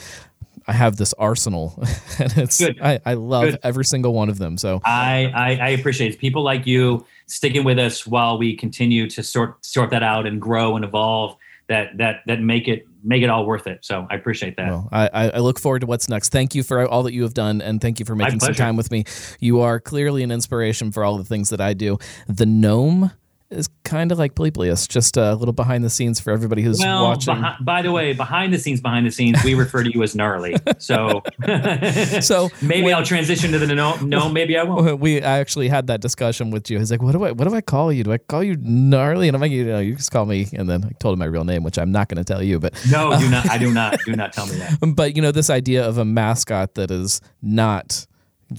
I 0.67 0.73
have 0.73 0.97
this 0.97 1.13
arsenal, 1.13 1.73
and 2.19 2.38
it's 2.38 2.60
Good. 2.60 2.80
I, 2.82 2.99
I 3.06 3.13
love 3.13 3.45
Good. 3.45 3.60
every 3.63 3.86
single 3.86 4.13
one 4.13 4.30
of 4.30 4.38
them. 4.38 4.58
So 4.58 4.82
I, 4.84 5.32
I 5.34 5.56
I 5.62 5.69
appreciate 5.69 6.13
it. 6.13 6.19
people 6.19 6.43
like 6.43 6.65
you 6.65 7.06
sticking 7.28 7.63
with 7.63 7.80
us 7.80 8.06
while 8.08 8.38
we 8.38 8.56
continue 8.56 9.10
to 9.10 9.23
sort 9.23 9.63
sort 9.65 9.91
that 9.91 10.04
out 10.04 10.25
and 10.25 10.41
grow 10.41 10.75
and 10.75 10.84
evolve. 10.86 11.38
That 11.67 11.97
that 11.97 12.21
that 12.28 12.41
make 12.41 12.67
it 12.67 12.88
make 13.04 13.23
it 13.23 13.30
all 13.30 13.45
worth 13.45 13.65
it. 13.67 13.84
So 13.84 14.06
I 14.10 14.15
appreciate 14.15 14.56
that. 14.58 14.69
Well, 14.69 14.89
I, 14.91 15.10
I 15.12 15.30
I 15.32 15.38
look 15.39 15.60
forward 15.60 15.80
to 15.80 15.88
what's 15.88 16.08
next. 16.10 16.30
Thank 16.30 16.54
you 16.54 16.62
for 16.62 16.88
all 16.88 17.04
that 17.04 17.13
you 17.13 17.23
have 17.23 17.34
done, 17.34 17.62
and 17.62 17.82
thank 17.82 17.99
you 17.99 18.06
for 18.06 18.15
making 18.15 18.39
some 18.39 18.54
time 18.54 18.75
with 18.75 18.91
me. 18.91 19.06
You 19.39 19.62
are 19.62 19.80
clearly 19.80 20.21
an 20.21 20.32
inspiration 20.32 20.91
for 20.91 21.04
all 21.04 21.17
the 21.17 21.23
things 21.23 21.49
that 21.49 21.62
I 21.62 21.73
do. 21.73 21.97
The 22.28 22.45
gnome 22.45 23.12
is 23.51 23.69
kind 23.84 24.12
of 24.12 24.17
like 24.17 24.34
Bleeblius, 24.34 24.88
just 24.89 25.17
a 25.17 25.36
little 25.36 25.53
behind 25.53 25.84
the 25.84 25.89
scenes 25.89 26.19
for 26.19 26.31
everybody 26.31 26.63
who's 26.63 26.79
Well, 26.79 27.03
watching. 27.03 27.36
behi- 27.36 27.63
by 27.63 27.81
the 27.84 27.91
way, 27.91 28.13
behind 28.13 28.51
the 28.53 28.58
scenes, 28.58 28.81
behind 28.81 29.05
the 29.05 29.12
scenes, 29.12 29.43
we 29.43 29.53
refer 29.53 29.84
to 29.84 29.91
you 29.93 30.01
as 30.01 30.15
gnarly. 30.15 30.55
So, 30.79 31.21
So 32.21 32.49
maybe 32.62 32.84
when- 32.86 32.95
I'll 32.95 33.03
transition 33.05 33.51
to 33.51 33.60
the 33.60 33.67
no. 33.67 33.95
No, 33.97 34.29
maybe 34.39 34.58
I 34.58 34.63
won't. 34.63 34.99
we 34.99 35.21
I 35.21 35.39
actually 35.39 35.67
had 35.67 35.88
that 35.88 36.01
discussion 36.01 36.49
with 36.51 36.69
you. 36.71 36.79
He's 36.79 36.89
like, 36.91 37.01
"What 37.01 37.12
do 37.12 37.23
I 37.23 37.31
what 37.31 37.47
do 37.47 37.53
I 37.55 37.62
call 37.62 37.91
you? 37.93 38.03
Do 38.03 38.12
I 38.13 38.17
call 38.17 38.43
you 38.43 38.55
gnarly?" 38.60 39.27
And 39.27 39.36
I'm 39.36 39.41
like, 39.41 39.51
"You 39.51 39.65
know, 39.65 39.79
you 39.79 39.95
just 39.95 40.12
call 40.12 40.25
me." 40.25 40.47
And 40.53 40.67
then 40.69 40.84
I 40.84 40.89
told 40.99 41.13
him 41.13 41.19
my 41.19 41.25
real 41.25 41.43
name, 41.43 41.63
which 41.63 41.77
I'm 41.77 41.91
not 41.91 42.10
going 42.10 42.17
to 42.17 42.23
tell 42.23 42.41
you, 42.43 42.60
but 42.60 42.73
No, 42.89 43.17
do 43.19 43.29
not. 43.29 43.49
I 43.49 43.58
do 43.58 43.71
not. 43.71 43.99
Do 44.05 44.15
not 44.15 44.34
tell 44.34 44.47
me 44.47 44.55
that. 44.55 44.77
but 44.95 45.15
you 45.15 45.21
know 45.21 45.31
this 45.31 45.49
idea 45.49 45.88
of 45.88 45.97
a 45.97 46.05
mascot 46.05 46.73
that 46.75 46.89
is 46.91 47.21
not 47.41 48.08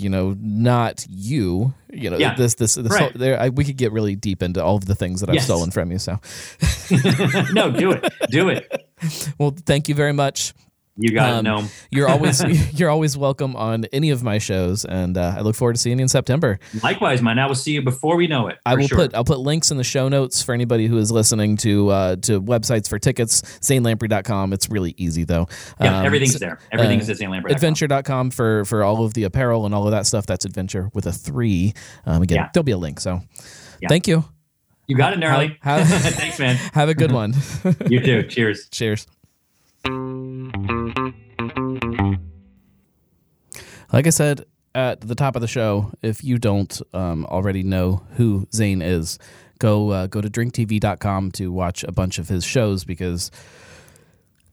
you 0.00 0.08
know 0.10 0.36
not 0.40 1.04
you 1.08 1.74
you 1.92 2.10
know 2.10 2.16
Yeah. 2.18 2.34
this 2.34 2.54
this, 2.54 2.74
this 2.74 2.90
Right. 2.92 3.00
whole, 3.02 3.10
there 3.14 3.40
I, 3.40 3.48
we 3.50 3.64
could 3.64 3.76
get 3.76 3.92
really 3.92 4.14
deep 4.16 4.42
into 4.42 4.62
all 4.62 4.76
of 4.76 4.86
the 4.86 4.94
things 4.94 5.20
that 5.20 5.28
i've 5.30 5.34
Yes. 5.36 5.44
stolen 5.44 5.70
from 5.70 5.90
you 5.90 5.98
so 5.98 6.18
no, 7.52 7.70
do 7.70 7.92
it. 7.92 8.12
Do 8.30 8.48
it. 8.48 8.88
well 9.38 9.54
thank 9.66 9.88
you 9.88 9.94
very 9.94 10.12
much 10.12 10.52
You 10.98 11.12
got 11.12 11.30
Um, 11.30 11.38
it. 11.38 11.42
No. 11.42 11.68
you're 11.90 12.08
always 12.08 12.42
you're 12.78 12.88
always 12.90 13.16
welcome 13.16 13.54
on 13.56 13.84
any 13.92 14.10
of 14.10 14.22
my 14.22 14.38
shows 14.38 14.84
and 14.84 15.16
uh, 15.18 15.34
i 15.36 15.40
look 15.40 15.54
forward 15.54 15.74
to 15.74 15.78
seeing 15.80 15.98
you 15.98 16.02
in 16.02 16.08
september 16.08 16.58
Likewise, 16.82 17.20
man. 17.22 17.38
I 17.38 17.46
will 17.46 17.54
see 17.54 17.72
you 17.72 17.82
before 17.82 18.16
we 18.16 18.26
know 18.26 18.48
it. 18.48 18.58
I 18.64 18.74
will 18.76 18.86
sure. 18.88 18.98
put 18.98 19.14
I'll 19.14 19.24
put 19.24 19.40
links 19.40 19.70
in 19.70 19.76
the 19.76 19.84
show 19.84 20.08
notes 20.08 20.42
for 20.42 20.54
anybody 20.54 20.86
who 20.86 20.96
is 20.98 21.10
listening 21.12 21.56
to 21.58 21.90
uh, 21.90 22.16
to 22.22 22.40
websites 22.40 22.88
for 22.88 22.98
tickets. 22.98 23.42
ZaneLamprey.com. 23.60 24.52
It's 24.52 24.68
really 24.70 24.94
easy 24.96 25.24
though. 25.24 25.48
Yeah, 25.80 25.98
Um, 26.00 26.06
everything's 26.06 26.38
there. 26.38 26.58
Everything's 26.72 27.08
uh, 27.08 27.12
at 27.12 27.18
ZaneLamprey.com. 27.18 27.74
adv3nture.com 27.74 28.30
for 28.30 28.64
for 28.64 28.82
all 28.82 29.04
of 29.04 29.14
the 29.14 29.24
apparel 29.24 29.66
and 29.66 29.74
all 29.74 29.84
of 29.86 29.90
that 29.90 30.06
stuff 30.06 30.26
that's 30.26 30.44
adventure 30.44 30.90
with 30.94 31.06
a 31.06 31.12
three 31.12 31.74
um, 32.06 32.22
again 32.22 32.36
Yeah. 32.36 32.48
there'll 32.54 32.64
be 32.64 32.72
a 32.72 32.78
link 32.78 33.00
so 33.00 33.20
Yeah. 33.80 33.88
thank 33.88 34.06
you 34.08 34.24
You 34.86 34.96
got 34.96 35.12
it, 35.12 35.18
gnarly. 35.18 35.58
How- 35.60 35.82
Thanks, 35.84 36.38
man. 36.38 36.56
have 36.72 36.88
a 36.88 36.94
good 36.94 37.12
one 37.12 37.34
You 37.90 38.00
too. 38.00 38.22
Cheers. 38.24 38.68
cheers 38.70 39.06
like 43.92 44.06
i 44.06 44.10
said 44.10 44.44
at 44.74 45.00
the 45.00 45.14
top 45.14 45.36
of 45.36 45.40
the 45.42 45.48
show 45.48 45.90
if 46.02 46.22
you 46.22 46.38
don't 46.38 46.82
um, 46.92 47.24
already 47.26 47.62
know 47.62 48.02
who 48.16 48.46
zane 48.52 48.82
is 48.82 49.18
go 49.58 49.90
uh, 49.90 50.06
go 50.06 50.20
to 50.20 50.28
drinktv.com 50.28 51.30
to 51.30 51.50
watch 51.50 51.84
a 51.84 51.92
bunch 51.92 52.18
of 52.18 52.28
his 52.28 52.44
shows 52.44 52.84
because 52.84 53.30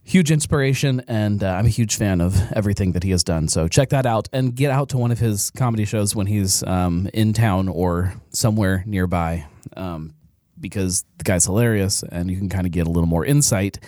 huge 0.03 0.31
inspiration 0.31 1.01
and 1.07 1.43
uh, 1.43 1.47
i'm 1.47 1.65
a 1.65 1.69
huge 1.69 1.95
fan 1.95 2.21
of 2.21 2.51
everything 2.53 2.91
that 2.91 3.03
he 3.03 3.11
has 3.11 3.23
done. 3.23 3.47
So 3.47 3.67
check 3.67 3.89
that 3.89 4.05
out 4.05 4.27
and 4.33 4.53
get 4.53 4.69
out 4.69 4.89
to 4.89 4.97
one 4.97 5.11
of 5.11 5.19
his 5.19 5.49
comedy 5.51 5.85
shows 5.85 6.15
when 6.15 6.27
he's 6.27 6.63
um, 6.63 7.09
in 7.13 7.33
town 7.33 7.69
or 7.69 8.13
somewhere 8.29 8.83
nearby 8.85 9.45
um, 9.77 10.13
because 10.59 11.05
the 11.17 11.23
guy's 11.23 11.45
hilarious 11.45 12.03
and 12.03 12.29
you 12.29 12.37
can 12.37 12.49
kind 12.49 12.65
of 12.65 12.71
get 12.71 12.85
a 12.85 12.89
little 12.89 13.07
more 13.07 13.25
insight 13.25 13.79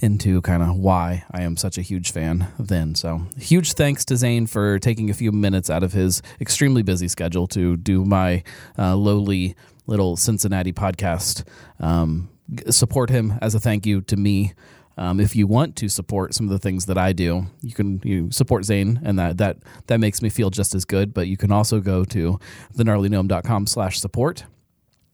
into 0.00 0.40
kind 0.42 0.62
of 0.62 0.76
why 0.76 1.24
I 1.30 1.42
am 1.42 1.56
such 1.56 1.78
a 1.78 1.82
huge 1.82 2.12
fan 2.12 2.48
then. 2.58 2.94
So, 2.94 3.22
huge 3.36 3.72
thanks 3.72 4.04
to 4.06 4.16
Zane 4.16 4.46
for 4.46 4.78
taking 4.78 5.10
a 5.10 5.14
few 5.14 5.32
minutes 5.32 5.70
out 5.70 5.82
of 5.82 5.92
his 5.92 6.22
extremely 6.40 6.82
busy 6.82 7.08
schedule 7.08 7.46
to 7.48 7.76
do 7.76 8.04
my 8.04 8.42
uh, 8.78 8.96
lowly 8.96 9.56
little 9.86 10.16
Cincinnati 10.16 10.72
podcast. 10.72 11.44
Um, 11.80 12.30
support 12.70 13.10
him 13.10 13.34
as 13.42 13.54
a 13.54 13.60
thank 13.60 13.86
you 13.86 14.00
to 14.02 14.16
me. 14.16 14.54
Um, 14.96 15.20
if 15.20 15.36
you 15.36 15.46
want 15.46 15.76
to 15.76 15.88
support 15.88 16.34
some 16.34 16.46
of 16.46 16.50
the 16.50 16.58
things 16.58 16.86
that 16.86 16.98
I 16.98 17.12
do, 17.12 17.46
you 17.62 17.72
can 17.72 18.00
you 18.02 18.30
support 18.32 18.64
Zane, 18.64 19.00
and 19.04 19.18
that 19.18 19.38
that 19.38 19.58
that 19.86 20.00
makes 20.00 20.22
me 20.22 20.28
feel 20.28 20.50
just 20.50 20.74
as 20.74 20.84
good. 20.84 21.14
But 21.14 21.28
you 21.28 21.36
can 21.36 21.52
also 21.52 21.80
go 21.80 22.04
to 22.06 22.40
thegnarlygnome.com 22.76 23.66
slash 23.68 24.00
support 24.00 24.44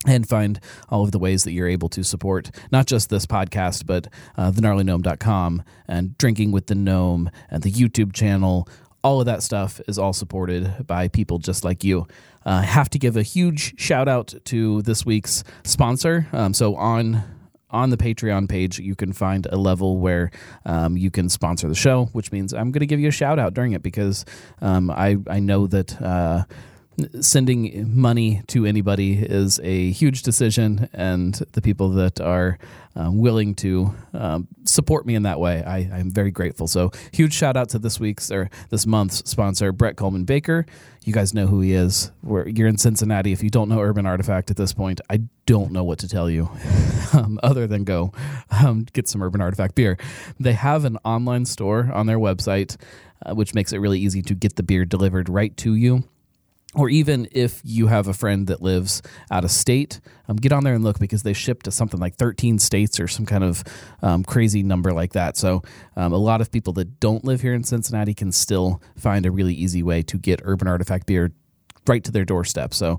and 0.07 0.29
find 0.29 0.61
all 0.89 1.03
of 1.03 1.13
the 1.13 1.19
ways 1.19 1.45
that 1.45 1.53
you're 1.53 1.69
able 1.69 1.89
to 1.91 2.05
support 2.05 2.51
not 2.71 2.87
just 2.87 3.11
this 3.11 3.27
podcast, 3.27 3.87
but 3.87 4.09
uh, 4.37 4.51
thegnarlygnome.com 4.51 5.63
and 5.89 6.17
Drinking 6.19 6.53
with 6.53 6.67
the 6.67 6.75
Gnome 6.75 7.31
and 7.51 7.63
the 7.63 7.71
YouTube 7.71 8.13
channel. 8.13 8.69
All 9.03 9.21
of 9.21 9.27
that 9.27 9.43
stuff 9.43 9.81
is 9.87 9.99
all 9.99 10.13
supported 10.13 10.87
by 10.87 11.09
people 11.09 11.39
just 11.39 11.65
like 11.65 11.85
you. 11.85 12.07
Uh, 12.47 12.51
I 12.51 12.63
have 12.63 12.91
to 12.91 12.99
give 12.99 13.17
a 13.17 13.23
huge 13.23 13.79
shout 13.81 14.09
out 14.09 14.35
to 14.47 14.83
this 14.83 15.05
week's 15.05 15.45
sponsor. 15.65 16.27
Um, 16.33 16.55
so 16.55 16.77
on 16.77 17.23
on 17.71 17.91
the 17.91 17.97
Patreon 17.97 18.49
page, 18.49 18.79
you 18.79 18.95
can 18.95 19.13
find 19.13 19.47
a 19.47 19.57
level 19.57 19.99
where 19.99 20.31
um, 20.65 20.97
you 20.97 21.11
can 21.11 21.29
sponsor 21.29 21.69
the 21.69 21.75
show, 21.75 22.05
which 22.13 22.31
means 22.31 22.55
I'm 22.55 22.71
going 22.71 22.81
to 22.81 22.87
give 22.87 23.01
you 23.01 23.09
a 23.09 23.13
shout 23.13 23.41
out 23.41 23.53
during 23.53 23.73
it 23.73 23.83
because 23.83 24.25
um, 24.63 24.91
I 24.91 25.17
I 25.29 25.41
know 25.41 25.67
that. 25.67 26.01
Uh, 26.01 26.45
sending 27.21 27.99
money 27.99 28.43
to 28.49 28.67
anybody 28.67 29.15
is 29.15 29.61
a 29.63 29.91
huge 29.91 30.23
decision, 30.23 30.89
and 30.93 31.35
the 31.53 31.63
people 31.63 31.91
that 31.91 32.21
are 32.21 32.59
um, 32.97 33.19
willing 33.19 33.55
to 33.57 33.95
um, 34.13 34.47
support 34.65 35.05
me 35.05 35.15
in 35.15 35.25
that 35.25 35.41
way, 35.41 35.63
I, 35.65 35.79
I'm 35.79 36.11
very 36.11 36.31
grateful. 36.31 36.67
So, 36.69 36.93
huge 37.13 37.33
shout 37.33 37.57
out 37.57 37.69
to 37.71 37.79
this 37.79 37.99
week's 37.99 38.31
or 38.31 38.51
this 38.71 38.87
month's 38.87 39.29
sponsor, 39.29 39.73
Brett 39.73 39.97
Coleman 39.97 40.25
Baker. 40.25 40.67
You 41.05 41.13
guys 41.13 41.35
know 41.35 41.47
who 41.47 41.61
he 41.61 41.73
is. 41.73 42.11
We're, 42.23 42.49
you're 42.49 42.69
in 42.69 42.79
Cincinnati. 42.79 43.33
If 43.33 43.43
you 43.43 43.51
don't 43.51 43.69
know 43.69 43.81
Urban 43.81 44.07
Artifact 44.07 44.51
at 44.51 44.57
this 44.57 44.73
point, 44.73 45.01
I 45.11 45.21
don't 45.45 45.73
know 45.73 45.85
what 45.85 45.99
to 45.99 46.09
tell 46.09 46.31
you 46.31 46.49
um, 47.13 47.39
other 47.43 47.67
than 47.67 47.85
go 47.85 48.13
um, 48.51 48.87
get 48.93 49.09
some 49.09 49.23
Urban 49.23 49.41
Artifact 49.41 49.75
beer. 49.75 49.99
They 50.39 50.53
have 50.53 50.85
an 50.85 50.99
online 51.05 51.45
store 51.45 51.91
on 51.93 52.07
their 52.07 52.19
website, 52.19 52.77
uh, 53.27 53.35
which 53.35 53.55
makes 53.55 53.73
it 53.73 53.79
really 53.79 53.99
easy 53.99 54.23
to 54.23 54.35
get 54.35 54.57
the 54.57 54.63
beer 54.63 54.85
delivered 54.85 55.29
right 55.29 55.55
to 55.59 55.75
you 55.75 56.05
or 56.75 56.89
even 56.89 57.29
if 57.33 57.61
you 57.65 57.87
have 57.87 58.09
a 58.09 58.15
friend 58.15 58.47
that 58.49 58.63
lives 58.63 59.03
out 59.31 59.45
of 59.45 59.51
state, 59.51 60.01
um, 60.29 60.37
get 60.37 60.53
on 60.53 60.65
there 60.65 60.75
and 60.75 60.85
look 60.85 60.99
because 60.99 61.23
they 61.23 61.33
ship 61.33 61.63
to 61.65 61.71
something 61.71 62.01
like 62.01 62.17
13 62.17 62.59
states 62.59 62.99
or 62.99 63.09
some 63.09 63.27
kind 63.27 63.45
of 63.45 63.63
um, 64.03 64.25
crazy 64.25 64.63
number 64.63 64.93
like 64.93 65.13
that. 65.13 65.37
So, 65.37 65.63
um, 65.97 66.13
a 66.13 66.19
lot 66.19 66.41
of 66.41 66.51
people 66.51 66.73
that 66.75 67.01
don't 67.01 67.25
live 67.25 67.41
here 67.41 67.55
in 67.55 67.65
Cincinnati 67.65 68.15
can 68.15 68.33
still 68.33 68.83
find 68.97 69.27
a 69.27 69.31
really 69.31 69.55
easy 69.55 69.83
way 69.83 70.03
to 70.03 70.19
get 70.19 70.41
Urban 70.45 70.69
Artifact 70.69 71.07
beer 71.07 71.33
right 71.87 72.03
to 72.03 72.11
their 72.11 72.25
doorstep. 72.25 72.73
So, 72.73 72.99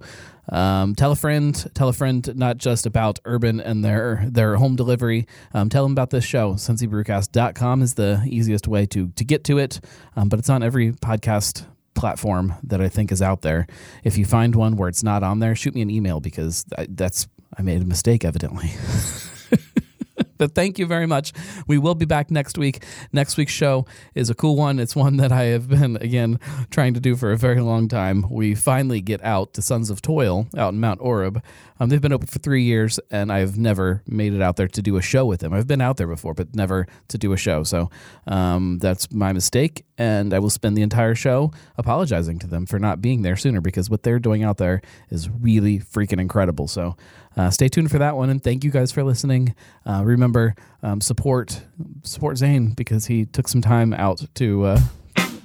um, 0.50 0.94
tell 0.94 1.12
a 1.12 1.16
friend, 1.16 1.56
tell 1.74 1.90
a 1.90 1.94
friend 1.94 2.36
not 2.36 2.58
just 2.58 2.86
about 2.86 3.20
Urban 3.26 3.60
and 3.60 3.84
their 3.84 4.26
their 4.28 4.56
home 4.58 4.76
delivery. 4.76 5.28
Um, 5.54 5.70
tell 5.70 5.84
them 5.84 5.92
about 5.92 6.12
this 6.12 6.24
show. 6.24 6.54
CincyBrewcast.com 6.54 7.82
is 7.82 7.96
the 7.96 8.24
easiest 8.28 8.68
way 8.68 8.86
to 8.88 9.10
to 9.10 9.24
get 9.24 9.44
to 9.46 9.58
it, 9.58 9.80
um, 10.16 10.30
but 10.30 10.40
it's 10.40 10.50
on 10.50 10.62
every 10.62 10.92
podcast 10.92 11.66
platform 11.96 12.54
that 12.64 12.82
I 12.82 12.90
think 12.90 13.12
is 13.12 13.22
out 13.22 13.42
there. 13.42 13.68
If 14.04 14.18
you 14.18 14.26
find 14.26 14.56
one 14.56 14.76
where 14.76 14.90
it's 14.90 15.04
not 15.04 15.24
on 15.24 15.40
there, 15.40 15.56
shoot 15.56 15.74
me 15.74 15.82
an 15.82 15.90
email 15.90 16.20
because 16.20 16.66
that's 16.90 17.28
I 17.58 17.62
made 17.62 17.82
a 17.82 17.86
mistake 17.86 18.26
evidently. 18.26 18.72
but 20.38 20.54
thank 20.54 20.78
you 20.78 20.86
very 20.86 21.06
much. 21.06 21.32
We 21.68 21.78
will 21.78 21.96
be 21.96 22.06
back 22.06 22.30
next 22.30 22.58
week. 22.58 22.84
Next 23.14 23.38
week's 23.38 23.54
show 23.54 23.86
is 24.14 24.30
a 24.30 24.36
cool 24.36 24.56
one. 24.56 24.80
It's 24.80 24.96
one 24.96 25.18
that 25.18 25.32
I 25.32 25.46
have 25.46 25.70
been, 25.70 25.96
again, 25.98 26.40
trying 26.70 26.94
to 26.96 27.00
do 27.00 27.16
for 27.16 27.32
a 27.32 27.38
very 27.38 27.62
long 27.62 27.88
time. 27.88 28.26
We 28.30 28.56
finally 28.56 29.02
get 29.02 29.24
out 29.24 29.54
to 29.54 29.62
Sons 29.62 29.90
of 29.90 30.02
Toil 30.02 30.48
out 30.58 30.74
in 30.74 30.80
Mount 30.80 31.00
Orab. 31.00 31.42
Um, 31.80 31.90
they've 31.90 32.02
been 32.02 32.14
open 32.14 32.28
for 32.28 32.40
three 32.40 32.64
years, 32.64 33.00
and 33.12 33.32
I've 33.32 33.58
never 33.58 34.02
made 34.08 34.34
it 34.34 34.42
out 34.42 34.56
there 34.56 34.68
to 34.68 34.82
do 34.82 34.98
a 34.98 35.02
show 35.02 35.26
with 35.26 35.42
them. 35.42 35.54
I've 35.54 35.68
been 35.68 35.82
out 35.82 35.98
there 35.98 36.08
before, 36.08 36.34
but 36.34 36.56
never 36.56 36.88
to 37.10 37.18
do 37.18 37.34
a 37.34 37.38
show. 37.38 37.64
So 37.64 37.90
um, 38.28 38.80
that's 38.80 39.12
my 39.12 39.34
mistake, 39.34 39.86
and 39.98 40.34
I 40.34 40.40
will 40.40 40.50
spend 40.50 40.78
the 40.78 40.82
entire 40.82 41.16
show 41.16 41.52
apologizing 41.78 42.40
to 42.40 42.48
them 42.48 42.66
for 42.66 42.80
not 42.80 43.02
being 43.02 43.22
there 43.24 43.36
sooner 43.36 43.62
because 43.62 43.90
what 43.90 44.04
they're 44.04 44.20
doing 44.20 44.44
out 44.44 44.58
there 44.58 44.82
is 45.10 45.30
really 45.30 45.80
freaking 45.80 46.20
incredible. 46.20 46.68
So 46.68 46.96
uh, 47.36 47.50
stay 47.50 47.68
tuned 47.68 47.92
for 47.92 48.00
that 48.00 48.16
one, 48.16 48.30
and 48.30 48.42
thank 48.42 48.64
you 48.64 48.72
guys 48.72 48.92
for 48.92 49.04
listening. 49.04 49.56
Uh, 49.86 50.04
remember, 50.06 50.56
um, 50.82 51.02
support 51.02 51.62
support 52.04 52.38
Zane 52.38 52.72
because 52.72 53.08
he 53.08 53.26
took 53.26 53.48
some 53.48 53.62
time 53.62 53.94
out 53.94 54.24
to 54.36 54.64
uh, 54.64 54.80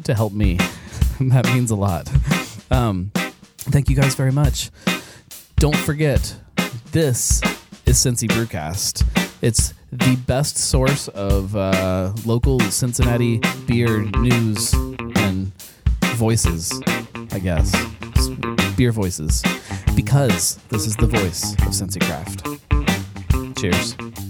to 0.05 0.14
help 0.14 0.33
me. 0.33 0.59
that 1.20 1.47
means 1.47 1.70
a 1.70 1.76
lot. 1.76 2.09
Um, 2.70 3.11
thank 3.59 3.91
you 3.91 3.97
guys 3.97 4.14
very 4.14 4.33
much. 4.33 4.70
Don't 5.61 5.77
forget, 5.77 6.35
this 6.91 7.43
is 7.85 7.99
Cincy 7.99 8.27
Brewcast. 8.27 9.05
It's 9.43 9.75
the 9.93 10.17
best 10.27 10.57
source 10.57 11.09
of 11.09 11.55
uh, 11.55 12.15
local 12.25 12.59
Cincinnati 12.61 13.43
beer 13.67 14.05
news 14.23 14.73
and 15.17 15.53
voices, 16.15 16.73
I 17.33 17.41
guess. 17.41 17.77
Beer 18.79 18.91
voices. 18.91 19.43
Because 19.95 20.59
this 20.71 20.87
is 20.87 20.97
the 20.97 21.07
voice 21.07 21.53
of 21.53 21.75
Cincy 21.75 22.01
Craft. 22.01 23.59
Cheers. 23.59 24.30